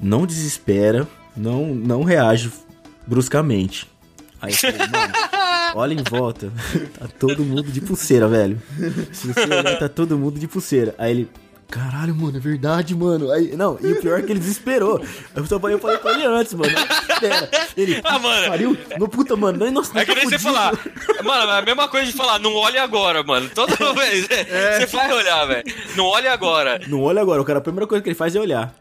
não 0.00 0.26
desespera, 0.26 1.06
não, 1.36 1.66
não 1.74 2.02
reage 2.02 2.50
bruscamente. 3.06 3.88
Aí 4.42 4.52
eu 4.52 4.56
falei, 4.58 4.78
mano, 4.88 5.12
olha 5.74 5.94
em 5.94 6.02
volta, 6.02 6.52
tá 6.98 7.06
todo 7.18 7.44
mundo 7.44 7.70
de 7.70 7.80
pulseira, 7.80 8.28
velho. 8.28 8.60
Se 9.12 9.28
você 9.28 9.40
olhar, 9.40 9.78
tá 9.78 9.88
todo 9.88 10.18
mundo 10.18 10.38
de 10.38 10.46
pulseira. 10.48 10.94
Aí 10.98 11.10
ele, 11.12 11.30
caralho, 11.70 12.14
mano, 12.14 12.36
é 12.36 12.40
verdade, 12.40 12.94
mano. 12.94 13.30
Aí, 13.32 13.56
não, 13.56 13.78
e 13.80 13.92
o 13.92 14.00
pior 14.00 14.18
é 14.18 14.22
que 14.22 14.30
ele 14.32 14.38
desesperou. 14.40 15.00
Eu 15.34 15.44
só 15.46 15.58
falei, 15.58 15.76
eu 15.76 15.80
falei 15.80 15.98
com 15.98 16.08
ele 16.08 16.24
antes, 16.24 16.54
mano, 16.54 16.72
não 16.72 17.14
espera. 17.14 17.50
Ele, 17.76 18.00
Ah, 18.04 18.18
mano. 18.18 18.48
pariu, 18.48 18.76
no 18.98 19.08
puta, 19.08 19.34
mano, 19.36 19.70
nossa, 19.70 19.98
É 19.98 20.04
que 20.04 20.12
tá 20.14 20.20
nem 20.20 20.28
você 20.28 20.38
falar. 20.38 20.72
Mano, 21.22 21.52
é 21.52 21.58
a 21.58 21.62
mesma 21.62 21.88
coisa 21.88 22.06
de 22.10 22.16
falar, 22.16 22.38
não 22.38 22.54
olhe 22.54 22.78
agora, 22.78 23.22
mano. 23.22 23.48
Toda 23.54 23.74
vez. 23.94 24.28
é, 24.30 24.80
Você 24.80 24.86
vai 24.96 25.12
olhar, 25.12 25.44
velho. 25.46 25.64
Não 25.96 26.06
olhe 26.06 26.28
agora. 26.28 26.80
Não 26.86 27.02
olha 27.02 27.20
agora, 27.20 27.40
o 27.40 27.44
cara, 27.44 27.58
a 27.58 27.62
primeira 27.62 27.86
coisa 27.86 28.02
que 28.02 28.08
ele 28.08 28.16
faz 28.16 28.34
é 28.36 28.40
olhar. 28.40 28.74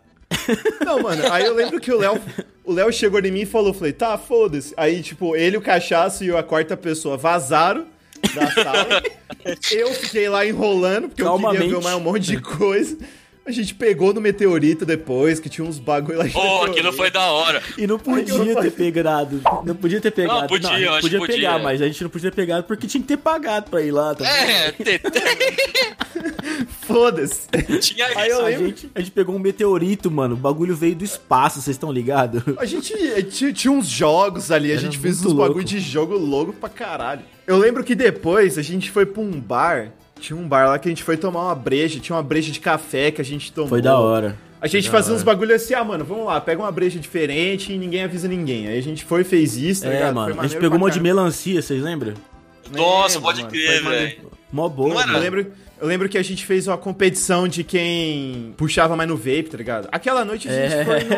Não, 0.85 1.01
mano, 1.01 1.23
aí 1.31 1.45
eu 1.45 1.53
lembro 1.55 1.79
que 1.79 1.91
o 1.91 1.97
Léo. 1.99 2.19
O 2.65 2.71
Léo 2.71 2.91
chegou 2.93 3.19
em 3.19 3.29
mim 3.29 3.41
e 3.41 3.45
falou, 3.45 3.73
falei, 3.73 3.91
tá, 3.91 4.17
foda-se. 4.17 4.73
Aí, 4.77 5.01
tipo, 5.03 5.35
ele, 5.35 5.57
o 5.57 5.61
cachaço 5.61 6.23
e 6.23 6.33
a 6.35 6.41
quarta 6.41 6.77
pessoa 6.77 7.17
vazaram 7.17 7.85
da 8.33 8.51
sala. 8.51 9.03
eu 9.71 9.93
fiquei 9.93 10.29
lá 10.29 10.45
enrolando, 10.45 11.09
porque 11.09 11.21
eu 11.21 11.37
queria 11.37 11.59
ver 11.59 11.81
mais 11.81 11.95
um 11.95 11.99
monte 11.99 12.25
de 12.25 12.41
coisa. 12.41 12.97
A 13.45 13.51
gente 13.51 13.75
pegou 13.75 14.13
no 14.13 14.21
meteorito 14.21 14.85
depois, 14.85 15.37
que 15.37 15.49
tinha 15.49 15.67
uns 15.67 15.77
bagulho 15.77 16.17
lá 16.17 16.25
Oh, 16.33 16.63
aquilo 16.63 16.93
foi 16.93 17.11
da 17.11 17.29
hora. 17.29 17.61
E 17.77 17.85
não 17.85 17.95
eu 17.95 17.99
podia 17.99 18.37
não 18.37 18.61
ter 18.61 18.71
pegado. 18.71 19.41
Não 19.65 19.75
podia 19.75 19.99
ter 19.99 20.11
pegado. 20.11 20.41
Não, 20.41 20.47
podia, 20.47 20.69
a 20.69 20.73
gente 20.77 20.83
eu 20.85 20.93
acho 20.93 21.01
podia 21.01 21.19
pegar, 21.27 21.51
podia. 21.51 21.63
mas 21.63 21.81
a 21.81 21.85
gente 21.87 22.03
não 22.03 22.09
podia 22.09 22.31
ter 22.31 22.35
pegado 22.37 22.63
porque 22.63 22.87
tinha 22.87 23.01
que 23.01 23.07
ter 23.07 23.17
pagado 23.17 23.69
pra 23.69 23.81
ir 23.81 23.91
lá. 23.91 24.15
Tá 24.15 24.25
É, 24.25 24.71
te- 24.71 25.01
Foda-se. 26.87 27.47
tinha 27.81 28.05
Aí 28.15 28.29
eu 28.29 28.35
isso. 28.37 28.41
a, 28.41 28.47
lembro- 28.47 28.65
gente, 28.67 28.91
a 28.95 28.99
gente 28.99 29.11
pegou 29.11 29.35
um 29.35 29.39
meteorito, 29.39 30.09
mano. 30.09 30.35
O 30.35 30.37
bagulho 30.37 30.75
veio 30.75 30.95
do 30.95 31.03
espaço, 31.03 31.61
vocês 31.61 31.75
estão 31.75 31.91
ligados? 31.91 32.41
A 32.57 32.65
gente 32.65 32.93
tinha, 33.21 33.51
tinha 33.53 33.71
uns 33.71 33.87
jogos 33.87 34.51
ali, 34.51 34.69
a 34.69 34.73
Era 34.73 34.81
gente 34.81 34.97
fez 34.97 35.19
uns 35.19 35.25
louco. 35.33 35.41
bagulho 35.41 35.65
de 35.65 35.79
jogo 35.79 36.17
louco 36.17 36.53
pra 36.53 36.69
caralho. 36.69 37.21
Eu 37.45 37.57
lembro 37.57 37.83
que 37.83 37.93
depois 37.95 38.57
a 38.57 38.61
gente 38.61 38.89
foi 38.91 39.05
pra 39.05 39.21
um 39.21 39.31
bar. 39.31 39.91
Tinha 40.23 40.39
um 40.39 40.47
bar 40.47 40.67
lá 40.69 40.79
que 40.79 40.87
a 40.87 40.91
gente 40.91 41.03
foi 41.03 41.17
tomar 41.17 41.41
uma 41.47 41.55
breja, 41.55 41.99
tinha 41.99 42.15
uma 42.15 42.23
breja 42.23 42.49
de 42.49 42.61
café 42.61 43.11
que 43.11 43.19
a 43.19 43.25
gente 43.25 43.51
tomou. 43.51 43.67
Foi 43.67 43.81
da 43.81 43.97
hora. 43.99 44.37
A 44.61 44.67
gente 44.67 44.89
fazia 44.89 45.13
uns 45.13 45.21
bagulho 45.21 45.53
assim, 45.53 45.73
ah, 45.73 45.83
mano, 45.83 46.05
vamos 46.05 46.25
lá, 46.27 46.39
pega 46.39 46.61
uma 46.61 46.71
breja 46.71 46.97
diferente 46.97 47.73
e 47.73 47.77
ninguém 47.77 48.03
avisa 48.05 48.25
ninguém. 48.25 48.67
Aí 48.69 48.77
a 48.77 48.81
gente 48.81 49.03
foi, 49.03 49.25
fez 49.25 49.57
isso, 49.57 49.81
tá 49.81 49.89
É, 49.89 49.93
ligado? 49.95 50.15
mano. 50.15 50.35
Foi 50.35 50.45
A 50.45 50.47
gente 50.47 50.57
pegou 50.61 50.77
uma 50.77 50.89
de 50.89 51.01
melancia, 51.01 51.61
vocês 51.61 51.83
lembram? 51.83 52.13
Nossa, 52.71 53.15
Lembro, 53.15 53.21
pode 53.21 53.41
mano, 53.41 53.51
crer, 53.51 53.83
velho. 53.83 54.17
Mó 54.49 54.69
boa, 54.69 54.87
Não 54.93 54.95
era- 55.01 55.09
Eu 55.09 55.11
mano. 55.11 55.23
lembro, 55.25 55.51
eu 55.81 55.87
lembro 55.89 56.07
que 56.07 56.17
a 56.17 56.23
gente 56.23 56.45
fez 56.45 56.65
uma 56.67 56.77
competição 56.77 57.45
de 57.45 57.61
quem 57.65 58.53
puxava 58.55 58.95
mais 58.95 59.09
no 59.09 59.17
vape, 59.17 59.49
tá 59.51 59.57
ligado? 59.57 59.89
Aquela 59.91 60.23
noite 60.23 60.47
a 60.47 60.51
gente 60.53 60.73
É. 60.73 60.85
foi 60.85 60.99
no. 61.03 61.15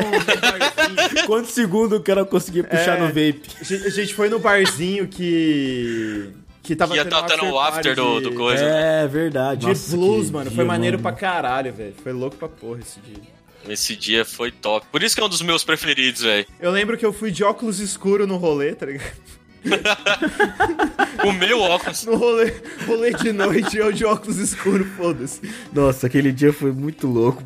Quantos 1.28 1.52
segundos 1.52 2.00
o 2.00 2.02
cara 2.02 2.26
conseguia 2.26 2.64
puxar 2.64 2.98
É. 2.98 3.00
no 3.02 3.08
vape? 3.10 3.44
A 3.62 3.90
gente 3.90 4.16
foi 4.16 4.30
no 4.30 4.40
barzinho 4.40 5.08
que. 5.08 6.30
Que 6.66 6.76
tava 6.76 6.96
Ia 6.96 7.04
tendo 7.04 7.12
tá 7.12 7.22
um 7.46 7.52
party 7.54 7.78
after 7.78 7.96
do- 7.96 8.18
de- 8.18 8.30
do 8.30 8.34
coisa. 8.36 8.64
É, 8.66 9.08
verdade. 9.08 9.62
De 9.62 9.68
Nossa, 9.68 9.96
blues, 9.96 10.28
que 10.28 10.34
mano. 10.34 10.50
dia, 10.50 10.56
Foi 10.56 10.66
maneiro 10.66 10.98
mano. 10.98 11.04
pra 11.04 11.12
caralho, 11.20 11.72
velho. 11.72 11.94
Foi 12.04 12.12
louco 12.12 12.36
pra 12.38 12.48
porra 12.50 12.80
esse 12.80 13.00
dia. 13.00 13.22
Esse 13.70 13.96
dia 13.96 14.26
foi 14.26 14.52
top. 14.52 14.86
Por 14.92 15.02
isso 15.04 15.16
que 15.16 15.22
é 15.22 15.26
um 15.26 15.30
dos 15.30 15.42
meus 15.42 15.64
preferidos, 15.64 16.22
velho. 16.22 16.46
Eu 16.60 16.72
lembro 16.72 16.98
que 16.98 17.06
eu 17.06 17.14
fui 17.14 17.32
de 17.32 17.44
óculos 17.44 17.80
escuro 17.80 18.26
no 18.28 18.38
rolê, 18.38 18.74
tá 18.76 18.86
ligado? 18.88 19.12
O 21.26 21.32
meu 21.32 21.60
óculos. 21.62 22.04
No 22.06 22.16
rolê, 22.18 22.54
rolê 22.86 23.12
de 23.14 23.32
noite, 23.32 23.78
eu 23.78 23.92
de 23.92 24.06
óculos 24.06 24.38
escuros, 24.38 24.88
foda-se. 24.96 25.42
Nossa, 25.74 26.06
aquele 26.08 26.32
dia 26.32 26.54
foi 26.54 26.72
muito 26.72 27.08
louco. 27.08 27.44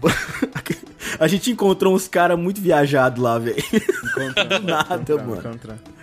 A 1.20 1.28
gente 1.28 1.50
encontrou 1.52 1.96
uns 1.96 2.08
caras 2.08 2.38
muito 2.38 2.60
viajados 2.60 3.22
lá, 3.24 3.40
velho. 3.40 3.56
Do 4.50 4.60
nada, 4.64 5.18
mano. 5.18 5.60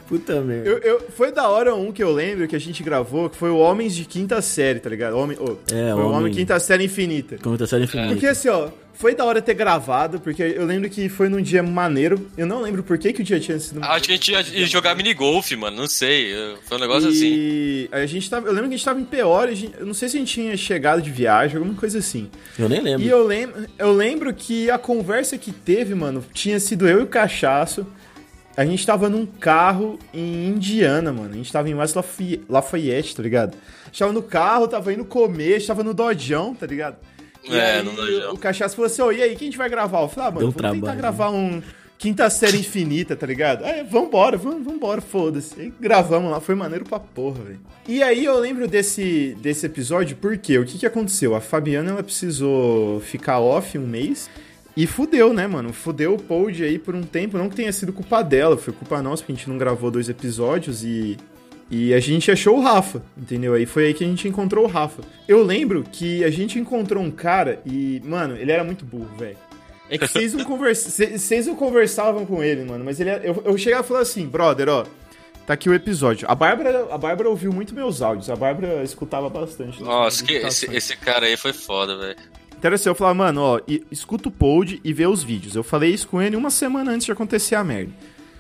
Puta 0.08 0.40
merda. 0.40 0.68
Eu, 0.68 0.78
eu- 0.78 1.00
foi 1.16 1.32
da 1.32 1.48
hora 1.48 1.74
um 1.74 1.90
que 1.90 2.02
eu 2.02 2.12
lembro 2.12 2.46
que 2.46 2.54
a 2.54 2.60
gente 2.60 2.82
gravou, 2.82 3.28
que 3.28 3.36
foi 3.36 3.50
o 3.50 3.56
Homens 3.58 3.94
de 3.94 4.04
Quinta 4.04 4.40
Série, 4.40 4.78
tá 4.78 4.88
ligado? 4.88 5.16
Homem, 5.18 5.36
oh, 5.40 5.56
É, 5.72 5.92
foi 5.92 6.02
o 6.02 6.10
Homem- 6.10 6.32
Quinta 6.32 6.58
Série 6.60 6.84
Infinita. 6.84 7.36
Tá 7.38 7.66
série 7.66 7.84
infinita. 7.84 8.10
Porque 8.12 8.26
assim, 8.26 8.48
ó, 8.48 8.68
foi 8.94 9.14
da 9.14 9.24
hora 9.24 9.42
ter 9.42 9.54
gravado, 9.54 10.20
porque 10.20 10.42
eu 10.42 10.64
lembro 10.64 10.88
que 10.88 11.08
foi 11.08 11.28
num 11.28 11.42
dia 11.42 11.62
maneiro. 11.62 12.28
Eu 12.38 12.46
não 12.46 12.62
lembro 12.62 12.82
por 12.82 12.96
que, 12.98 13.12
que 13.12 13.20
o 13.20 13.24
dia 13.24 13.38
tinha 13.40 13.58
sido 13.58 13.82
Acho 13.82 14.04
que 14.04 14.12
a 14.12 14.14
gente 14.14 14.30
ia, 14.32 14.40
ia 14.60 14.66
jogar 14.66 14.94
minigolf, 14.94 15.50
mano. 15.56 15.76
Não 15.76 15.88
sei. 15.88 16.32
Foi 16.66 16.76
um 16.78 16.80
negócio 16.80 17.08
assim. 17.08 17.26
E 17.26 17.88
a 17.92 18.06
gente 18.06 18.30
tava. 18.30 18.46
Eu 18.46 18.52
lembro 18.52 18.68
que 18.68 18.74
a 18.74 18.76
gente 18.78 18.84
tava 18.86 19.00
em 19.00 19.04
Peoria, 19.04 19.52
a 19.52 19.56
gente- 19.56 19.74
eu 19.78 19.84
não 19.86 19.92
sei 19.94 20.08
se 20.08 20.16
a 20.16 20.20
gente 20.20 20.32
tinha 20.32 20.56
chegado 20.56 21.02
de 21.02 21.10
viagem, 21.10 21.56
alguma 21.56 21.74
coisa 21.74 21.98
assim. 21.98 22.30
Eu 22.58 22.68
nem 22.68 22.80
lembro. 22.80 23.04
E 23.04 23.08
eu 23.08 23.26
lembro, 23.26 23.66
eu 23.78 23.92
lembro 23.92 24.32
que 24.32 24.70
a 24.70 24.78
conversa 24.78 25.36
que 25.36 25.50
teve, 25.52 25.94
mano, 25.94 26.24
tinha 26.32 26.58
sido 26.60 26.88
eu 26.88 27.00
e 27.00 27.02
o 27.02 27.06
Cachaço. 27.08 27.86
A 28.56 28.64
gente 28.64 28.86
tava 28.86 29.10
num 29.10 29.26
carro 29.26 29.98
em 30.14 30.48
Indiana, 30.48 31.12
mano. 31.12 31.34
A 31.34 31.36
gente 31.36 31.52
tava 31.52 31.68
em 31.68 31.74
West 31.74 31.94
Lafayette, 32.48 33.14
tá 33.14 33.22
ligado? 33.22 33.54
A 33.82 33.86
gente 33.86 33.98
tava 33.98 34.12
no 34.14 34.22
carro, 34.22 34.66
tava 34.66 34.92
indo 34.92 35.04
comer, 35.04 35.56
a 35.56 35.58
gente 35.58 35.66
tava 35.66 35.84
no 35.84 35.92
Dodjão, 35.92 36.54
tá 36.54 36.66
ligado? 36.66 36.96
E 37.44 37.54
É, 37.54 37.76
aí, 37.76 37.82
no 37.82 37.92
Dodjão. 37.92 38.32
O 38.32 38.38
Cachaça 38.38 38.74
falou 38.74 38.86
assim, 38.86 39.02
ô, 39.02 39.12
e 39.12 39.22
aí, 39.22 39.36
quem 39.36 39.48
a 39.48 39.50
gente 39.50 39.58
vai 39.58 39.68
gravar? 39.68 40.00
Eu 40.00 40.08
falei, 40.08 40.28
ah, 40.28 40.32
mano, 40.32 40.40
Deu 40.40 40.50
vamos 40.50 40.62
tentar 40.62 40.92
trabalho, 40.94 40.98
gravar 40.98 41.30
um 41.30 41.62
Quinta 41.98 42.30
Série 42.30 42.58
Infinita, 42.58 43.14
tá 43.14 43.26
ligado? 43.26 43.62
Aí, 43.62 43.82
vambora, 43.84 44.38
vamos, 44.38 44.64
vambora, 44.64 45.02
foda-se. 45.02 45.72
Gravamos 45.78 46.30
lá, 46.30 46.40
foi 46.40 46.54
maneiro 46.54 46.86
pra 46.86 46.98
porra, 46.98 47.42
velho. 47.42 47.60
E 47.86 48.02
aí 48.02 48.24
eu 48.24 48.38
lembro 48.38 48.66
desse, 48.66 49.36
desse 49.38 49.66
episódio, 49.66 50.16
porque 50.16 50.58
o 50.58 50.64
que 50.64 50.78
que 50.78 50.86
aconteceu? 50.86 51.34
A 51.34 51.42
Fabiana, 51.42 51.90
ela 51.90 52.02
precisou 52.02 53.00
ficar 53.00 53.38
off 53.38 53.76
um 53.76 53.86
mês... 53.86 54.30
E 54.76 54.86
fudeu, 54.86 55.32
né, 55.32 55.46
mano? 55.46 55.72
Fudeu 55.72 56.14
o 56.14 56.18
pod 56.22 56.62
aí 56.62 56.78
por 56.78 56.94
um 56.94 57.02
tempo. 57.02 57.38
Não 57.38 57.48
que 57.48 57.56
tenha 57.56 57.72
sido 57.72 57.92
culpa 57.92 58.22
dela, 58.22 58.56
foi 58.58 58.74
culpa 58.74 59.00
nossa, 59.00 59.22
porque 59.22 59.32
a 59.32 59.36
gente 59.36 59.48
não 59.48 59.56
gravou 59.56 59.90
dois 59.90 60.08
episódios 60.08 60.84
e. 60.84 61.16
E 61.68 61.92
a 61.92 61.98
gente 61.98 62.30
achou 62.30 62.58
o 62.58 62.60
Rafa, 62.60 63.02
entendeu? 63.18 63.54
Aí 63.54 63.66
foi 63.66 63.86
aí 63.86 63.94
que 63.94 64.04
a 64.04 64.06
gente 64.06 64.28
encontrou 64.28 64.64
o 64.64 64.68
Rafa. 64.68 65.02
Eu 65.26 65.42
lembro 65.42 65.82
que 65.90 66.22
a 66.22 66.30
gente 66.30 66.60
encontrou 66.60 67.02
um 67.02 67.10
cara 67.10 67.60
e, 67.66 68.00
mano, 68.04 68.36
ele 68.36 68.52
era 68.52 68.62
muito 68.62 68.84
burro, 68.84 69.10
velho. 69.18 69.36
É 69.90 69.98
que 69.98 70.06
vocês 70.06 70.32
não, 70.32 70.44
conversa... 70.46 70.90
cê- 70.90 71.18
vocês 71.18 71.48
não 71.48 71.56
conversavam 71.56 72.24
com 72.24 72.40
ele, 72.44 72.64
mano, 72.64 72.84
mas 72.84 73.00
ele 73.00 73.10
era... 73.10 73.24
eu, 73.24 73.42
eu 73.44 73.58
chegava 73.58 73.82
e 73.82 73.88
falava 73.88 74.02
assim, 74.04 74.28
brother, 74.28 74.68
ó, 74.68 74.84
tá 75.44 75.54
aqui 75.54 75.68
o 75.68 75.74
episódio. 75.74 76.30
A 76.30 76.36
Bárbara, 76.36 76.86
a 76.88 76.96
Bárbara 76.98 77.28
ouviu 77.28 77.52
muito 77.52 77.74
meus 77.74 78.00
áudios, 78.00 78.30
a 78.30 78.36
Bárbara 78.36 78.84
escutava 78.84 79.28
bastante. 79.28 79.82
Nossa, 79.82 80.22
que 80.24 80.34
esse, 80.34 80.72
esse 80.72 80.96
cara 80.96 81.26
aí 81.26 81.36
foi 81.36 81.52
foda, 81.52 81.96
velho. 81.98 82.16
Então 82.58 82.72
assim, 82.72 82.88
eu 82.88 82.94
falava, 82.94 83.14
mano, 83.14 83.40
ó, 83.40 83.60
e- 83.68 83.84
escuta 83.90 84.28
o 84.28 84.32
pod 84.32 84.80
e 84.82 84.92
vê 84.92 85.06
os 85.06 85.22
vídeos. 85.22 85.54
Eu 85.54 85.62
falei 85.62 85.92
isso 85.92 86.08
com 86.08 86.20
ele 86.20 86.36
uma 86.36 86.50
semana 86.50 86.90
antes 86.92 87.06
de 87.06 87.12
acontecer 87.12 87.54
a 87.54 87.64
merda. 87.64 87.92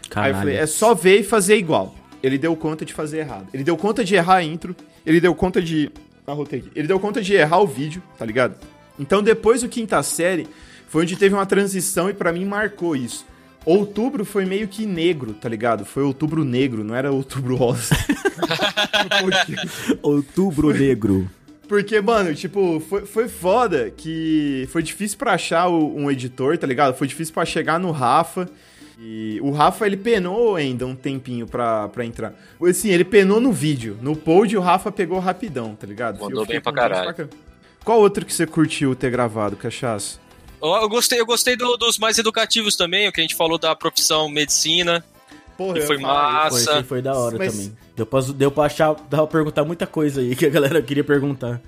Aí 0.04 0.08
Caralho. 0.10 0.34
eu 0.34 0.38
falei, 0.38 0.56
é 0.56 0.66
só 0.66 0.94
ver 0.94 1.20
e 1.20 1.24
fazer 1.24 1.56
igual. 1.56 1.94
Ele 2.22 2.38
deu 2.38 2.56
conta 2.56 2.84
de 2.84 2.92
fazer 2.92 3.18
errado. 3.18 3.46
Ele 3.52 3.62
deu 3.62 3.76
conta 3.76 4.04
de 4.04 4.14
errar 4.14 4.36
a 4.36 4.42
intro, 4.42 4.74
ele 5.04 5.20
deu 5.20 5.34
conta 5.34 5.60
de. 5.62 5.90
Arrotei 6.26 6.60
aqui. 6.60 6.70
Ele 6.74 6.88
deu 6.88 6.98
conta 6.98 7.22
de 7.22 7.34
errar 7.34 7.60
o 7.60 7.66
vídeo, 7.66 8.02
tá 8.18 8.24
ligado? 8.24 8.56
Então 8.98 9.22
depois 9.22 9.60
do 9.62 9.68
quinta 9.68 10.02
série, 10.02 10.46
foi 10.88 11.02
onde 11.02 11.16
teve 11.16 11.34
uma 11.34 11.46
transição 11.46 12.08
e 12.10 12.14
pra 12.14 12.32
mim 12.32 12.44
marcou 12.44 12.96
isso. 12.96 13.24
Outubro 13.64 14.24
foi 14.24 14.44
meio 14.44 14.66
que 14.68 14.86
negro, 14.86 15.34
tá 15.34 15.48
ligado? 15.48 15.84
Foi 15.84 16.02
outubro 16.02 16.44
negro, 16.44 16.82
não 16.84 16.94
era 16.94 17.10
outubro 17.12 17.56
rosa. 17.56 17.96
Outubro 20.02 20.72
Negro. 20.72 21.28
Porque, 21.68 22.00
mano, 22.00 22.34
tipo, 22.34 22.80
foi, 22.80 23.04
foi 23.06 23.28
foda 23.28 23.90
que 23.96 24.68
foi 24.70 24.82
difícil 24.82 25.18
pra 25.18 25.32
achar 25.34 25.68
o- 25.68 25.94
um 25.96 26.10
editor, 26.10 26.56
tá 26.58 26.66
ligado? 26.66 26.94
Foi 26.96 27.06
difícil 27.06 27.32
pra 27.34 27.44
chegar 27.44 27.78
no 27.78 27.90
Rafa. 27.90 28.48
E 28.98 29.38
o 29.42 29.50
Rafa, 29.50 29.84
ele 29.86 29.96
penou 29.96 30.56
ainda 30.56 30.86
um 30.86 30.94
tempinho 30.96 31.46
pra, 31.46 31.86
pra 31.88 32.04
entrar. 32.04 32.32
Assim, 32.62 32.88
ele 32.90 33.04
penou 33.04 33.38
no 33.40 33.52
vídeo. 33.52 33.98
No 34.00 34.16
pod, 34.16 34.56
o 34.56 34.60
Rafa 34.60 34.90
pegou 34.90 35.18
rapidão, 35.18 35.74
tá 35.74 35.86
ligado? 35.86 36.18
Mandou 36.18 36.46
bem 36.46 36.60
pra 36.60 36.72
caralho. 36.72 37.14
caramba. 37.14 37.34
Qual 37.84 38.00
outro 38.00 38.24
que 38.24 38.32
você 38.32 38.46
curtiu 38.46 38.94
ter 38.96 39.10
gravado, 39.10 39.54
Cachaça? 39.54 40.18
Eu, 40.62 40.70
eu 40.70 40.88
gostei, 40.88 41.20
eu 41.20 41.26
gostei 41.26 41.56
do- 41.56 41.76
dos 41.76 41.98
mais 41.98 42.16
educativos 42.16 42.74
também, 42.74 43.06
o 43.06 43.12
que 43.12 43.20
a 43.20 43.22
gente 43.22 43.36
falou 43.36 43.58
da 43.58 43.76
profissão 43.76 44.28
medicina. 44.30 45.04
Porra, 45.56 45.78
E 45.78 45.82
foi 45.82 45.96
massa. 45.98 46.72
foi, 46.74 46.82
foi 46.82 47.02
da 47.02 47.14
hora 47.14 47.38
Mas- 47.38 47.52
também. 47.52 47.76
Deu 47.96 48.04
pra, 48.06 48.20
deu 48.20 48.50
pra 48.50 48.64
achar, 48.64 48.94
dá 49.08 49.18
pra 49.18 49.26
perguntar 49.26 49.64
muita 49.64 49.86
coisa 49.86 50.20
aí 50.20 50.36
que 50.36 50.44
a 50.44 50.50
galera 50.50 50.82
queria 50.82 51.02
perguntar. 51.04 51.60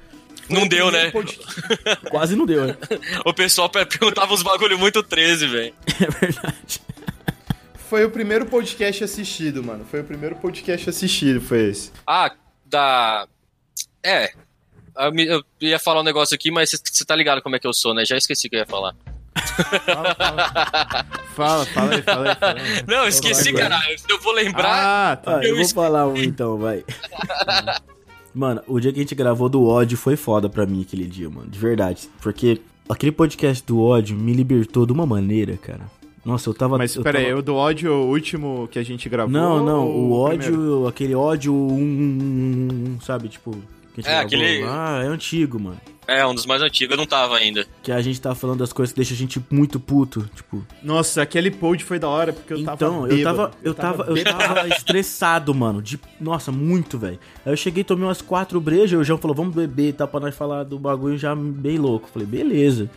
Não 0.49 0.67
deu, 0.69 0.91
né? 0.91 1.11
Pod- 1.11 1.39
Quase 2.11 2.37
não 2.37 2.45
deu, 2.47 2.67
né? 2.67 2.77
O 3.25 3.33
pessoal 3.35 3.69
per- 3.69 3.87
perguntava 3.87 4.33
uns 4.33 4.43
bagulho 4.43 4.79
muito 4.79 5.03
13, 5.03 5.47
velho. 5.47 5.75
É 6.01 6.11
verdade. 6.27 6.81
Foi 7.89 8.05
o 8.05 8.11
primeiro 8.11 8.45
podcast 8.47 9.03
assistido, 9.05 9.65
mano. 9.65 9.87
Foi 9.91 10.01
o 10.01 10.05
primeiro 10.05 10.37
podcast 10.37 10.91
assistido, 10.91 11.41
foi 11.41 11.71
esse. 11.71 11.91
Ah, 12.07 12.31
da. 12.67 13.27
É. 14.03 14.31
Eu 15.17 15.43
ia 15.61 15.79
falar 15.79 16.01
um 16.01 16.05
negócio 16.05 16.35
aqui, 16.35 16.51
mas 16.51 16.71
você 16.71 17.05
tá 17.05 17.15
ligado 17.17 17.41
como 17.41 17.57
é 17.57 17.59
que 17.59 17.67
eu 17.67 17.73
sou, 17.73 17.95
né? 17.95 18.05
Já 18.05 18.17
esqueci 18.17 18.47
o 18.47 18.51
que 18.51 18.57
eu 18.57 18.61
ia 18.61 18.67
falar. 18.67 18.95
Fala, 19.85 20.15
fala. 20.15 21.07
fala, 21.35 21.67
fala 21.67 21.95
aí, 21.95 22.03
fala 22.03 22.29
aí. 22.31 22.35
Fala 22.37 22.53
aí. 22.61 22.85
Não, 22.87 23.07
esqueci, 23.09 23.53
caralho. 23.53 23.99
Se 23.99 24.11
eu 24.11 24.21
vou 24.21 24.33
lembrar. 24.33 25.13
Ah, 25.13 25.17
tá. 25.17 25.39
Ah, 25.39 25.45
eu 25.45 25.51
Eu 25.51 25.57
vou 25.57 25.69
falar 25.69 26.07
um 26.07 26.17
então, 26.17 26.57
vai. 26.59 26.85
Mano, 28.35 28.63
o 28.67 28.79
dia 28.79 28.93
que 28.93 28.99
a 29.01 29.03
gente 29.03 29.15
gravou 29.15 29.49
do 29.49 29.65
ódio 29.67 29.97
foi 29.99 30.15
foda 30.17 30.49
pra 30.49 30.65
mim 30.67 30.83
aquele 30.83 31.07
dia, 31.07 31.29
mano. 31.29 31.49
De 31.49 31.59
verdade. 31.59 32.09
Porque 32.21 32.61
aquele 32.89 33.11
podcast 33.11 33.65
do 33.67 33.83
ódio 33.83 34.17
me 34.17 34.33
libertou 34.33 34.87
de 34.87 34.93
uma 34.93 35.05
maneira, 35.07 35.57
cara. 35.57 35.81
Nossa, 36.25 36.49
eu 36.51 36.55
tava. 36.55 36.77
Mas 36.79 36.95
eu 36.95 37.03
pera 37.03 37.19
aí, 37.19 37.27
tava... 37.29 37.39
o 37.39 37.43
do 37.43 37.55
ódio 37.57 37.91
o 37.93 38.09
último 38.11 38.69
que 38.71 38.79
a 38.79 38.83
gente 38.85 39.09
gravou? 39.09 39.33
Não, 39.33 39.65
não, 39.65 39.87
o 39.89 40.13
ódio, 40.13 40.53
primeiro? 40.53 40.87
aquele 40.87 41.15
ódio, 41.15 41.53
um, 41.55 42.99
sabe, 43.01 43.29
tipo. 43.29 43.51
Que 43.95 44.01
a 44.01 44.03
gente 44.03 44.07
É, 44.09 44.11
gravou 44.13 44.27
aquele- 44.27 44.65
lá, 44.65 45.03
é 45.03 45.07
antigo, 45.07 45.59
mano. 45.59 45.81
É, 46.09 46.27
um 46.27 46.35
dos 46.35 46.47
mais 46.47 46.63
antigos, 46.63 46.93
eu 46.93 46.97
não 46.97 47.05
tava 47.05 47.37
ainda. 47.37 47.67
Que 47.83 47.93
a 47.93 48.01
gente 48.01 48.19
tá 48.19 48.35
falando 48.35 48.61
das 48.61 48.73
coisas 48.73 48.95
que 48.95 48.97
deixa 48.97 49.13
a 49.13 49.17
gente 49.17 49.39
muito 49.51 49.79
puto, 49.79 50.29
tipo. 50.35 50.65
Nossa, 50.83 51.21
aquele 51.21 51.51
pod 51.51 51.85
foi 51.85 51.99
da 51.99 52.09
hora, 52.09 52.33
porque 52.33 52.55
eu 52.55 52.65
tava 52.65 52.77
Então, 52.77 53.07
eu 53.07 53.23
tava, 53.23 53.51
eu 53.63 53.75
tava, 53.75 54.05
eu 54.05 54.15
bêbado. 54.15 54.39
tava 54.39 54.69
estressado, 54.75 55.55
mano. 55.55 55.83
De, 55.83 56.01
nossa, 56.19 56.51
muito, 56.51 56.99
velho. 56.99 57.19
Aí 57.45 57.53
eu 57.53 57.57
cheguei, 57.59 57.85
tomei 57.85 58.05
umas 58.07 58.23
quatro 58.23 58.59
brejas, 58.59 58.99
o 58.99 59.05
João 59.05 59.19
falou, 59.19 59.37
vamos 59.37 59.55
beber, 59.55 59.93
tá? 59.93 60.07
Pra 60.07 60.19
nós 60.19 60.35
falar 60.35 60.65
do 60.65 60.79
bagulho 60.79 61.19
já 61.19 61.37
bem 61.37 61.77
louco. 61.77 62.09
Falei, 62.11 62.27
beleza. 62.27 62.89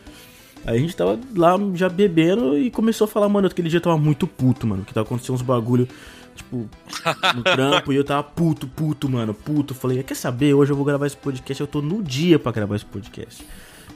Aí 0.66 0.78
a 0.78 0.80
gente 0.80 0.96
tava 0.96 1.20
lá 1.36 1.58
já 1.74 1.90
bebendo 1.90 2.58
e 2.58 2.72
começou 2.72 3.06
a 3.06 3.08
falar, 3.10 3.28
mano, 3.28 3.48
aquele 3.48 3.68
dia 3.68 3.78
eu 3.78 3.82
tava 3.84 3.98
muito 3.98 4.26
puto, 4.26 4.66
mano. 4.66 4.86
Que 4.86 4.94
tava 4.94 5.06
acontecendo 5.06 5.36
uns 5.36 5.42
bagulho, 5.42 5.86
tipo, 6.42 6.70
no 7.36 7.44
trampo, 7.44 7.94
e 7.94 7.96
eu 7.96 8.04
tava 8.04 8.24
puto, 8.24 8.68
puto, 8.68 9.10
mano, 9.10 9.34
puto. 9.34 9.74
Falei, 9.74 10.02
quer 10.04 10.16
saber? 10.16 10.54
Hoje 10.54 10.72
eu 10.72 10.76
vou 10.76 10.86
gravar 10.86 11.08
esse 11.08 11.18
podcast, 11.18 11.62
eu 11.62 11.68
tô 11.68 11.82
no 11.82 12.04
dia 12.04 12.38
pra 12.40 12.52
gravar 12.52 12.76
esse 12.76 12.86
podcast. 12.86 13.46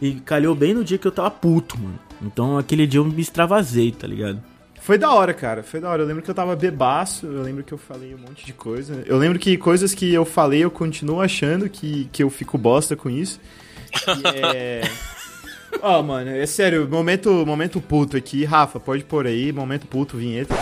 E 0.01 0.13
calhou 0.15 0.55
bem 0.55 0.73
no 0.73 0.83
dia 0.83 0.97
que 0.97 1.07
eu 1.07 1.11
tava 1.11 1.31
puto, 1.31 1.79
mano. 1.79 1.99
Então 2.21 2.57
aquele 2.57 2.85
dia 2.85 2.99
eu 2.99 3.05
me 3.05 3.21
extravasei, 3.21 3.91
tá 3.91 4.07
ligado? 4.07 4.41
Foi 4.81 4.97
da 4.97 5.11
hora, 5.11 5.33
cara. 5.33 5.63
Foi 5.63 5.79
da 5.79 5.89
hora. 5.89 6.03
Eu 6.03 6.07
lembro 6.07 6.21
que 6.21 6.29
eu 6.29 6.35
tava 6.35 6.55
bebaço, 6.55 7.25
eu 7.25 7.41
lembro 7.41 7.63
que 7.63 7.73
eu 7.73 7.77
falei 7.77 8.13
um 8.13 8.19
monte 8.19 8.45
de 8.45 8.53
coisa. 8.53 9.03
Eu 9.05 9.17
lembro 9.17 9.39
que 9.39 9.57
coisas 9.57 9.95
que 9.95 10.13
eu 10.13 10.25
falei 10.25 10.63
eu 10.63 10.69
continuo 10.69 11.21
achando 11.21 11.67
que, 11.67 12.07
que 12.11 12.21
eu 12.21 12.29
fico 12.29 12.57
bosta 12.57 12.95
com 12.95 13.09
isso. 13.09 13.39
E 14.07 14.27
é. 14.27 14.81
Ó, 15.81 16.01
mano, 16.01 16.31
é 16.31 16.45
sério, 16.45 16.87
momento, 16.89 17.29
momento 17.45 17.79
puto 17.79 18.17
aqui. 18.17 18.43
Rafa, 18.43 18.79
pode 18.79 19.03
pôr 19.03 19.27
aí, 19.27 19.51
momento 19.51 19.85
puto, 19.87 20.17
vinheta. 20.17 20.55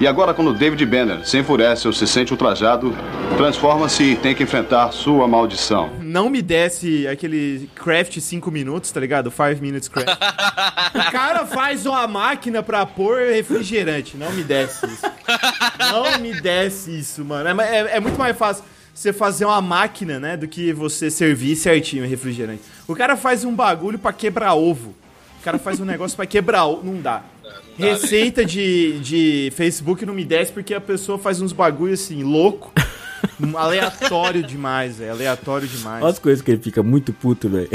E 0.00 0.06
agora, 0.06 0.34
quando 0.34 0.52
David 0.52 0.84
Banner 0.86 1.24
se 1.26 1.38
enfurece 1.38 1.86
ou 1.86 1.92
se 1.92 2.06
sente 2.06 2.32
ultrajado, 2.32 2.92
transforma-se 3.36 4.02
e 4.02 4.16
tem 4.16 4.34
que 4.34 4.42
enfrentar 4.42 4.90
sua 4.92 5.28
maldição. 5.28 5.90
Não 6.00 6.28
me 6.28 6.42
desce 6.42 7.06
aquele 7.06 7.70
craft 7.76 8.18
5 8.18 8.50
minutos, 8.50 8.90
tá 8.90 8.98
ligado? 9.00 9.30
5 9.30 9.60
minutes 9.62 9.88
craft. 9.88 10.08
o 10.94 11.12
cara 11.12 11.46
faz 11.46 11.86
uma 11.86 12.06
máquina 12.08 12.62
pra 12.62 12.84
pôr 12.84 13.20
refrigerante. 13.32 14.16
Não 14.16 14.32
me 14.32 14.42
desce 14.42 14.86
isso. 14.86 15.06
Não 15.78 16.18
me 16.18 16.40
desce 16.40 16.98
isso, 16.98 17.24
mano. 17.24 17.60
É, 17.60 17.64
é- 17.76 17.96
é 17.96 18.00
muito 18.00 18.18
mais 18.18 18.36
fácil 18.36 18.64
você 18.94 19.12
fazer 19.12 19.44
uma 19.44 19.60
máquina, 19.60 20.20
né, 20.20 20.36
do 20.36 20.46
que 20.46 20.72
você 20.72 21.10
servir 21.10 21.56
certinho 21.56 22.04
o 22.04 22.08
refrigerante. 22.08 22.62
O 22.86 22.94
cara 22.94 23.16
faz 23.16 23.44
um 23.44 23.54
bagulho 23.54 23.98
pra 23.98 24.12
quebrar 24.12 24.54
ovo. 24.54 24.94
O 25.40 25.44
cara 25.44 25.58
faz 25.58 25.80
um 25.80 25.84
negócio 25.86 26.16
pra 26.16 26.26
quebrar 26.26 26.64
ovo. 26.64 26.84
Não 26.84 27.00
dá. 27.00 27.22
Receita 27.76 28.44
de, 28.44 29.00
de 29.00 29.52
Facebook 29.56 30.06
não 30.06 30.14
me 30.14 30.24
desce 30.24 30.52
porque 30.52 30.72
a 30.72 30.80
pessoa 30.80 31.18
faz 31.18 31.40
uns 31.40 31.52
bagulho 31.52 31.92
assim, 31.92 32.22
louco. 32.22 32.72
Aleatório 33.56 34.42
demais, 34.46 35.00
é 35.00 35.10
aleatório 35.10 35.66
demais. 35.66 36.02
Olha 36.02 36.12
as 36.12 36.20
coisas 36.20 36.40
que 36.40 36.52
ele 36.52 36.62
fica 36.62 36.82
muito 36.82 37.12
puto, 37.12 37.48
velho. 37.48 37.68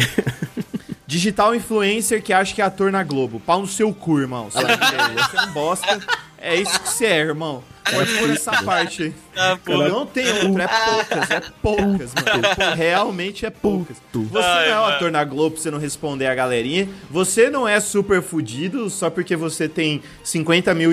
Digital 1.06 1.54
influencer 1.54 2.24
que 2.24 2.32
acha 2.32 2.56
que 2.56 2.62
é 2.62 2.66
ator 2.66 2.92
na 2.92 3.04
Globo. 3.04 3.42
Pau 3.42 3.60
no 3.60 3.68
seu 3.68 3.94
cu, 3.94 4.20
irmão. 4.20 4.50
Você 4.50 4.60
é 4.60 5.42
um 5.42 5.52
bosta. 5.52 6.00
É 6.38 6.56
isso 6.56 6.80
que 6.80 6.88
você 6.88 7.06
é, 7.06 7.18
irmão. 7.18 7.64
Pode 7.92 8.14
pôr 8.18 8.30
essa 8.32 8.64
parte 8.64 9.04
aí. 9.04 9.14
Ah, 9.36 9.58
pô. 9.64 9.78
Não 9.78 10.06
tem 10.06 10.28
outra, 10.48 10.64
é 10.64 10.68
poucas, 10.68 11.32
é 11.32 11.42
poucas, 11.62 12.12
mano. 12.14 12.76
Realmente 12.76 13.46
é 13.46 13.50
poucas. 13.50 13.98
Você 14.14 14.38
Ai, 14.46 14.70
não 14.70 14.76
é 14.76 14.80
um 14.82 14.86
ator 14.86 15.12
na 15.12 15.24
Globo 15.24 15.52
pra 15.56 15.62
você 15.64 15.72
não 15.72 15.80
responder 15.80 16.28
a 16.28 16.36
galerinha. 16.36 16.88
Você 17.10 17.50
não 17.50 17.68
é 17.68 17.80
super 17.80 18.22
fudido 18.22 18.90
só 18.90 19.10
porque 19.10 19.36
você 19.36 19.68
tem 19.68 20.02
50 20.24 20.74
mil 20.74 20.92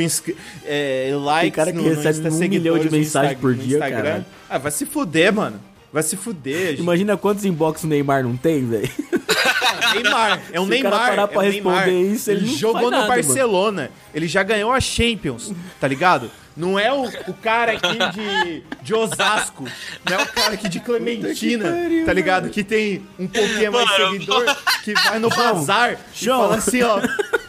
é, 0.65 1.11
likes 1.15 1.55
cara 1.55 1.71
que 1.73 1.77
no, 1.79 1.83
no 1.85 1.89
recebe 1.89 2.29
um 2.29 2.31
seguidores 2.39 2.85
milhão 2.85 3.01
de 3.01 3.07
Insta- 3.07 3.37
por 3.41 3.55
dia, 3.55 3.79
caralho. 3.79 4.25
Ah, 4.49 4.59
vai 4.59 4.71
se 4.73 4.87
fuder, 4.87 5.33
mano. 5.33 5.61
Vai 5.97 6.03
se 6.03 6.15
fuder. 6.15 6.73
gente. 6.73 6.81
Imagina 6.81 7.17
quantos 7.17 7.47
inbox 7.47 7.83
o 7.85 7.87
Neymar 7.87 8.23
não 8.23 8.37
tem, 8.37 8.67
velho. 8.69 8.91
Neymar, 9.95 10.43
é 10.53 10.61
um 10.61 10.65
Se 10.65 10.69
o 10.69 10.71
Neymar. 10.71 10.93
cara 10.93 11.07
parar 11.09 11.29
pra 11.29 11.37
é 11.37 11.49
um 11.49 11.51
responder 11.51 11.87
Neymar. 11.87 12.15
isso, 12.15 12.31
ele 12.31 12.47
não 12.47 12.55
jogou 12.55 12.75
faz 12.75 12.85
no 12.85 12.91
nada, 12.91 13.09
Barcelona. 13.09 13.91
Ele 14.15 14.29
já 14.29 14.43
ganhou 14.43 14.73
a 14.73 14.79
Champions, 14.81 15.53
tá 15.81 15.89
ligado? 15.89 16.31
Não 16.55 16.79
é 16.79 16.93
o, 16.93 17.05
o 17.05 17.33
cara 17.35 17.73
aqui 17.73 17.99
de, 18.13 18.63
de 18.83 18.95
Osasco. 18.95 19.65
Não 20.05 20.19
é 20.19 20.23
o 20.23 20.27
cara 20.27 20.53
aqui 20.53 20.69
de 20.69 20.81
Clementina, 20.81 21.65
tá 22.05 22.13
ligado? 22.13 22.51
Que 22.51 22.63
tem 22.63 23.07
um 23.19 23.27
pouquinho 23.27 23.73
mais 23.73 23.89
Mano, 23.91 24.13
seguidor, 24.13 24.57
que 24.85 24.93
vai 24.93 25.19
no 25.19 25.31
bazar 25.31 25.93
e 25.93 26.25
João. 26.25 26.41
fala 26.43 26.57
assim, 26.57 26.83
ó. 26.83 27.01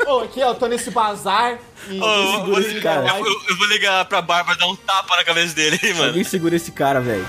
Ô, 0.10 0.20
aqui, 0.20 0.41
ó, 0.41 0.54
tô 0.54 0.68
nesse 0.68 0.89
bazar 0.91 1.58
e 1.89 2.00
Ô, 2.00 2.06
eu, 2.06 2.32
segura 2.32 2.45
vou- 2.52 2.60
esse 2.62 2.80
cara. 2.82 3.08
eu- 3.10 3.26
eu- 3.26 3.41
eu 3.50 3.58
vou 3.58 3.68
ligar 3.68 4.06
pra 4.06 4.22
Bárbara 4.22 4.58
dar 4.58 4.68
um 4.68 4.76
tapa 4.76 5.18
na 5.18 5.24
cabeça 5.26 5.54
dele, 5.54 5.78
hein, 5.84 5.93
mano. 5.95 6.08
Alguém 6.08 6.24
segura 6.24 6.56
esse 6.56 6.72
cara, 6.72 7.02
velho. 7.02 7.26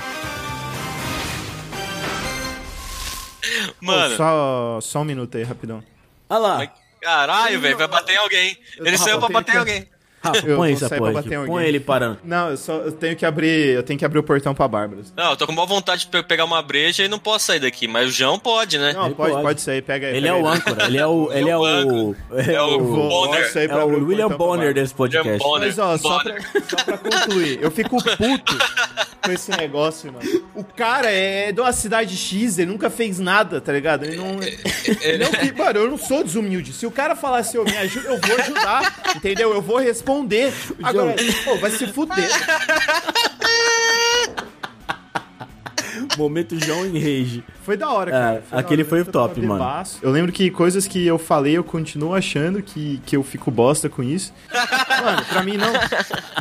Mano, 3.81 4.15
Só, 4.15 4.79
só 4.81 4.99
um 5.01 5.05
minuto 5.05 5.37
aí, 5.37 5.43
rapidão. 5.43 5.83
Olha 6.29 6.39
lá. 6.39 6.67
caralho, 7.01 7.59
velho, 7.59 7.77
vai 7.77 7.87
bater 7.87 8.13
em 8.13 8.17
alguém. 8.17 8.57
Ele 8.77 8.97
saiu 8.97 9.19
pra 9.19 9.29
bater 9.29 9.55
em 9.55 9.57
alguém. 9.57 9.89
Rafa, 10.21 10.45
Eu 10.45 10.57
põe 10.57 10.73
essa 10.73 10.89
porra 10.89 11.11
pra 11.11 11.19
aqui. 11.21 11.47
Põe 11.47 11.65
ele 11.65 11.79
parando. 11.79 12.19
Não, 12.23 12.49
eu 12.49 12.57
só 12.57 12.73
eu 12.77 12.91
tenho 12.91 13.15
que 13.15 13.25
abrir, 13.25 13.75
eu 13.75 13.83
tenho 13.83 13.97
que 13.97 14.03
abrir 14.05 14.19
o 14.19 14.23
portão 14.23 14.53
pra 14.53 14.67
Bárbara. 14.67 15.01
Não, 15.15 15.31
eu 15.31 15.37
tô 15.37 15.45
com 15.47 15.53
maior 15.53 15.65
vontade 15.67 16.01
de 16.01 16.07
pe- 16.07 16.23
pegar 16.23 16.43
uma 16.45 16.61
breja 16.61 17.03
e 17.03 17.07
não 17.07 17.19
posso 17.19 17.45
sair 17.45 17.59
daqui, 17.59 17.87
mas 17.87 18.09
o 18.09 18.11
João 18.11 18.37
pode, 18.37 18.77
né? 18.77 18.91
Não, 18.93 19.05
Ele 19.05 19.15
pode, 19.15 19.31
pode. 19.31 19.43
pode 19.43 19.61
sair, 19.61 19.81
pega 19.81 20.07
aí. 20.07 20.17
Ele 20.17 20.27
é 20.27 20.31
pega 20.33 20.43
o 20.43 20.47
aí. 20.49 20.57
âncora, 20.57 20.85
ele 20.85 20.97
é 20.97 21.07
o. 21.07 21.29
Ele 21.39 21.49
é 21.49 21.57
o. 21.57 22.15
É 22.31 22.61
o 22.61 22.79
Bonner. 22.79 23.51
É 23.55 23.83
o 23.83 24.05
William 24.05 24.29
Bonner 24.29 24.73
desse 24.73 24.93
podcast. 24.93 25.29
William 25.29 25.37
Bonner. 25.39 25.67
Mas 25.67 25.79
ó, 25.79 25.97
só 25.97 26.19
pra, 26.23 26.35
só 26.67 26.75
pra 26.83 26.97
concluir, 26.97 27.59
eu 27.61 27.71
fico 27.71 27.97
puto 28.17 28.57
com 29.23 29.31
esse 29.31 29.51
negócio, 29.51 30.11
mano. 30.11 30.43
O 30.55 30.63
cara 30.63 31.09
é 31.11 31.51
de 31.51 31.61
uma 31.61 31.71
cidade 31.71 32.15
X, 32.17 32.57
ele 32.59 32.71
nunca 32.71 32.89
fez 32.89 33.19
nada, 33.19 33.61
tá 33.61 33.71
ligado? 33.71 34.03
Ele 34.05 34.17
não. 34.17 34.39
Ele 35.01 35.23
não 35.23 35.31
que- 35.31 35.51
mano, 35.53 35.79
eu 35.79 35.89
não 35.89 35.97
sou 35.97 36.23
desumilde. 36.23 36.73
Se 36.73 36.85
o 36.85 36.91
cara 36.91 37.15
falar 37.15 37.39
assim, 37.39 37.57
ô, 37.57 37.63
me 37.63 37.77
ajuda, 37.77 38.09
eu 38.09 38.17
vou 38.19 38.35
ajudar, 38.37 39.13
entendeu? 39.15 39.53
Eu 39.53 39.61
vou 39.61 39.77
responder. 40.09 40.53
Agora, 40.81 41.15
pô, 41.45 41.57
vai 41.57 41.71
se 41.71 41.87
fuder. 41.87 42.29
Momento 46.19 46.59
João 46.63 46.85
em 46.85 46.99
Rage. 46.99 47.43
Foi 47.63 47.77
da 47.77 47.89
hora, 47.89 48.11
cara. 48.11 48.35
É, 48.37 48.41
Foi 48.41 48.49
da 48.51 48.59
aquele 48.59 48.81
hora, 48.81 48.89
foi 48.89 49.01
o 49.01 49.05
top, 49.05 49.41
mano. 49.41 49.83
Eu 50.01 50.11
lembro 50.11 50.31
que 50.31 50.49
coisas 50.51 50.87
que 50.87 51.05
eu 51.05 51.17
falei, 51.17 51.57
eu 51.57 51.63
continuo 51.63 52.13
achando 52.13 52.61
que, 52.61 52.99
que 53.05 53.15
eu 53.15 53.23
fico 53.23 53.49
bosta 53.49 53.87
com 53.89 54.03
isso. 54.03 54.33
Mano, 55.03 55.25
pra 55.25 55.43
mim 55.43 55.57
não. 55.57 55.71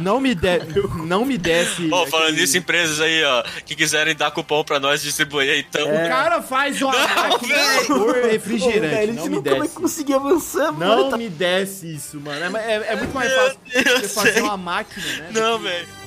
Não 0.03 0.21
me, 0.21 0.35
de, 0.35 0.59
não 1.07 1.25
me 1.25 1.37
desce. 1.39 1.89
Ó, 1.93 2.07
falando 2.07 2.29
aquele- 2.29 2.41
nisso, 2.41 2.59
empresas 2.59 3.01
aí, 3.01 3.23
ó, 3.25 3.43
que 3.65 3.75
quiserem 3.75 4.15
dar 4.17 4.31
cupom 4.31 4.65
pra 4.65 4.81
nós 4.81 5.03
distribuir 5.03 5.51
aí, 5.51 5.61
então. 5.69 5.87
O 5.89 6.09
cara 6.09 6.43
faz 6.43 6.81
máquina 6.81 7.55
por 7.87 8.15
refrigerante. 8.25 9.13
não 9.13 9.27
me 9.29 9.41
desce. 9.41 9.69
conseguir 9.75 10.15
avançar, 10.15 10.73
Não 10.73 11.17
me 11.17 11.29
desce 11.29 11.95
isso, 11.95 12.21
mano. 12.21 12.57
É, 12.57 12.73
é- 12.75 12.87
é 12.93 12.97
muito 12.97 13.15
mais 13.15 13.33
fácil 13.33 13.59
Deus, 13.85 14.01
você 14.03 14.09
fazer 14.09 14.41
uma 14.43 14.57
máquina, 14.57 15.07
né? 15.19 15.31
Não, 15.33 15.59
que- 15.59 15.65
velho. 15.65 15.98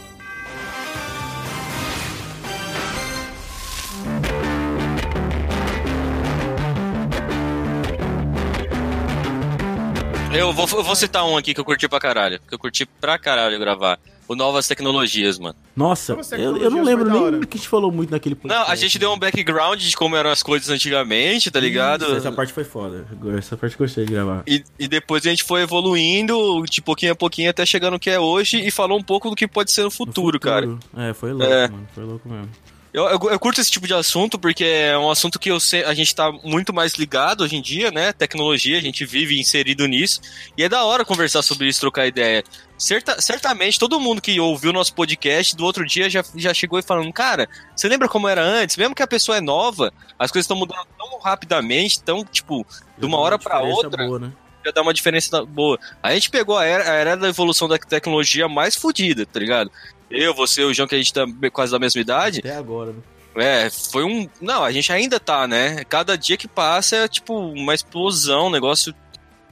Eu 10.34 10.54
vou, 10.54 10.66
eu 10.66 10.84
vou 10.84 10.96
citar 10.96 11.26
um 11.26 11.36
aqui 11.36 11.54
que 11.54 11.60
eu 11.60 11.66
curti 11.66 11.88
pra 11.90 12.00
caralho. 12.00 12.40
Que 12.48 12.54
eu 12.56 12.60
curti 12.60 12.86
pra 12.86 13.18
caralho 13.18 13.60
gravar. 13.60 14.00
O 14.28 14.36
Novas 14.36 14.66
Tecnologias, 14.66 15.38
mano. 15.38 15.56
Nossa, 15.76 16.18
eu, 16.38 16.56
eu 16.56 16.72
não 16.72 16.84
lembro 16.84 17.10
nem 17.10 17.42
que 17.42 17.58
a 17.58 17.58
gente 17.58 17.68
falou 17.68 17.92
muito 17.92 18.12
naquele 18.12 18.38
Não, 18.46 18.64
a 18.66 18.76
gente 18.76 18.98
deu 18.98 19.12
um 19.12 19.20
background 19.20 19.82
de 19.82 19.94
como 19.98 20.16
eram 20.16 20.30
as 20.30 20.42
coisas 20.42 20.70
antigamente, 20.70 21.52
tá 21.52 21.60
ligado? 21.60 22.06
Isso, 22.06 22.16
Essa 22.16 22.32
parte 22.32 22.54
foi 22.54 22.64
foda. 22.64 23.06
Essa 23.38 23.58
parte 23.58 23.74
eu 23.74 23.80
gostei 23.80 24.06
de 24.06 24.14
gravar. 24.14 24.44
E, 24.48 24.64
e 24.80 24.88
depois 24.88 25.26
a 25.26 25.30
gente 25.30 25.44
foi 25.44 25.64
evoluindo 25.64 26.64
de 26.64 26.82
pouquinho 26.82 27.12
a 27.12 27.16
pouquinho 27.16 27.50
até 27.50 27.66
chegar 27.66 27.92
no 27.92 28.00
que 28.00 28.10
é 28.10 28.20
hoje 28.20 28.66
e 28.66 28.72
falou 28.72 28.98
um 28.98 29.04
pouco 29.04 29.30
do 29.30 29.36
que 29.36 29.48
pode 29.48 29.70
ser 29.72 29.84
no 29.84 29.92
futuro, 29.92 30.40
cara. 30.40 30.78
É, 30.96 31.14
foi 31.14 31.34
louco, 31.34 31.52
É. 31.54 31.68
mano. 31.68 31.88
Foi 31.94 32.04
louco 32.06 32.30
mesmo. 32.30 32.50
Eu, 32.94 33.06
eu, 33.06 33.20
eu 33.32 33.40
curto 33.40 33.62
esse 33.62 33.72
tipo 33.72 33.88
de 33.88 33.94
assunto 33.94 34.38
porque 34.38 34.66
é 34.66 34.98
um 34.98 35.10
assunto 35.10 35.40
que 35.40 35.58
sei, 35.62 35.84
a 35.86 35.94
gente 35.94 36.14
tá 36.14 36.30
muito 36.44 36.74
mais 36.74 36.94
ligado 36.96 37.42
hoje 37.42 37.56
em 37.56 37.62
dia, 37.62 37.90
né? 37.90 38.12
Tecnologia, 38.12 38.78
a 38.78 38.82
gente 38.82 39.06
vive 39.06 39.40
inserido 39.40 39.88
nisso. 39.88 40.20
E 40.58 40.64
é 40.64 40.68
da 40.68 40.84
hora 40.84 41.06
conversar 41.06 41.42
sobre 41.42 41.68
isso, 41.68 41.80
trocar 41.80 42.06
ideia. 42.06 42.44
Certa, 42.78 43.22
certamente, 43.22 43.80
todo 43.80 44.00
mundo 44.00 44.22
que 44.22 44.38
ouviu 44.40 44.74
nosso 44.74 44.94
podcast 44.94 45.56
do 45.56 45.64
outro 45.64 45.86
dia 45.86 46.10
já, 46.10 46.24
já 46.36 46.54
chegou 46.54 46.80
e 46.80 46.84
falando, 46.84 47.14
cara, 47.14 47.48
você 47.74 47.88
lembra 47.88 48.10
como 48.10 48.28
era 48.28 48.42
antes? 48.42 48.76
Mesmo 48.76 48.94
que 48.94 49.04
a 49.04 49.08
pessoa 49.08 49.38
é 49.38 49.42
nova, 49.42 49.94
as 50.20 50.30
coisas 50.30 50.46
estão 50.46 50.58
mudando 50.58 50.86
tão 50.98 51.20
rapidamente, 51.20 52.02
tão, 52.02 52.26
tipo, 52.26 52.66
de 52.98 53.06
uma 53.06 53.20
hora 53.20 53.38
Diferença 53.38 53.86
outra. 53.86 54.06
boa, 54.06 54.20
né? 54.20 54.32
Já 54.64 54.72
dá 54.72 54.82
uma 54.82 54.94
diferença 54.94 55.46
boa. 55.46 55.80
A 56.02 56.14
gente 56.14 56.30
pegou 56.30 56.58
a 56.58 56.66
era, 56.66 56.84
a 56.90 56.94
era 56.94 57.18
da 57.18 57.30
evolução 57.30 57.68
da 57.68 57.78
tecnologia 57.78 58.48
mais 58.48 58.76
fodida, 58.76 59.26
tá 59.26 59.40
ligado? 59.40 59.72
Eu, 60.10 60.34
você, 60.34 60.64
o 60.64 60.74
João, 60.74 60.88
que 60.88 60.96
a 60.96 60.98
gente 60.98 61.14
tá 61.14 61.26
quase 61.52 61.72
da 61.72 61.80
mesma 61.80 62.02
idade, 62.02 62.40
Até 62.40 62.56
agora, 62.56 62.92
né? 62.92 63.66
é, 63.66 63.70
foi 63.70 64.04
um. 64.04 64.30
Não, 64.42 64.64
a 64.64 64.72
gente 64.72 64.92
ainda 64.92 65.20
tá, 65.20 65.48
né? 65.48 65.84
Cada 65.86 66.18
dia 66.18 66.36
que 66.38 66.48
passa 66.48 66.98
é 66.98 67.08
tipo 67.08 67.34
uma 67.34 67.74
explosão, 67.74 68.48
um 68.48 68.52
negócio. 68.52 68.94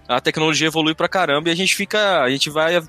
A 0.08 0.20
tecnologia 0.20 0.68
evolui 0.68 0.96
pra 0.96 1.08
caramba 1.08 1.50
e 1.50 1.52
a 1.52 1.56
gente 1.56 1.76
fica. 1.76 2.22
A 2.22 2.30
gente 2.30 2.50
vai 2.50 2.82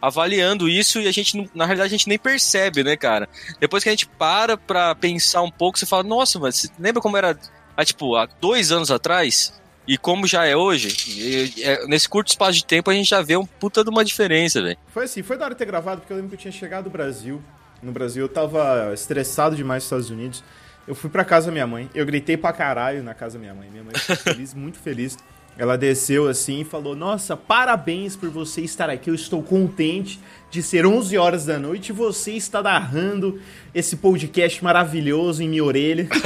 avaliando 0.00 0.68
isso 0.68 1.00
e 1.00 1.06
a 1.06 1.12
gente, 1.12 1.48
na 1.54 1.64
realidade, 1.64 1.94
a 1.94 1.96
gente 1.96 2.08
nem 2.08 2.18
percebe, 2.18 2.82
né, 2.82 2.96
cara? 2.96 3.28
Depois 3.60 3.84
que 3.84 3.88
a 3.88 3.92
gente 3.92 4.08
para 4.08 4.56
pra 4.56 4.96
pensar 4.96 5.42
um 5.42 5.50
pouco, 5.50 5.78
você 5.78 5.86
fala, 5.86 6.02
nossa, 6.02 6.40
mas 6.40 6.56
você 6.56 6.68
lembra 6.76 7.00
como 7.00 7.16
era, 7.16 7.38
há, 7.76 7.84
tipo, 7.84 8.16
há 8.16 8.26
dois 8.40 8.72
anos 8.72 8.90
atrás? 8.90 9.61
E 9.86 9.98
como 9.98 10.26
já 10.26 10.46
é 10.46 10.56
hoje? 10.56 11.54
É, 11.62 11.86
nesse 11.86 12.08
curto 12.08 12.28
espaço 12.28 12.52
de 12.52 12.64
tempo 12.64 12.90
a 12.90 12.94
gente 12.94 13.10
já 13.10 13.20
vê 13.20 13.36
um 13.36 13.44
puta 13.44 13.82
de 13.82 13.90
uma 13.90 14.04
diferença, 14.04 14.62
velho. 14.62 14.78
Foi 14.88 15.04
assim, 15.04 15.22
foi 15.22 15.36
da 15.36 15.46
hora 15.46 15.54
ter 15.54 15.64
gravado, 15.64 16.00
porque 16.00 16.12
eu 16.12 16.16
lembro 16.16 16.30
que 16.30 16.36
eu 16.36 16.40
tinha 16.40 16.52
chegado 16.52 16.84
do 16.84 16.90
Brasil. 16.90 17.42
No 17.82 17.90
Brasil 17.90 18.24
eu 18.24 18.28
tava 18.28 18.92
estressado 18.94 19.56
demais 19.56 19.82
nos 19.82 19.84
Estados 19.84 20.10
Unidos. 20.10 20.44
Eu 20.86 20.94
fui 20.94 21.10
pra 21.10 21.24
casa 21.24 21.46
da 21.46 21.52
minha 21.52 21.66
mãe, 21.66 21.90
eu 21.94 22.04
gritei 22.06 22.36
pra 22.36 22.52
caralho 22.52 23.02
na 23.02 23.14
casa 23.14 23.38
da 23.38 23.40
minha 23.40 23.54
mãe. 23.54 23.68
Minha 23.70 23.84
mãe 23.84 23.94
ficou 23.94 24.16
feliz, 24.16 24.54
muito 24.54 24.78
feliz. 24.78 25.16
Ela 25.58 25.76
desceu 25.76 26.28
assim 26.28 26.60
e 26.60 26.64
falou: 26.64 26.96
Nossa, 26.96 27.36
parabéns 27.36 28.16
por 28.16 28.30
você 28.30 28.62
estar 28.62 28.88
aqui. 28.88 29.10
Eu 29.10 29.14
estou 29.14 29.42
contente 29.42 30.18
de 30.50 30.62
ser 30.62 30.86
11 30.86 31.18
horas 31.18 31.44
da 31.44 31.58
noite 31.58 31.90
e 31.90 31.92
você 31.92 32.32
está 32.32 32.62
narrando 32.62 33.40
esse 33.74 33.96
podcast 33.96 34.64
maravilhoso 34.64 35.42
em 35.42 35.48
minha 35.48 35.64
orelha. 35.64 36.08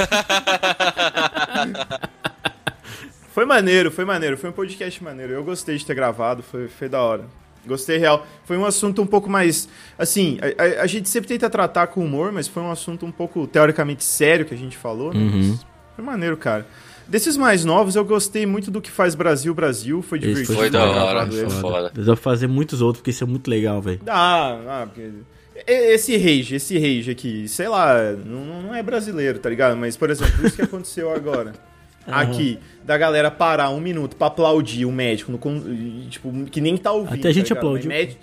Foi 3.37 3.45
maneiro, 3.45 3.91
foi 3.91 4.03
maneiro. 4.03 4.35
Foi 4.35 4.49
um 4.49 4.53
podcast 4.53 5.03
maneiro. 5.03 5.31
Eu 5.31 5.43
gostei 5.43 5.77
de 5.77 5.85
ter 5.85 5.93
gravado, 5.93 6.41
foi, 6.41 6.67
foi 6.67 6.89
da 6.89 6.99
hora. 6.99 7.25
Gostei 7.67 7.99
real. 7.99 8.25
Foi 8.45 8.57
um 8.57 8.65
assunto 8.65 8.99
um 8.99 9.05
pouco 9.05 9.29
mais. 9.29 9.69
Assim, 9.95 10.39
a, 10.41 10.63
a- 10.63 10.81
a 10.81 10.87
gente 10.87 11.07
sempre 11.07 11.27
tenta 11.27 11.47
tratar 11.47 11.85
com 11.85 12.03
humor, 12.03 12.31
mas 12.31 12.47
foi 12.47 12.63
um 12.63 12.71
assunto 12.71 13.05
um 13.05 13.11
pouco 13.11 13.45
teoricamente 13.45 14.03
sério 14.03 14.43
que 14.43 14.55
a 14.55 14.57
gente 14.57 14.75
falou. 14.75 15.13
né? 15.13 15.19
Uhum. 15.19 15.49
Mas 15.51 15.65
Foi 15.95 16.03
maneiro, 16.03 16.35
cara. 16.35 16.65
Desses 17.07 17.37
mais 17.37 17.63
novos, 17.63 17.95
eu 17.95 18.03
gostei 18.03 18.43
muito 18.47 18.71
do 18.71 18.81
que 18.81 18.89
faz 18.89 19.13
Brasil 19.13 19.53
Brasil. 19.53 20.01
Foi 20.01 20.17
Esse 20.17 20.27
divertido. 20.29 20.57
Foi 20.57 20.69
da 20.71 20.83
hora, 20.85 21.27
foi 21.27 21.47
foda. 21.51 21.91
Eu 21.95 22.05
vou 22.05 22.15
fazer 22.15 22.47
muitos 22.47 22.81
outros, 22.81 23.01
porque 23.01 23.11
isso 23.11 23.23
é 23.23 23.27
muito 23.27 23.47
legal, 23.51 23.79
velho. 23.83 23.99
Ah, 24.07 24.57
ah, 24.67 24.87
porque... 24.87 25.11
e- 25.67 25.93
Esse 25.93 26.17
rage, 26.17 26.55
esse 26.55 26.75
rage 26.79 27.11
aqui, 27.11 27.47
sei 27.47 27.67
lá, 27.67 27.97
não, 28.25 28.63
não 28.63 28.73
é 28.73 28.81
brasileiro, 28.81 29.37
tá 29.37 29.47
ligado? 29.47 29.77
Mas, 29.77 29.95
por 29.95 30.09
exemplo, 30.09 30.43
isso 30.43 30.55
que 30.55 30.63
aconteceu 30.63 31.13
agora. 31.13 31.53
Aqui, 32.07 32.59
da 32.83 32.97
galera 32.97 33.29
parar 33.29 33.69
um 33.69 33.79
minuto 33.79 34.15
pra 34.15 34.27
aplaudir 34.27 34.85
o 34.85 34.91
médico, 34.91 35.31
no, 35.31 36.09
tipo, 36.09 36.31
que 36.45 36.61
nem 36.61 36.77
tá 36.77 36.91
ouvindo. 36.91 37.19
Até 37.19 37.27
a 37.29 37.33
gente 37.33 37.53
tá 37.53 37.61
médico- 37.87 38.21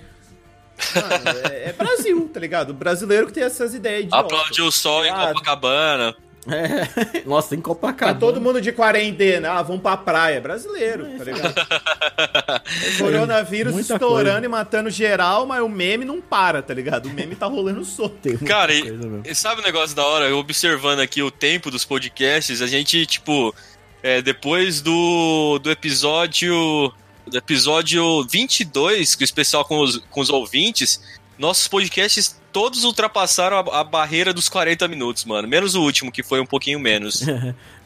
Mano, 0.94 1.38
é, 1.52 1.68
é 1.68 1.72
Brasil, 1.72 2.28
tá 2.32 2.40
ligado? 2.40 2.70
O 2.70 2.74
brasileiro 2.74 3.26
que 3.28 3.32
tem 3.32 3.44
essas 3.44 3.74
ideias 3.74 4.06
de. 4.08 4.14
Aplaudiu 4.14 4.66
o 4.66 4.72
sol 4.72 5.04
em 5.04 5.10
Ah, 5.10 5.28
Copacabana. 5.28 6.16
É. 6.46 7.22
Nossa, 7.24 7.50
tem 7.50 7.58
Tá 7.58 7.64
Copacabana. 7.64 8.18
todo 8.18 8.38
mundo 8.40 8.60
de 8.60 8.70
quarentena, 8.72 9.52
ah, 9.52 9.62
vamos 9.62 9.80
pra 9.80 9.96
praia. 9.96 10.40
Brasileiro, 10.40 11.06
tá 11.16 11.24
ligado? 11.24 11.54
O 12.94 12.98
coronavírus 12.98 13.72
Muita 13.72 13.94
estourando 13.94 14.32
coisa. 14.32 14.44
e 14.46 14.48
matando 14.48 14.90
geral, 14.90 15.46
mas 15.46 15.62
o 15.62 15.68
meme 15.68 16.04
não 16.04 16.20
para, 16.20 16.60
tá 16.62 16.74
ligado? 16.74 17.06
O 17.06 17.12
meme 17.12 17.34
tá 17.34 17.46
rolando 17.46 17.84
solto. 17.84 18.36
Cara, 18.44 18.72
e, 18.74 18.82
e 19.24 19.34
sabe 19.34 19.60
o 19.60 19.64
negócio 19.64 19.94
da 19.96 20.04
hora? 20.04 20.26
Eu 20.28 20.38
observando 20.38 21.00
aqui 21.00 21.22
o 21.22 21.30
tempo 21.30 21.70
dos 21.70 21.84
podcasts, 21.84 22.60
a 22.60 22.66
gente, 22.66 23.06
tipo, 23.06 23.54
é, 24.04 24.20
depois 24.20 24.82
do, 24.82 25.58
do 25.60 25.70
episódio. 25.70 26.92
Do 27.26 27.38
episódio 27.38 28.22
22, 28.24 29.14
que 29.14 29.22
o 29.22 29.24
especial 29.24 29.64
com 29.64 29.80
os, 29.80 29.96
com 30.10 30.20
os 30.20 30.28
ouvintes, 30.28 31.02
nossos 31.38 31.66
podcasts 31.66 32.38
todos 32.52 32.84
ultrapassaram 32.84 33.56
a, 33.56 33.80
a 33.80 33.82
barreira 33.82 34.30
dos 34.30 34.46
40 34.46 34.86
minutos, 34.88 35.24
mano. 35.24 35.48
Menos 35.48 35.74
o 35.74 35.80
último, 35.80 36.12
que 36.12 36.22
foi 36.22 36.38
um 36.38 36.44
pouquinho 36.44 36.78
menos. 36.78 37.24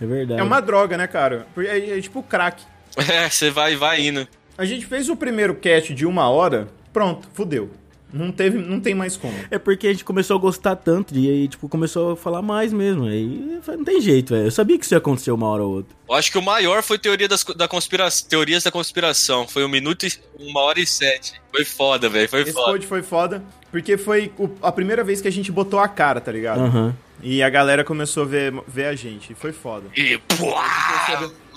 É 0.00 0.06
verdade. 0.06 0.40
É 0.40 0.44
uma 0.44 0.60
droga, 0.60 0.96
né, 0.96 1.08
cara? 1.08 1.46
É, 1.56 1.98
é 1.98 2.00
tipo 2.00 2.22
crack. 2.22 2.62
é, 2.96 3.28
você 3.28 3.50
vai, 3.50 3.74
vai 3.74 4.00
indo. 4.00 4.28
A 4.56 4.64
gente 4.64 4.86
fez 4.86 5.08
o 5.08 5.16
primeiro 5.16 5.56
cast 5.56 5.92
de 5.92 6.06
uma 6.06 6.28
hora, 6.28 6.68
pronto, 6.92 7.28
fudeu. 7.34 7.70
Não, 8.12 8.32
teve, 8.32 8.58
não 8.58 8.80
tem 8.80 8.94
mais 8.94 9.16
como. 9.16 9.34
É 9.50 9.58
porque 9.58 9.86
a 9.86 9.92
gente 9.92 10.04
começou 10.04 10.36
a 10.36 10.40
gostar 10.40 10.76
tanto 10.76 11.14
e 11.16 11.28
aí, 11.28 11.46
tipo, 11.48 11.68
começou 11.68 12.12
a 12.12 12.16
falar 12.16 12.40
mais 12.40 12.72
mesmo. 12.72 13.04
Aí 13.04 13.60
não 13.68 13.84
tem 13.84 14.00
jeito, 14.00 14.32
velho. 14.34 14.46
Eu 14.46 14.50
sabia 14.50 14.78
que 14.78 14.84
isso 14.84 14.94
ia 14.94 14.98
acontecer 14.98 15.30
uma 15.30 15.46
hora 15.46 15.62
ou 15.62 15.74
outra. 15.76 15.94
Eu 16.08 16.14
acho 16.14 16.32
que 16.32 16.38
o 16.38 16.42
maior 16.42 16.82
foi 16.82 16.98
teoria 16.98 17.28
das, 17.28 17.44
da 17.44 17.68
conspiração, 17.68 18.26
teorias 18.28 18.62
da 18.64 18.70
conspiração. 18.70 19.46
Foi 19.46 19.62
um 19.64 19.68
minuto 19.68 20.06
e 20.06 20.12
uma 20.38 20.60
hora 20.62 20.80
e 20.80 20.86
sete. 20.86 21.34
Foi 21.54 21.64
foda, 21.64 22.08
velho. 22.08 22.28
Foi 22.28 22.42
Esse 22.42 22.52
foda. 22.52 22.80
foi 22.82 23.02
foda, 23.02 23.42
porque 23.70 23.98
foi 23.98 24.32
o- 24.38 24.48
a 24.62 24.72
primeira 24.72 25.04
vez 25.04 25.20
que 25.20 25.28
a 25.28 25.32
gente 25.32 25.52
botou 25.52 25.78
a 25.78 25.86
cara, 25.88 26.20
tá 26.20 26.32
ligado? 26.32 26.60
Aham. 26.62 26.96
E 27.20 27.42
a 27.42 27.50
galera 27.50 27.82
começou 27.82 28.22
a 28.22 28.26
ver, 28.26 28.54
ver 28.66 28.86
a 28.86 28.94
gente. 28.94 29.32
E 29.32 29.34
foi 29.34 29.52
foda. 29.52 29.86
E 29.96 30.16
pua, 30.18 30.62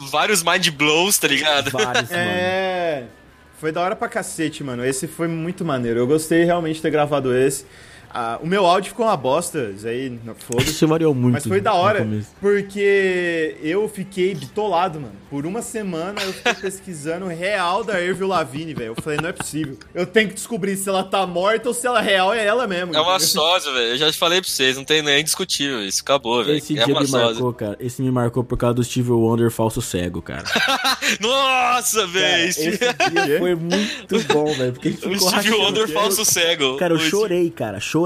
vários 0.10 0.44
mind 0.44 0.70
blows, 0.70 1.18
tá 1.20 1.28
ligado? 1.28 1.70
Vários, 1.70 2.10
mano. 2.12 2.22
É. 2.24 2.81
Foi 3.62 3.72
da 3.72 3.80
hora 3.80 3.96
pra 3.96 4.10
cacete, 4.10 4.64
mano. 4.64 4.84
Esse 4.84 5.08
foi 5.08 5.28
muito 5.28 5.64
maneiro. 5.64 6.00
Eu 6.00 6.08
gostei 6.08 6.44
realmente 6.44 6.78
de 6.78 6.82
ter 6.82 6.90
gravado 6.90 7.32
esse. 7.32 7.64
Ah, 8.14 8.40
o 8.42 8.48
meu 8.48 8.66
áudio 8.66 8.90
ficou 8.90 9.06
uma 9.06 9.16
bosta, 9.18 9.72
isso 9.76 9.88
aí, 9.88 10.10
não- 10.24 10.36
foda-se. 10.36 10.70
Isso 10.72 10.88
variou 10.88 11.14
muito. 11.14 11.34
Mas 11.34 11.46
foi 11.48 11.62
da 11.62 11.74
hora, 11.74 12.06
porque 12.40 13.56
eu 13.62 13.88
fiquei 13.88 14.36
bitolado, 14.36 15.00
mano. 15.00 15.14
Por 15.30 15.46
uma 15.46 15.62
semana 15.62 16.22
eu 16.22 16.34
fiquei 16.34 16.54
pesquisando 16.56 17.26
o 17.26 17.30
real 17.30 17.84
da 17.86 17.94
Avril 17.94 18.28
Lavigne, 18.28 18.74
velho. 18.74 18.94
Eu 18.98 19.02
falei, 19.02 19.18
não 19.22 19.30
é 19.30 19.32
possível. 19.32 19.78
Eu 19.96 20.06
tenho 20.06 20.28
que 20.28 20.34
descobrir 20.36 20.76
se 20.76 20.90
ela 20.90 21.04
tá 21.04 21.26
morta 21.26 21.70
ou 21.70 21.74
se 21.74 21.88
ela 21.88 22.02
é 22.02 22.04
real 22.04 22.34
é 22.34 22.46
ela 22.46 22.68
mesmo. 22.68 22.94
É 22.94 23.00
uma 23.00 23.18
sósia, 23.20 23.72
velho. 23.72 23.92
Eu 23.92 23.98
já 23.98 24.12
falei 24.14 24.42
pra 24.42 24.50
vocês, 24.50 24.76
não 24.76 24.84
tem 24.84 25.02
nem 25.02 25.24
discutível 25.24 25.82
isso. 25.82 26.02
Acabou, 26.02 26.44
velho. 26.44 26.58
Esse 26.58 26.78
É 26.78 26.84
dia 26.84 27.00
me 27.00 27.08
sósia. 27.08 27.26
marcou, 27.28 27.54
cara. 27.54 27.78
Esse 27.80 28.02
me 28.02 28.12
marcou 28.12 28.44
por 28.44 28.58
causa 28.58 28.76
do 28.76 28.84
Steve 28.84 29.12
Wonder 29.12 29.50
falso 29.50 29.82
cego, 29.82 30.22
cara. 30.22 30.44
Nossa, 31.22 32.06
velho. 32.08 32.50
Esse 32.50 32.72
dia 32.72 33.40
foi 33.40 33.56
muito 33.56 34.20
bom, 34.34 34.54
velho. 34.54 34.74
Porque 34.74 34.90
O 34.90 35.20
Steve. 35.20 35.52
Wonder 35.52 35.88
falso 35.88 36.26
cego. 36.26 36.76
Cara, 36.78 36.94
eu 36.94 37.00
chorei, 37.00 37.50
cara. 37.50 37.80
Chorei. 37.80 38.01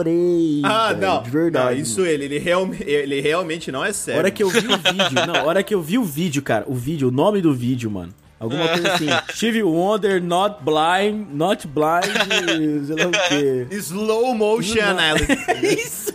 Ah, 0.64 0.94
velho, 0.94 1.02
não. 1.02 1.24
De 1.24 1.30
verdade. 1.30 1.76
Não, 1.76 1.82
isso 1.82 2.02
ele, 2.06 2.26
ele, 2.26 2.40
real, 2.40 2.70
ele 2.80 3.22
realmente 3.22 3.72
não 3.72 3.84
é 3.84 3.92
sério. 3.94 4.20
hora 4.20 4.32
que 4.32 4.44
eu 4.44 4.50
vi 4.50 4.60
o 4.60 4.78
vídeo, 4.78 5.28
não, 5.28 5.46
hora 5.46 5.64
que 5.64 5.74
eu 5.74 5.82
vi 5.82 5.98
o 5.98 6.04
vídeo, 6.04 6.42
cara, 6.42 6.66
o 6.68 6.74
vídeo, 6.76 7.08
o 7.08 7.12
nome 7.12 7.42
do 7.42 7.54
vídeo, 7.54 7.90
mano. 7.90 8.14
Alguma 8.40 8.68
coisa 8.68 8.94
assim. 8.94 9.08
Steve 9.34 9.64
Wonder, 9.64 10.22
not 10.22 10.58
blind, 10.62 11.28
not 11.32 11.66
blind, 11.68 12.86
sei 12.86 12.96
lá 12.96 13.08
o 13.08 13.30
quê. 13.30 13.68
Slow 13.72 14.36
motion 14.36 14.82
analysis. 14.84 15.38
Isso! 15.64 16.14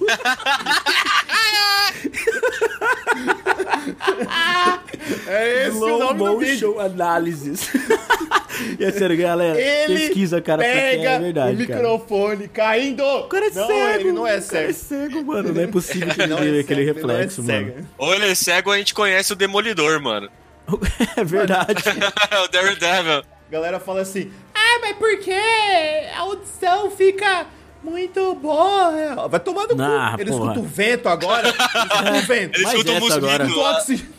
É 5.27 5.67
esse 5.67 5.71
o 5.71 5.89
Slow 5.89 5.99
nome 5.99 6.19
do 6.19 6.39
vídeo. 6.39 6.69
motion 6.75 6.81
analysis. 6.87 7.71
e 8.79 8.85
é 8.85 8.93
sério, 8.93 9.17
galera. 9.17 9.61
Ele 9.61 9.99
pesquisa, 10.09 10.41
cara, 10.41 10.63
pra 10.63 10.73
quem 10.73 10.81
pega 10.83 11.11
é 11.11 11.19
verdade, 11.19 11.63
o 11.63 11.67
cara. 11.67 11.79
microfone 11.81 12.49
caindo. 12.49 13.03
O 13.05 13.29
cara 13.29 13.47
é 13.47 13.51
não, 13.51 13.67
cego. 13.67 14.01
ele 14.01 14.13
não 14.13 14.27
é 14.27 14.39
O 14.39 14.43
cara 14.47 14.65
é 14.65 14.73
cego. 14.73 14.73
cego, 15.11 15.25
mano. 15.25 15.53
Não 15.53 15.63
é 15.63 15.67
possível 15.67 16.09
que 16.15 16.21
ele 16.23 16.29
Não 16.29 16.37
tenha 16.39 16.57
é 16.57 16.61
aquele 16.61 16.85
cego, 16.87 16.99
ele 16.99 17.07
não 17.07 17.15
é 17.15 17.17
reflexo, 17.19 17.43
cego. 17.43 17.71
mano. 17.75 17.89
Ou 17.99 18.15
ele 18.15 18.27
é 18.31 18.35
cego, 18.35 18.71
a 18.71 18.79
gente 18.79 18.95
conhece 18.95 19.33
o 19.33 19.37
Demolidor, 19.37 20.01
mano. 20.01 20.29
É 21.17 21.25
verdade. 21.25 21.75
o 22.45 22.49
Daredevil. 22.49 23.19
A 23.23 23.51
galera 23.51 23.81
fala 23.81 24.03
assim: 24.03 24.31
Ah, 24.55 24.79
mas 24.83 24.97
por 24.97 25.19
que 25.19 25.33
a 25.33 26.21
audição 26.21 26.91
fica 26.91 27.47
muito 27.83 28.35
boa? 28.35 29.29
Vai 29.29 29.41
tomar 29.41 29.67
no 29.67 29.83
Ah, 29.83 30.13
cu. 30.15 30.21
Ele 30.21 30.31
porra. 30.31 30.43
escuta 30.45 30.61
o 30.61 30.63
vento 30.69 31.09
agora. 31.09 31.49
Ele 31.49 31.57
escuta 31.59 32.13
o 32.13 32.23
vento. 32.23 32.57
Ele 32.59 32.67
escuta 32.69 32.93
agora. 33.15 33.45
mosquito 33.45 34.15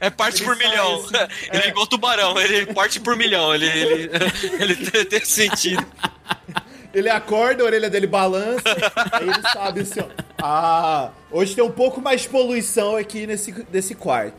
É 0.00 0.10
parte 0.10 0.42
por 0.42 0.56
sai 0.56 0.68
milhão. 0.68 0.94
assim, 0.96 1.16
Ele 1.52 1.62
é 1.64 1.68
igual 1.68 1.86
tubarão, 1.86 2.40
ele 2.40 2.66
parte 2.66 3.00
por 3.00 3.16
milhão. 3.16 3.54
Ele, 3.54 3.66
ele, 3.66 4.10
ele 4.60 4.76
tem, 4.76 5.04
tem 5.04 5.24
sentido. 5.24 5.84
Ele 6.92 7.08
acorda, 7.08 7.62
a 7.62 7.66
orelha 7.66 7.88
dele 7.88 8.06
balança, 8.08 8.62
aí 9.12 9.28
ele 9.28 9.42
sabe 9.52 9.80
assim, 9.82 10.00
ó. 10.00 10.06
Ah, 10.42 11.10
hoje 11.30 11.54
tem 11.54 11.62
um 11.62 11.70
pouco 11.70 12.00
mais 12.00 12.22
de 12.22 12.28
poluição 12.28 12.96
aqui 12.96 13.26
nesse, 13.26 13.54
nesse 13.72 13.94
quarto. 13.94 14.34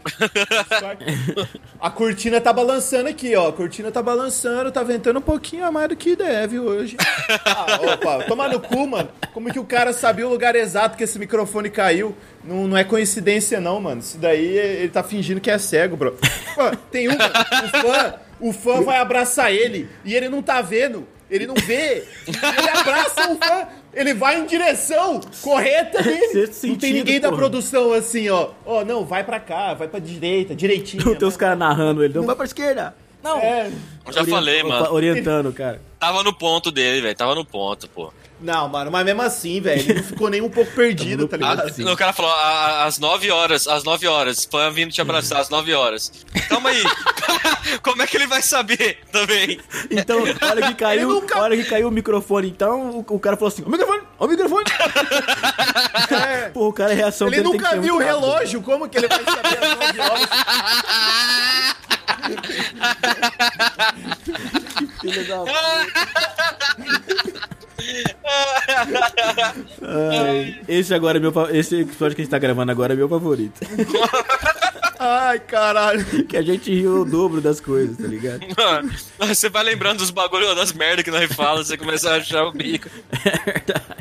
A 1.80 1.89
cortina 1.89 2.41
tá 2.41 2.52
balançando 2.52 3.10
aqui, 3.10 3.36
ó. 3.36 3.49
A 3.49 3.54
cortina 3.54 3.91
tá 3.91 4.02
balançando, 4.02 4.72
tá 4.72 4.84
ventando 4.84 5.20
um 5.20 5.22
pouquinho 5.22 5.66
a 5.66 5.72
mais 5.72 5.89
do 5.89 5.95
que 5.95 6.16
deve 6.16 6.60
hoje. 6.60 6.97
Ah, 7.45 7.80
opa, 7.93 8.24
tomar 8.26 8.49
no 8.49 8.60
cu, 8.60 8.88
mano. 8.88 9.10
Como 9.34 9.52
que 9.52 9.60
o 9.60 9.66
cara 9.66 9.93
sabia 9.93 10.28
o 10.28 10.30
lugar 10.30 10.56
exato 10.56 10.97
que 10.97 11.04
esse 11.04 11.18
microfone 11.20 11.70
caiu? 11.70 12.16
Não, 12.43 12.68
não 12.68 12.78
é 12.78 12.84
coincidência, 12.84 13.60
não, 13.60 13.80
mano. 13.80 14.02
Isso 14.02 14.18
daí 14.18 14.58
ele 14.58 14.89
tá 14.89 15.04
fingindo 15.04 15.41
que 15.41 15.49
é 15.52 15.58
cego, 15.58 15.95
bro. 15.95 16.18
Pô, 16.56 16.76
tem 16.91 17.08
uma, 17.08 17.26
o 17.26 17.82
fã, 17.82 18.14
o 18.39 18.54
fã 18.54 18.82
vai 18.82 18.97
abraçar 18.97 19.52
ele 19.52 19.89
e 20.04 20.16
ele 20.16 20.30
não 20.30 20.41
tá 20.41 20.62
vendo. 20.62 21.08
Ele 21.30 21.47
não 21.47 21.56
vê. 21.56 22.04
Ele 22.28 22.70
abraça 22.74 23.32
o 23.32 23.38
fã. 23.38 23.68
Ele 23.94 24.14
vai 24.14 24.39
em 24.39 24.46
direção 24.46 25.20
correta 25.42 26.02
dele. 26.02 26.28
Sexto 26.32 26.68
não 26.68 26.76
tem 26.76 26.89
sentido, 26.89 26.94
ninguém 26.96 27.20
da 27.20 27.30
porra. 27.30 27.42
produção 27.42 27.92
assim, 27.94 28.30
ó. 28.30 28.50
Ó, 28.66 28.86
não, 28.86 29.04
vai 29.06 29.24
pra 29.24 29.39
cá, 29.39 29.74
vai 29.74 29.88
pra 29.88 30.00
direita, 30.00 30.56
direitinho. 30.56 31.04
Não 31.06 31.16
tem 31.16 31.28
os 31.28 31.36
caras 31.38 31.58
narrando 31.58 32.04
ele. 32.04 32.14
Não 32.14 32.24
vai 32.24 32.36
pra 32.36 32.46
esquerda. 32.46 32.96
Não. 33.22 33.38
É. 33.38 33.72
Eu 34.06 34.14
já 34.14 34.26
falei, 34.26 34.64
mano. 34.64 34.92
Orientando, 34.94 35.54
cara. 35.54 35.82
Tava 36.00 36.24
no 36.24 36.34
ponto 36.34 36.72
dele, 36.72 37.02
velho. 37.02 37.16
Tava 37.16 37.36
no 37.36 37.46
ponto, 37.46 37.88
pô. 37.89 38.12
Não, 38.42 38.68
mano, 38.68 38.89
mas 38.92 39.06
mesmo 39.06 39.22
assim, 39.22 39.62
velho, 39.62 39.80
ele 39.82 39.94
não 39.96 40.04
ficou 40.04 40.30
nem 40.30 40.42
um 40.42 40.50
pouco 40.50 40.72
perdido, 40.72 41.28
tá 41.28 41.38
ligado? 41.38 41.62
Ah, 41.88 41.92
o 41.92 41.96
cara 41.98 42.12
falou, 42.14 42.32
"A- 42.32 42.36
a- 42.36 42.86
às 42.86 42.98
9 42.98 43.30
horas, 43.30 43.68
às 43.68 43.84
9 43.84 44.08
horas, 44.08 44.48
fã 44.50 44.72
vindo 44.72 44.92
te 44.92 45.00
abraçar 45.02 45.39
às 45.39 45.50
9 45.50 45.74
horas. 45.74 46.12
Calma 46.50 46.70
aí. 46.72 46.82
Como 47.84 48.02
é 48.02 48.08
que 48.08 48.18
ele 48.18 48.28
vai 48.28 48.42
saber 48.42 48.98
também? 49.12 49.60
Então, 49.89 50.20
a 50.42 50.46
hora 50.48 50.62
que 50.68 50.74
caiu, 50.82 51.02
Ele 51.12 51.20
nunca- 51.20 51.39
hora 51.39 51.56
que 51.56 51.64
caiu 51.66 51.88
o 51.88 51.92
microfone, 51.92 52.50
então, 52.50 53.06
o, 53.08 53.16
o 53.16 53.20
cara 53.20 53.38
falou 53.38 53.50
assim: 53.50 53.64
o 53.64 53.70
microfone, 53.70 54.02
o 54.20 54.28
microfone. 54.28 54.66
É. 56.12 56.50
Pô, 56.50 56.68
o 56.68 56.74
cara, 56.74 56.92
a 56.92 56.96
reação 56.96 57.28
Ele 57.28 57.38
dele 57.38 57.50
que 57.52 57.58
nunca 57.58 57.80
viu 57.80 57.96
o 57.96 58.00
relógio, 58.00 58.62
como 58.62 58.88
que 58.89 58.98
ele 58.98 59.08
vai 59.08 59.24
saber 59.24 59.58
as 59.64 59.76
9 59.78 60.00
horas? 60.02 60.30
Filho 65.02 65.28
da 65.28 65.44
Ai, 69.82 70.60
esse 70.68 70.94
agora 70.94 71.18
é 71.18 71.22
meu 71.22 71.34
esse 71.52 71.82
episódio 71.82 72.16
que 72.16 72.22
a 72.22 72.26
gente 72.26 72.32
tá 72.32 72.39
gravando 72.39 72.72
agora 72.72 72.94
é 72.94 72.96
meu 72.96 73.10
favorito. 73.10 73.60
Ai, 75.04 75.39
caralho. 75.39 76.06
Que 76.26 76.38
a 76.38 76.44
gente 76.44 76.72
riu 76.72 77.02
o 77.02 77.06
dobro 77.06 77.42
das 77.42 77.60
coisas, 77.60 77.98
tá 77.98 78.08
ligado? 78.08 78.42
Você 79.18 79.50
vai 79.50 79.64
lembrando 79.64 79.98
dos 79.98 80.12
bagulho, 80.12 80.54
das 80.54 80.72
merda 80.74 81.02
que 81.04 81.10
nós 81.10 81.32
falamos, 81.34 81.68
você 81.68 81.76
começa 81.76 82.12
a 82.12 82.18
achar 82.18 82.46
o 82.46 82.52
bico. 82.52 82.88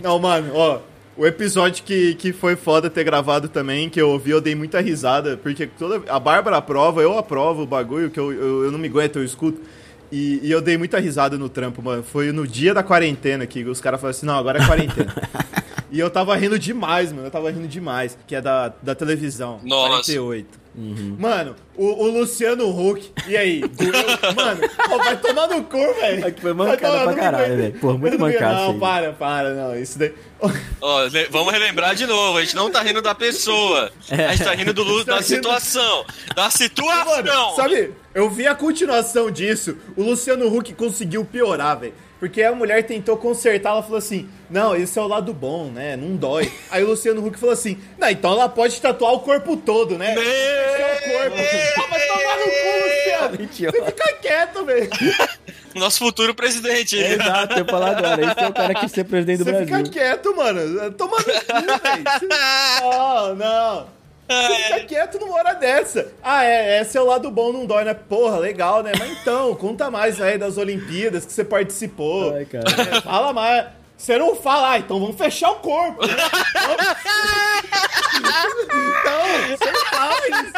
Não, 0.03 0.19
mano, 0.19 0.53
ó. 0.55 0.81
O 1.17 1.27
episódio 1.27 1.85
que, 1.85 2.15
que 2.15 2.33
foi 2.33 2.57
foda 2.57 2.89
ter 2.89 3.05
gravado 3.05 3.49
também, 3.49 3.91
que 3.91 4.01
eu 4.01 4.11
ouvi, 4.11 4.31
eu 4.31 4.41
dei 4.41 4.55
muita 4.55 4.81
risada, 4.81 5.37
porque 5.37 5.67
toda, 5.67 6.03
a 6.11 6.19
Bárbara 6.19 6.57
aprova, 6.57 7.03
eu 7.03 7.19
aprovo 7.19 7.63
o 7.63 7.67
bagulho, 7.67 8.11
que 8.11 8.19
eu, 8.19 8.33
eu, 8.33 8.65
eu 8.65 8.73
não 8.73 8.79
me 8.79 8.89
aguento, 8.89 9.17
eu 9.17 9.25
escuto. 9.25 9.61
E, 10.13 10.41
e 10.43 10.51
eu 10.51 10.61
dei 10.61 10.77
muita 10.77 10.99
risada 10.99 11.39
no 11.39 11.49
trampo, 11.49 11.81
mano. 11.83 12.03
Foi 12.03 12.33
no 12.33 12.47
dia 12.47 12.75
da 12.75 12.83
quarentena 12.83 13.47
que 13.47 13.65
os 13.65 13.81
caras 13.81 14.01
falaram 14.01 14.17
assim, 14.17 14.27
não, 14.27 14.37
agora 14.39 14.63
é 14.63 14.67
quarentena. 14.67 15.15
e 15.91 15.99
eu 16.01 16.11
tava 16.11 16.35
rindo 16.37 16.59
demais, 16.59 17.13
mano, 17.13 17.27
eu 17.29 17.31
tava 17.31 17.51
rindo 17.51 17.69
demais, 17.69 18.19
que 18.27 18.35
é 18.35 18.41
da, 18.41 18.73
da 18.83 18.95
televisão. 18.95 19.61
Nossa. 19.63 20.13
48. 20.13 20.61
Mano, 21.19 21.57
o, 21.77 21.85
o 22.05 22.09
Luciano 22.21 22.69
Huck, 22.71 23.11
e 23.27 23.37
aí? 23.37 23.61
Doeu? 23.61 23.93
Mano, 24.37 24.61
ó, 24.89 24.99
vai 24.99 25.17
tomar 25.17 25.49
no 25.49 25.65
cu, 25.65 25.77
velho. 25.77 26.25
É 26.27 26.31
que 26.31 26.41
foi 26.41 26.53
mancada 26.55 26.81
Vai 26.81 26.91
tomar- 27.01 27.13
pra 27.13 27.23
caralho, 27.23 27.57
velho. 27.57 27.73
Porra, 27.81 27.99
muito 27.99 28.15
Eu 28.15 28.41
não 28.41 28.79
para, 28.79 29.13
para, 29.13 29.53
não. 29.53 29.77
Isso 29.77 29.99
daí. 29.99 30.15
Ó, 30.81 31.01
vamos 31.31 31.53
relembrar 31.53 31.95
de 31.97 32.07
novo, 32.07 32.39
a 32.39 32.41
gente 32.41 32.55
não 32.55 32.71
tá 32.71 32.81
rindo 32.83 33.03
da 33.03 33.15
pessoa. 33.15 33.91
A 34.11 34.31
gente 34.33 34.45
tá 34.45 34.55
rindo 34.55 34.73
do, 34.73 34.83
lu- 34.85 35.05
Tá 35.05 35.15
da 35.17 35.19
rindo- 35.19 35.27
situação. 35.27 36.05
Da 36.37 36.43
Mano, 36.45 36.53
situação! 36.53 37.57
sabe, 37.57 37.93
eu 38.15 38.29
vi 38.29 38.47
a 38.47 38.55
continuação 38.55 39.31
disso. 39.31 39.77
O 39.97 40.03
Luciano 40.03 40.47
Huck 40.55 40.75
conseguiu 40.75 41.25
piorar, 41.25 41.79
velho. 41.79 41.95
Porque 42.19 42.43
a 42.43 42.55
mulher 42.55 42.83
tentou 42.85 43.17
consertar, 43.17 43.71
ela 43.71 43.83
falou 43.83 43.97
assim: 43.97 44.29
Não, 44.51 44.77
esse 44.77 44.99
é 44.99 45.03
o 45.03 45.09
lado 45.09 45.33
bom, 45.33 45.71
né? 45.71 45.97
Não 45.97 46.15
dói. 46.17 46.53
Aí 46.71 46.85
o 46.85 46.89
Luciano 46.89 47.27
Huck 47.27 47.39
falou 47.39 47.55
assim: 47.55 47.79
Não, 47.99 48.11
então 48.11 48.33
ela 48.33 48.47
pode 48.47 48.79
tatuar 48.79 49.15
o 49.15 49.21
corpo 49.21 49.57
todo, 49.57 49.97
né? 49.97 50.13
Meu 50.13 50.23
Esse 50.23 50.83
é 50.83 51.01
o 51.01 51.19
corpo. 51.19 51.37
Ah, 51.79 51.87
mas 51.91 52.07
tomar 52.07 52.37
no 52.37 52.45
cu, 52.45 52.85
Luciano. 52.85 53.43
Idiota. 53.43 53.79
Você 53.79 53.87
fica 53.87 54.13
quieto, 54.21 54.65
velho. 54.67 54.91
Nosso 55.75 55.99
futuro 56.01 56.35
presidente. 56.35 57.03
É 57.03 57.13
exato, 57.15 57.59
eu 57.59 57.65
falar 57.65 57.97
agora. 57.97 58.21
Esse 58.21 58.41
é 58.41 58.49
o 58.49 58.53
cara 58.53 58.75
que 58.75 58.89
ser 58.89 59.05
presidente 59.05 59.39
do 59.39 59.45
Você 59.45 59.53
Brasil. 59.53 59.77
fica 59.77 59.89
quieto, 59.91 60.37
mano. 60.37 60.91
Toma 60.93 61.17
no 61.17 61.25
cu, 61.25 61.31
velho. 61.83 62.05
Não, 62.29 63.35
não. 63.37 64.00
Você 64.31 64.55
fica 64.63 64.81
quieto 64.81 65.19
numa 65.19 65.35
hora 65.35 65.55
dessa. 65.55 66.13
Ah, 66.23 66.45
é, 66.45 66.81
esse 66.81 66.97
é 66.97 67.01
o 67.01 67.07
lado 67.07 67.31
bom, 67.31 67.53
não 67.53 67.67
dói, 67.67 67.85
né? 67.85 67.95
Porra, 67.95 68.39
legal, 68.39 68.83
né? 68.83 68.93
Mas 68.97 69.11
então, 69.11 69.55
conta 69.57 69.91
mais 69.91 70.21
aí 70.21 70.39
das 70.39 70.57
Olimpíadas 70.57 71.27
que 71.27 71.33
você 71.33 71.43
participou. 71.43 72.35
Ai, 72.35 72.45
cara. 72.45 72.65
É, 72.97 73.01
fala 73.01 73.33
mais. 73.33 73.67
Você 73.97 74.17
não 74.17 74.35
fala, 74.35 74.71
ah, 74.73 74.79
então 74.79 74.99
vamos 74.99 75.17
fechar 75.17 75.51
o 75.51 75.57
corpo. 75.57 76.07
Né? 76.07 76.15
Então, 79.01 79.57
você 79.59 79.71
não 79.71 79.85
fala 79.87 80.21
isso. 80.29 80.53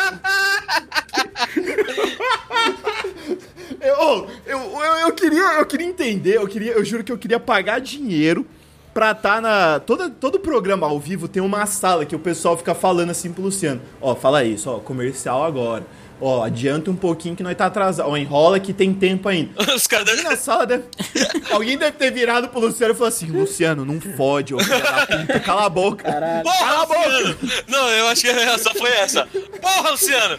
Eu, 3.81 3.99
ô, 3.99 4.27
eu, 4.47 4.59
eu, 4.59 4.95
eu 5.07 5.13
queria, 5.13 5.59
eu 5.59 5.67
queria 5.67 5.87
entender, 5.87 6.37
eu 6.37 6.47
queria, 6.47 6.73
eu 6.73 6.85
juro 6.85 7.03
que 7.03 7.11
eu 7.11 7.19
queria 7.19 7.41
pagar 7.41 7.81
dinheiro 7.81 8.47
pra 8.93 9.13
estar 9.13 9.41
na. 9.41 9.81
Toda, 9.81 10.11
todo 10.11 10.39
programa 10.39 10.87
ao 10.87 10.99
vivo 10.99 11.29
tem 11.29 11.43
uma 11.43 11.67
sala 11.67 12.05
que 12.05 12.15
o 12.15 12.19
pessoal 12.19 12.57
fica 12.57 12.75
falando 12.75 13.11
assim 13.11 13.33
pro 13.33 13.43
Luciano. 13.43 13.81
Ó, 14.01 14.15
fala 14.15 14.45
isso, 14.45 14.71
ó, 14.71 14.79
comercial 14.79 15.45
agora. 15.45 15.85
Ó, 16.25 16.45
adianta 16.45 16.89
um 16.89 16.95
pouquinho 16.95 17.35
que 17.35 17.43
nós 17.43 17.57
tá 17.57 17.67
atrasado. 17.67 18.09
Ó, 18.09 18.17
enrola 18.17 18.61
que 18.61 18.73
tem 18.73 18.95
tempo 18.95 19.29
ainda. 19.29 19.51
Os 19.75 19.89
caras 19.89 20.09
Alguém 20.09 20.23
na 20.25 20.37
sala 20.37 20.65
deve... 20.65 20.85
Alguém 21.51 21.77
deve 21.77 21.97
ter 21.97 22.13
virado 22.13 22.49
pro 22.49 22.61
Luciano 22.61 22.95
e 22.95 22.97
falou 22.97 23.09
assim: 23.09 23.27
Luciano, 23.27 23.85
não 23.85 24.01
fode, 24.01 24.55
ô 24.55 24.59
filho 24.61 24.81
da 24.83 25.07
puta, 25.07 25.41
cala 25.41 25.67
a 25.67 25.69
boca. 25.69 26.05
Caralho. 26.05 26.43
Porra, 26.45 26.59
Cala 26.59 26.83
a 26.83 26.87
boca! 26.87 27.09
Luciano! 27.09 27.37
Não, 27.69 27.89
eu 27.91 28.09
acho 28.09 28.21
que 28.23 28.31
a 28.31 28.35
reação 28.35 28.73
foi 28.75 28.91
essa. 28.91 29.27
Porra, 29.61 29.91
Luciano! 29.91 30.39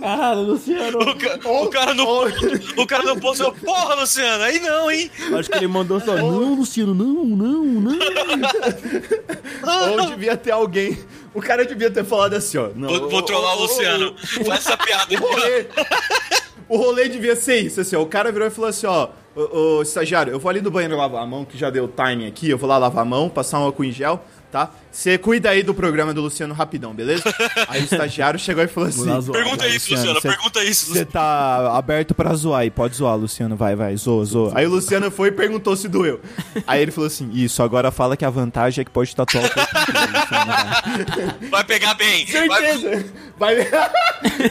Caralho, 0.00 0.40
Luciano. 0.42 0.98
O, 0.98 1.14
ca- 1.16 1.38
o 1.50 1.68
cara 1.68 1.94
não, 1.94 2.06
o 2.82 2.86
cara 2.86 3.02
não 3.04 3.18
postou, 3.18 3.52
porra, 3.52 3.94
Luciano, 3.94 4.42
aí 4.42 4.58
não, 4.60 4.90
hein? 4.90 5.10
Acho 5.38 5.50
que 5.50 5.58
ele 5.58 5.68
mandou 5.68 6.00
só. 6.00 6.16
Não, 6.16 6.54
Luciano, 6.54 6.94
não, 6.94 7.24
não, 7.24 7.64
não. 7.64 7.98
Ou 9.92 10.06
devia 10.06 10.36
ter 10.36 10.50
alguém. 10.50 10.98
O 11.34 11.40
cara 11.42 11.64
devia 11.66 11.90
ter 11.90 12.04
falado 12.04 12.34
assim, 12.34 12.58
ó. 12.58 12.68
Não, 12.74 12.88
Vou, 12.88 13.10
vou 13.10 13.22
trollar 13.22 13.56
o 13.56 13.62
Luciano. 13.62 14.14
Faz 14.18 14.66
essa 14.66 14.76
piada 14.76 15.14
rolê, 15.18 15.66
o 16.68 16.76
rolê 16.76 17.08
devia 17.08 17.34
ser 17.36 17.60
isso, 17.60 17.80
assim, 17.80 17.96
ó. 17.96 18.02
O 18.02 18.06
cara 18.06 18.30
virou 18.30 18.46
e 18.46 18.50
falou 18.50 18.70
assim, 18.70 18.86
ó. 18.86 19.08
Ô, 19.36 19.78
ô, 19.78 19.82
estagiário, 19.82 20.32
eu 20.32 20.38
vou 20.38 20.48
ali 20.48 20.60
no 20.60 20.70
banheiro 20.70 20.96
lavar 20.96 21.22
a 21.22 21.26
mão, 21.26 21.44
que 21.44 21.58
já 21.58 21.68
deu 21.68 21.88
timing 21.88 22.28
aqui. 22.28 22.48
Eu 22.48 22.56
vou 22.56 22.68
lá 22.68 22.78
lavar 22.78 23.02
a 23.02 23.04
mão, 23.04 23.28
passar 23.28 23.58
um 23.58 23.64
álcool 23.64 23.84
em 23.84 23.90
gel, 23.90 24.24
tá? 24.50 24.70
Você 24.94 25.18
cuida 25.18 25.50
aí 25.50 25.64
do 25.64 25.74
programa 25.74 26.14
do 26.14 26.20
Luciano 26.20 26.54
rapidão, 26.54 26.94
beleza? 26.94 27.24
Aí 27.66 27.80
o 27.80 27.84
estagiário 27.84 28.38
chegou 28.38 28.62
e 28.62 28.68
falou 28.68 28.88
assim: 28.90 29.02
zoar. 29.20 29.32
Pergunta 29.32 29.66
isso, 29.66 29.92
Luciano, 29.92 30.20
cê- 30.20 30.28
pergunta 30.28 30.62
isso. 30.64 30.92
Você 30.92 31.04
tá 31.04 31.76
aberto 31.76 32.14
pra 32.14 32.32
zoar 32.34 32.60
aí, 32.60 32.70
pode 32.70 32.94
zoar, 32.94 33.16
Luciano, 33.16 33.56
vai, 33.56 33.74
vai, 33.74 33.96
zoa, 33.96 34.24
zoa. 34.24 34.52
Aí 34.54 34.64
o 34.66 34.70
Luciano 34.70 35.10
foi 35.10 35.28
e 35.28 35.32
perguntou 35.32 35.74
se 35.74 35.88
doeu. 35.88 36.20
Aí 36.64 36.80
ele 36.80 36.92
falou 36.92 37.08
assim: 37.08 37.28
Isso, 37.34 37.60
agora 37.60 37.90
fala 37.90 38.16
que 38.16 38.24
a 38.24 38.30
vantagem 38.30 38.82
é 38.82 38.84
que 38.84 38.90
pode 38.92 39.14
tatuar 39.16 39.44
o 39.44 39.50
corpo 39.52 39.70
inteiro, 39.78 40.12
Luciano, 40.12 40.46
vai. 41.50 41.50
Vai 41.50 41.64
pegar 41.64 41.94
bem. 41.94 42.24
Vai... 42.26 42.62
Certeza! 42.62 43.04
Vai... 43.36 43.56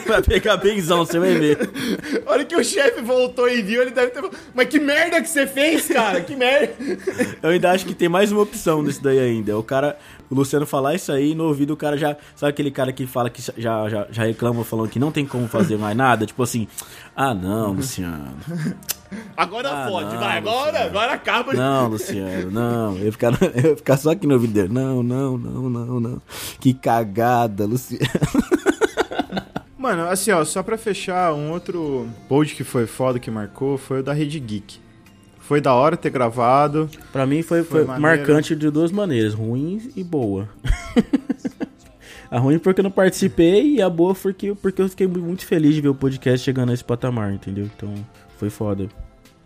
Vai 0.06 0.22
pegar 0.22 0.56
benzão, 0.58 0.98
você 1.04 1.18
vai 1.18 1.34
ver. 1.34 1.58
A 2.26 2.30
hora 2.30 2.44
que 2.44 2.54
o 2.54 2.62
chefe 2.62 3.00
voltou 3.00 3.48
e 3.48 3.60
viu, 3.62 3.82
ele 3.82 3.90
deve 3.90 4.08
ter 4.10 4.20
falado: 4.20 4.36
Mas 4.54 4.68
que 4.68 4.78
merda 4.78 5.20
que 5.20 5.28
você 5.28 5.46
fez, 5.46 5.88
cara? 5.88 6.20
Que 6.20 6.36
merda! 6.36 6.74
Eu 7.42 7.50
ainda 7.50 7.70
acho 7.72 7.84
que 7.86 7.94
tem 7.94 8.08
mais 8.08 8.30
uma 8.30 8.42
opção 8.42 8.82
nisso 8.82 9.02
daí 9.02 9.18
ainda. 9.18 9.50
É 9.52 9.54
O 9.54 9.62
cara, 9.64 9.98
o 10.34 10.38
Luciano 10.38 10.66
falar 10.66 10.94
isso 10.94 11.12
aí 11.12 11.30
e 11.32 11.34
no 11.34 11.44
ouvido 11.44 11.72
o 11.72 11.76
cara 11.76 11.96
já. 11.96 12.16
Sabe 12.34 12.50
aquele 12.50 12.70
cara 12.70 12.92
que 12.92 13.06
fala 13.06 13.30
que 13.30 13.40
já, 13.56 13.88
já, 13.88 14.06
já 14.10 14.24
reclama 14.24 14.64
falando 14.64 14.88
que 14.88 14.98
não 14.98 15.10
tem 15.12 15.24
como 15.24 15.46
fazer 15.48 15.78
mais 15.78 15.96
nada? 15.96 16.26
Tipo 16.26 16.42
assim, 16.42 16.66
ah 17.16 17.32
não, 17.32 17.72
Luciano. 17.72 18.34
Agora 19.36 19.70
Ah, 19.70 19.88
fode, 19.88 20.12
não, 20.14 20.18
vai, 20.20 20.38
agora, 20.38 20.66
Luciano. 20.70 20.86
agora 20.88 21.12
acaba. 21.12 21.52
Não, 21.52 21.86
Luciano, 21.88 22.50
não. 22.50 22.96
Eu 22.98 23.04
ia 23.04 23.12
ficar, 23.12 23.32
eu 23.54 23.70
ia 23.70 23.76
ficar 23.76 23.96
só 23.96 24.10
aqui 24.10 24.26
no 24.26 24.34
ouvido 24.34 24.52
dele. 24.52 24.72
Não, 24.72 25.04
não, 25.04 25.38
não, 25.38 25.70
não, 25.70 26.00
não. 26.00 26.22
Que 26.58 26.74
cagada, 26.74 27.64
Luciano. 27.64 28.02
Mano, 29.78 30.08
assim, 30.08 30.30
ó, 30.32 30.44
só 30.44 30.62
pra 30.62 30.76
fechar, 30.78 31.32
um 31.34 31.50
outro 31.52 32.08
post 32.28 32.56
que 32.56 32.64
foi 32.64 32.86
foda, 32.86 33.18
que 33.18 33.30
marcou, 33.30 33.76
foi 33.78 34.00
o 34.00 34.02
da 34.02 34.12
Rede 34.12 34.40
Geek. 34.40 34.80
Foi 35.46 35.60
da 35.60 35.74
hora 35.74 35.96
ter 35.96 36.10
gravado. 36.10 36.88
Pra 37.12 37.26
mim 37.26 37.42
foi, 37.42 37.62
Foi 37.62 37.84
foi, 37.84 37.98
marcante 37.98 38.56
de 38.56 38.70
duas 38.70 38.90
maneiras, 38.90 39.34
ruim 39.34 39.90
e 39.94 40.02
boa. 40.02 40.48
a 42.30 42.38
ruim 42.38 42.58
porque 42.58 42.80
eu 42.80 42.84
não 42.84 42.90
participei 42.90 43.76
e 43.76 43.82
a 43.82 43.90
boa 43.90 44.14
porque, 44.14 44.54
porque 44.54 44.80
eu 44.80 44.88
fiquei 44.88 45.06
muito 45.06 45.46
feliz 45.46 45.74
de 45.74 45.82
ver 45.82 45.88
o 45.88 45.94
podcast 45.94 46.42
chegando 46.42 46.70
a 46.70 46.74
esse 46.74 46.84
patamar, 46.84 47.32
entendeu? 47.32 47.68
Então 47.76 47.92
foi 48.38 48.48
foda. 48.48 48.88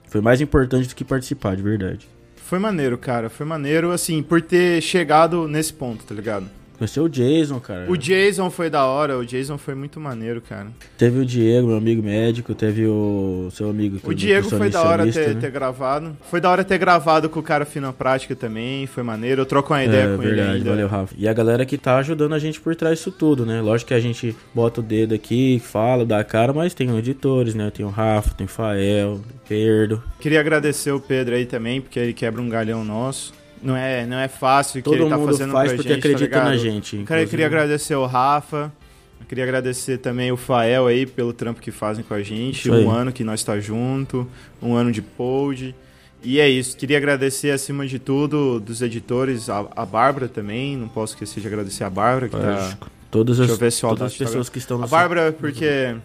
Foi 0.08 0.20
mais 0.20 0.40
importante 0.40 0.88
do 0.88 0.94
que 0.94 1.04
participar, 1.04 1.56
de 1.56 1.62
verdade. 1.62 2.08
Foi 2.36 2.58
maneiro, 2.58 2.96
cara, 2.96 3.28
foi 3.28 3.44
maneiro, 3.44 3.90
assim, 3.90 4.22
por 4.22 4.40
ter 4.40 4.80
chegado 4.80 5.46
nesse 5.48 5.72
ponto, 5.72 6.04
tá 6.04 6.14
ligado? 6.14 6.48
Conheceu 6.78 7.04
o 7.04 7.08
Jason, 7.08 7.58
cara. 7.58 7.90
O 7.90 7.96
Jason 7.96 8.48
foi 8.50 8.70
da 8.70 8.84
hora, 8.86 9.18
o 9.18 9.26
Jason 9.26 9.58
foi 9.58 9.74
muito 9.74 9.98
maneiro, 9.98 10.40
cara. 10.40 10.68
Teve 10.96 11.18
o 11.18 11.26
Diego, 11.26 11.66
meu 11.68 11.76
amigo 11.76 12.02
médico, 12.02 12.54
teve 12.54 12.86
o 12.86 13.48
seu 13.52 13.68
amigo 13.68 13.98
que 13.98 14.06
é 14.06 14.08
O 14.08 14.14
Diego 14.14 14.48
foi 14.48 14.70
da 14.70 14.82
hora 14.82 15.02
ter, 15.02 15.06
nutricionista, 15.06 15.40
ter 15.40 15.50
gravado. 15.50 16.16
Foi 16.30 16.40
da 16.40 16.50
hora 16.50 16.62
ter 16.62 16.78
gravado 16.78 17.28
com 17.28 17.40
o 17.40 17.42
cara 17.42 17.64
Fina 17.64 17.92
Prática 17.92 18.36
também, 18.36 18.86
foi 18.86 19.02
maneiro. 19.02 19.40
Eu 19.42 19.46
troco 19.46 19.72
uma 19.72 19.82
ideia 19.84 20.04
É, 20.04 20.16
com 20.16 20.22
ele 20.22 20.34
verdade, 20.36 20.56
ainda. 20.58 20.70
valeu, 20.70 20.86
Rafa. 20.88 21.14
E 21.18 21.26
a 21.28 21.32
galera 21.32 21.66
que 21.66 21.76
tá 21.76 21.96
ajudando 21.98 22.34
a 22.34 22.38
gente 22.38 22.60
por 22.60 22.76
trás 22.76 22.98
disso 22.98 23.10
tudo, 23.10 23.44
né? 23.44 23.60
Lógico 23.60 23.88
que 23.88 23.94
a 23.94 24.00
gente 24.00 24.36
bota 24.54 24.80
o 24.80 24.82
dedo 24.82 25.14
aqui, 25.14 25.60
fala, 25.64 26.06
dá 26.06 26.20
a 26.20 26.24
cara, 26.24 26.52
mas 26.52 26.74
tem 26.74 26.96
editores, 26.96 27.54
né? 27.54 27.70
Tem 27.74 27.84
o 27.84 27.88
Rafa, 27.90 28.34
tem 28.34 28.44
o 28.46 28.48
Fael, 28.48 29.20
Pedro. 29.48 30.02
Queria 30.20 30.38
agradecer 30.40 30.92
o 30.92 31.00
Pedro 31.00 31.34
aí 31.34 31.44
também, 31.46 31.80
porque 31.80 31.98
ele 31.98 32.12
quebra 32.12 32.40
um 32.40 32.48
galhão 32.48 32.84
nosso. 32.84 33.32
Não 33.62 33.76
é, 33.76 34.06
não 34.06 34.18
é 34.18 34.28
fácil 34.28 34.80
o 34.80 34.82
que 34.82 34.90
Todo 34.90 35.02
ele 35.02 35.10
tá 35.10 35.18
fazendo 35.18 35.52
faz 35.52 35.68
pra 35.72 35.76
porque 35.76 35.92
gente, 35.94 36.02
tá 36.02 36.08
acredita 36.08 36.36
na 36.38 36.50
ligado? 36.50 36.58
gente, 36.62 36.90
Cara, 36.90 36.98
eu 36.98 37.02
inclusive. 37.04 37.30
queria 37.30 37.46
agradecer 37.46 37.94
o 37.94 38.06
Rafa. 38.06 38.72
eu 39.20 39.26
Queria 39.26 39.44
agradecer 39.44 39.98
também 39.98 40.30
o 40.32 40.36
Fael 40.36 40.86
aí 40.86 41.06
pelo 41.06 41.32
trampo 41.32 41.60
que 41.60 41.70
fazem 41.70 42.04
com 42.04 42.14
a 42.14 42.22
gente. 42.22 42.70
Um 42.70 42.90
ano 42.90 43.12
que 43.12 43.24
nós 43.24 43.42
tá 43.42 43.58
junto, 43.60 44.26
um 44.62 44.74
ano 44.74 44.90
de 44.92 45.02
pod. 45.02 45.74
E 46.22 46.40
é 46.40 46.48
isso. 46.48 46.76
Queria 46.76 46.96
agradecer 46.96 47.50
acima 47.50 47.86
de 47.86 47.98
tudo 47.98 48.58
dos 48.58 48.82
editores, 48.82 49.48
a, 49.48 49.66
a 49.76 49.86
Bárbara 49.86 50.28
também. 50.28 50.76
Não 50.76 50.88
posso 50.88 51.14
esquecer 51.14 51.40
de 51.40 51.46
agradecer 51.46 51.84
a 51.84 51.90
Bárbara 51.90 52.28
que 52.28 52.36
tá. 52.36 52.76
Todas 53.10 53.40
as, 53.40 53.48
todas 53.80 54.02
as 54.02 54.18
tá 54.18 54.24
pessoas 54.24 54.48
que 54.48 54.58
estão 54.58 54.76
no 54.78 54.84
A 54.84 54.86
Bárbara, 54.86 55.32
porque 55.32 55.96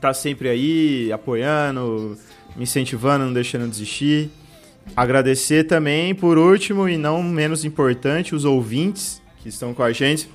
tá 0.00 0.12
sempre 0.12 0.48
aí, 0.48 1.12
apoiando, 1.12 2.16
me 2.56 2.64
incentivando, 2.64 3.26
não 3.26 3.32
deixando 3.32 3.68
desistir. 3.68 4.30
Agradecer 4.94 5.64
também, 5.64 6.14
por 6.14 6.38
último 6.38 6.88
e 6.88 6.96
não 6.96 7.22
menos 7.22 7.64
importante, 7.64 8.34
os 8.34 8.44
ouvintes 8.44 9.20
que 9.42 9.48
estão 9.48 9.74
com 9.74 9.82
a 9.82 9.92
gente, 9.92 10.28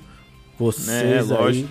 Vocês 0.57 0.87
né? 0.87 1.35
aí. 1.35 1.41
Lógico. 1.41 1.69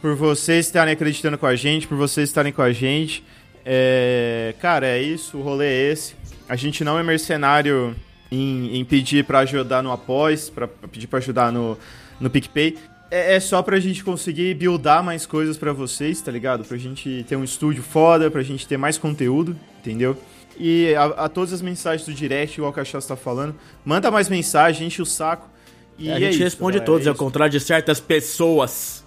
Por 0.00 0.16
vocês 0.16 0.66
estarem 0.66 0.94
acreditando 0.94 1.36
com 1.36 1.46
a 1.46 1.54
gente, 1.54 1.86
por 1.86 1.96
vocês 1.96 2.28
estarem 2.28 2.52
com 2.52 2.62
a 2.62 2.72
gente. 2.72 3.22
É, 3.64 4.54
Cara, 4.60 4.86
é 4.86 5.00
isso, 5.00 5.36
o 5.38 5.42
rolê 5.42 5.66
é 5.66 5.92
esse. 5.92 6.14
A 6.48 6.56
gente 6.56 6.82
não 6.82 6.98
é 6.98 7.02
mercenário 7.02 7.94
em, 8.30 8.78
em 8.78 8.84
pedir 8.84 9.24
pra 9.24 9.40
ajudar 9.40 9.82
no 9.82 9.92
Após, 9.92 10.48
pra 10.48 10.66
pedir 10.66 11.06
pra 11.06 11.18
ajudar 11.18 11.52
no, 11.52 11.76
no 12.18 12.30
PicPay. 12.30 12.76
É, 13.10 13.34
é 13.34 13.40
só 13.40 13.60
pra 13.62 13.78
gente 13.80 14.04
conseguir 14.04 14.54
buildar 14.54 15.02
mais 15.02 15.26
coisas 15.26 15.58
pra 15.58 15.72
vocês, 15.72 16.20
tá 16.20 16.30
ligado? 16.30 16.64
Pra 16.64 16.76
gente 16.76 17.24
ter 17.28 17.36
um 17.36 17.44
estúdio 17.44 17.82
foda, 17.82 18.30
pra 18.30 18.42
gente 18.42 18.66
ter 18.66 18.76
mais 18.76 18.96
conteúdo, 18.96 19.56
entendeu? 19.80 20.16
E 20.62 20.94
a, 20.94 21.04
a 21.24 21.28
todas 21.30 21.54
as 21.54 21.62
mensagens 21.62 22.06
do 22.06 22.12
direct, 22.12 22.58
igual 22.58 22.70
o 22.70 22.74
Cachaça 22.74 23.08
tá 23.08 23.16
falando, 23.16 23.54
manda 23.82 24.10
mais 24.10 24.28
mensagem, 24.28 24.86
enche 24.86 25.00
o 25.00 25.06
saco. 25.06 25.48
E 25.98 26.10
a 26.10 26.16
é 26.16 26.20
gente 26.20 26.34
isso, 26.34 26.42
responde 26.42 26.72
galera, 26.78 26.84
todos, 26.84 27.06
é 27.06 27.10
ao 27.10 27.16
contrário 27.16 27.50
de 27.50 27.60
certas 27.60 27.98
pessoas. 27.98 29.02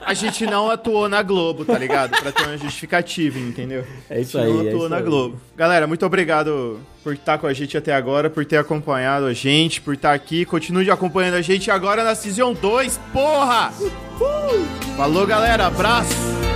A 0.00 0.14
gente 0.14 0.44
não 0.46 0.70
atuou 0.70 1.08
na 1.08 1.22
Globo, 1.22 1.64
tá 1.64 1.78
ligado? 1.78 2.18
Pra 2.20 2.32
ter 2.32 2.42
uma 2.42 2.56
justificativa, 2.56 3.38
entendeu? 3.38 3.86
É 4.08 4.20
isso 4.20 4.38
A 4.38 4.46
gente 4.46 4.50
aí, 4.50 4.56
Não 4.56 4.64
é 4.64 4.68
atuou 4.68 4.82
isso 4.82 4.88
na 4.88 4.96
aí. 4.96 5.02
Globo. 5.02 5.40
Galera, 5.54 5.86
muito 5.86 6.04
obrigado 6.06 6.80
por 7.04 7.12
estar 7.12 7.38
com 7.38 7.46
a 7.46 7.52
gente 7.52 7.76
até 7.76 7.94
agora, 7.94 8.28
por 8.30 8.44
ter 8.44 8.56
acompanhado 8.56 9.26
a 9.26 9.32
gente, 9.34 9.80
por 9.80 9.94
estar 9.94 10.12
aqui. 10.14 10.44
Continue 10.46 10.90
acompanhando 10.90 11.34
a 11.34 11.42
gente 11.42 11.70
agora 11.70 12.02
na 12.02 12.14
Season 12.14 12.54
2, 12.54 12.98
porra! 13.12 13.72
Falou, 14.96 15.26
galera. 15.26 15.66
Abraço! 15.66 16.49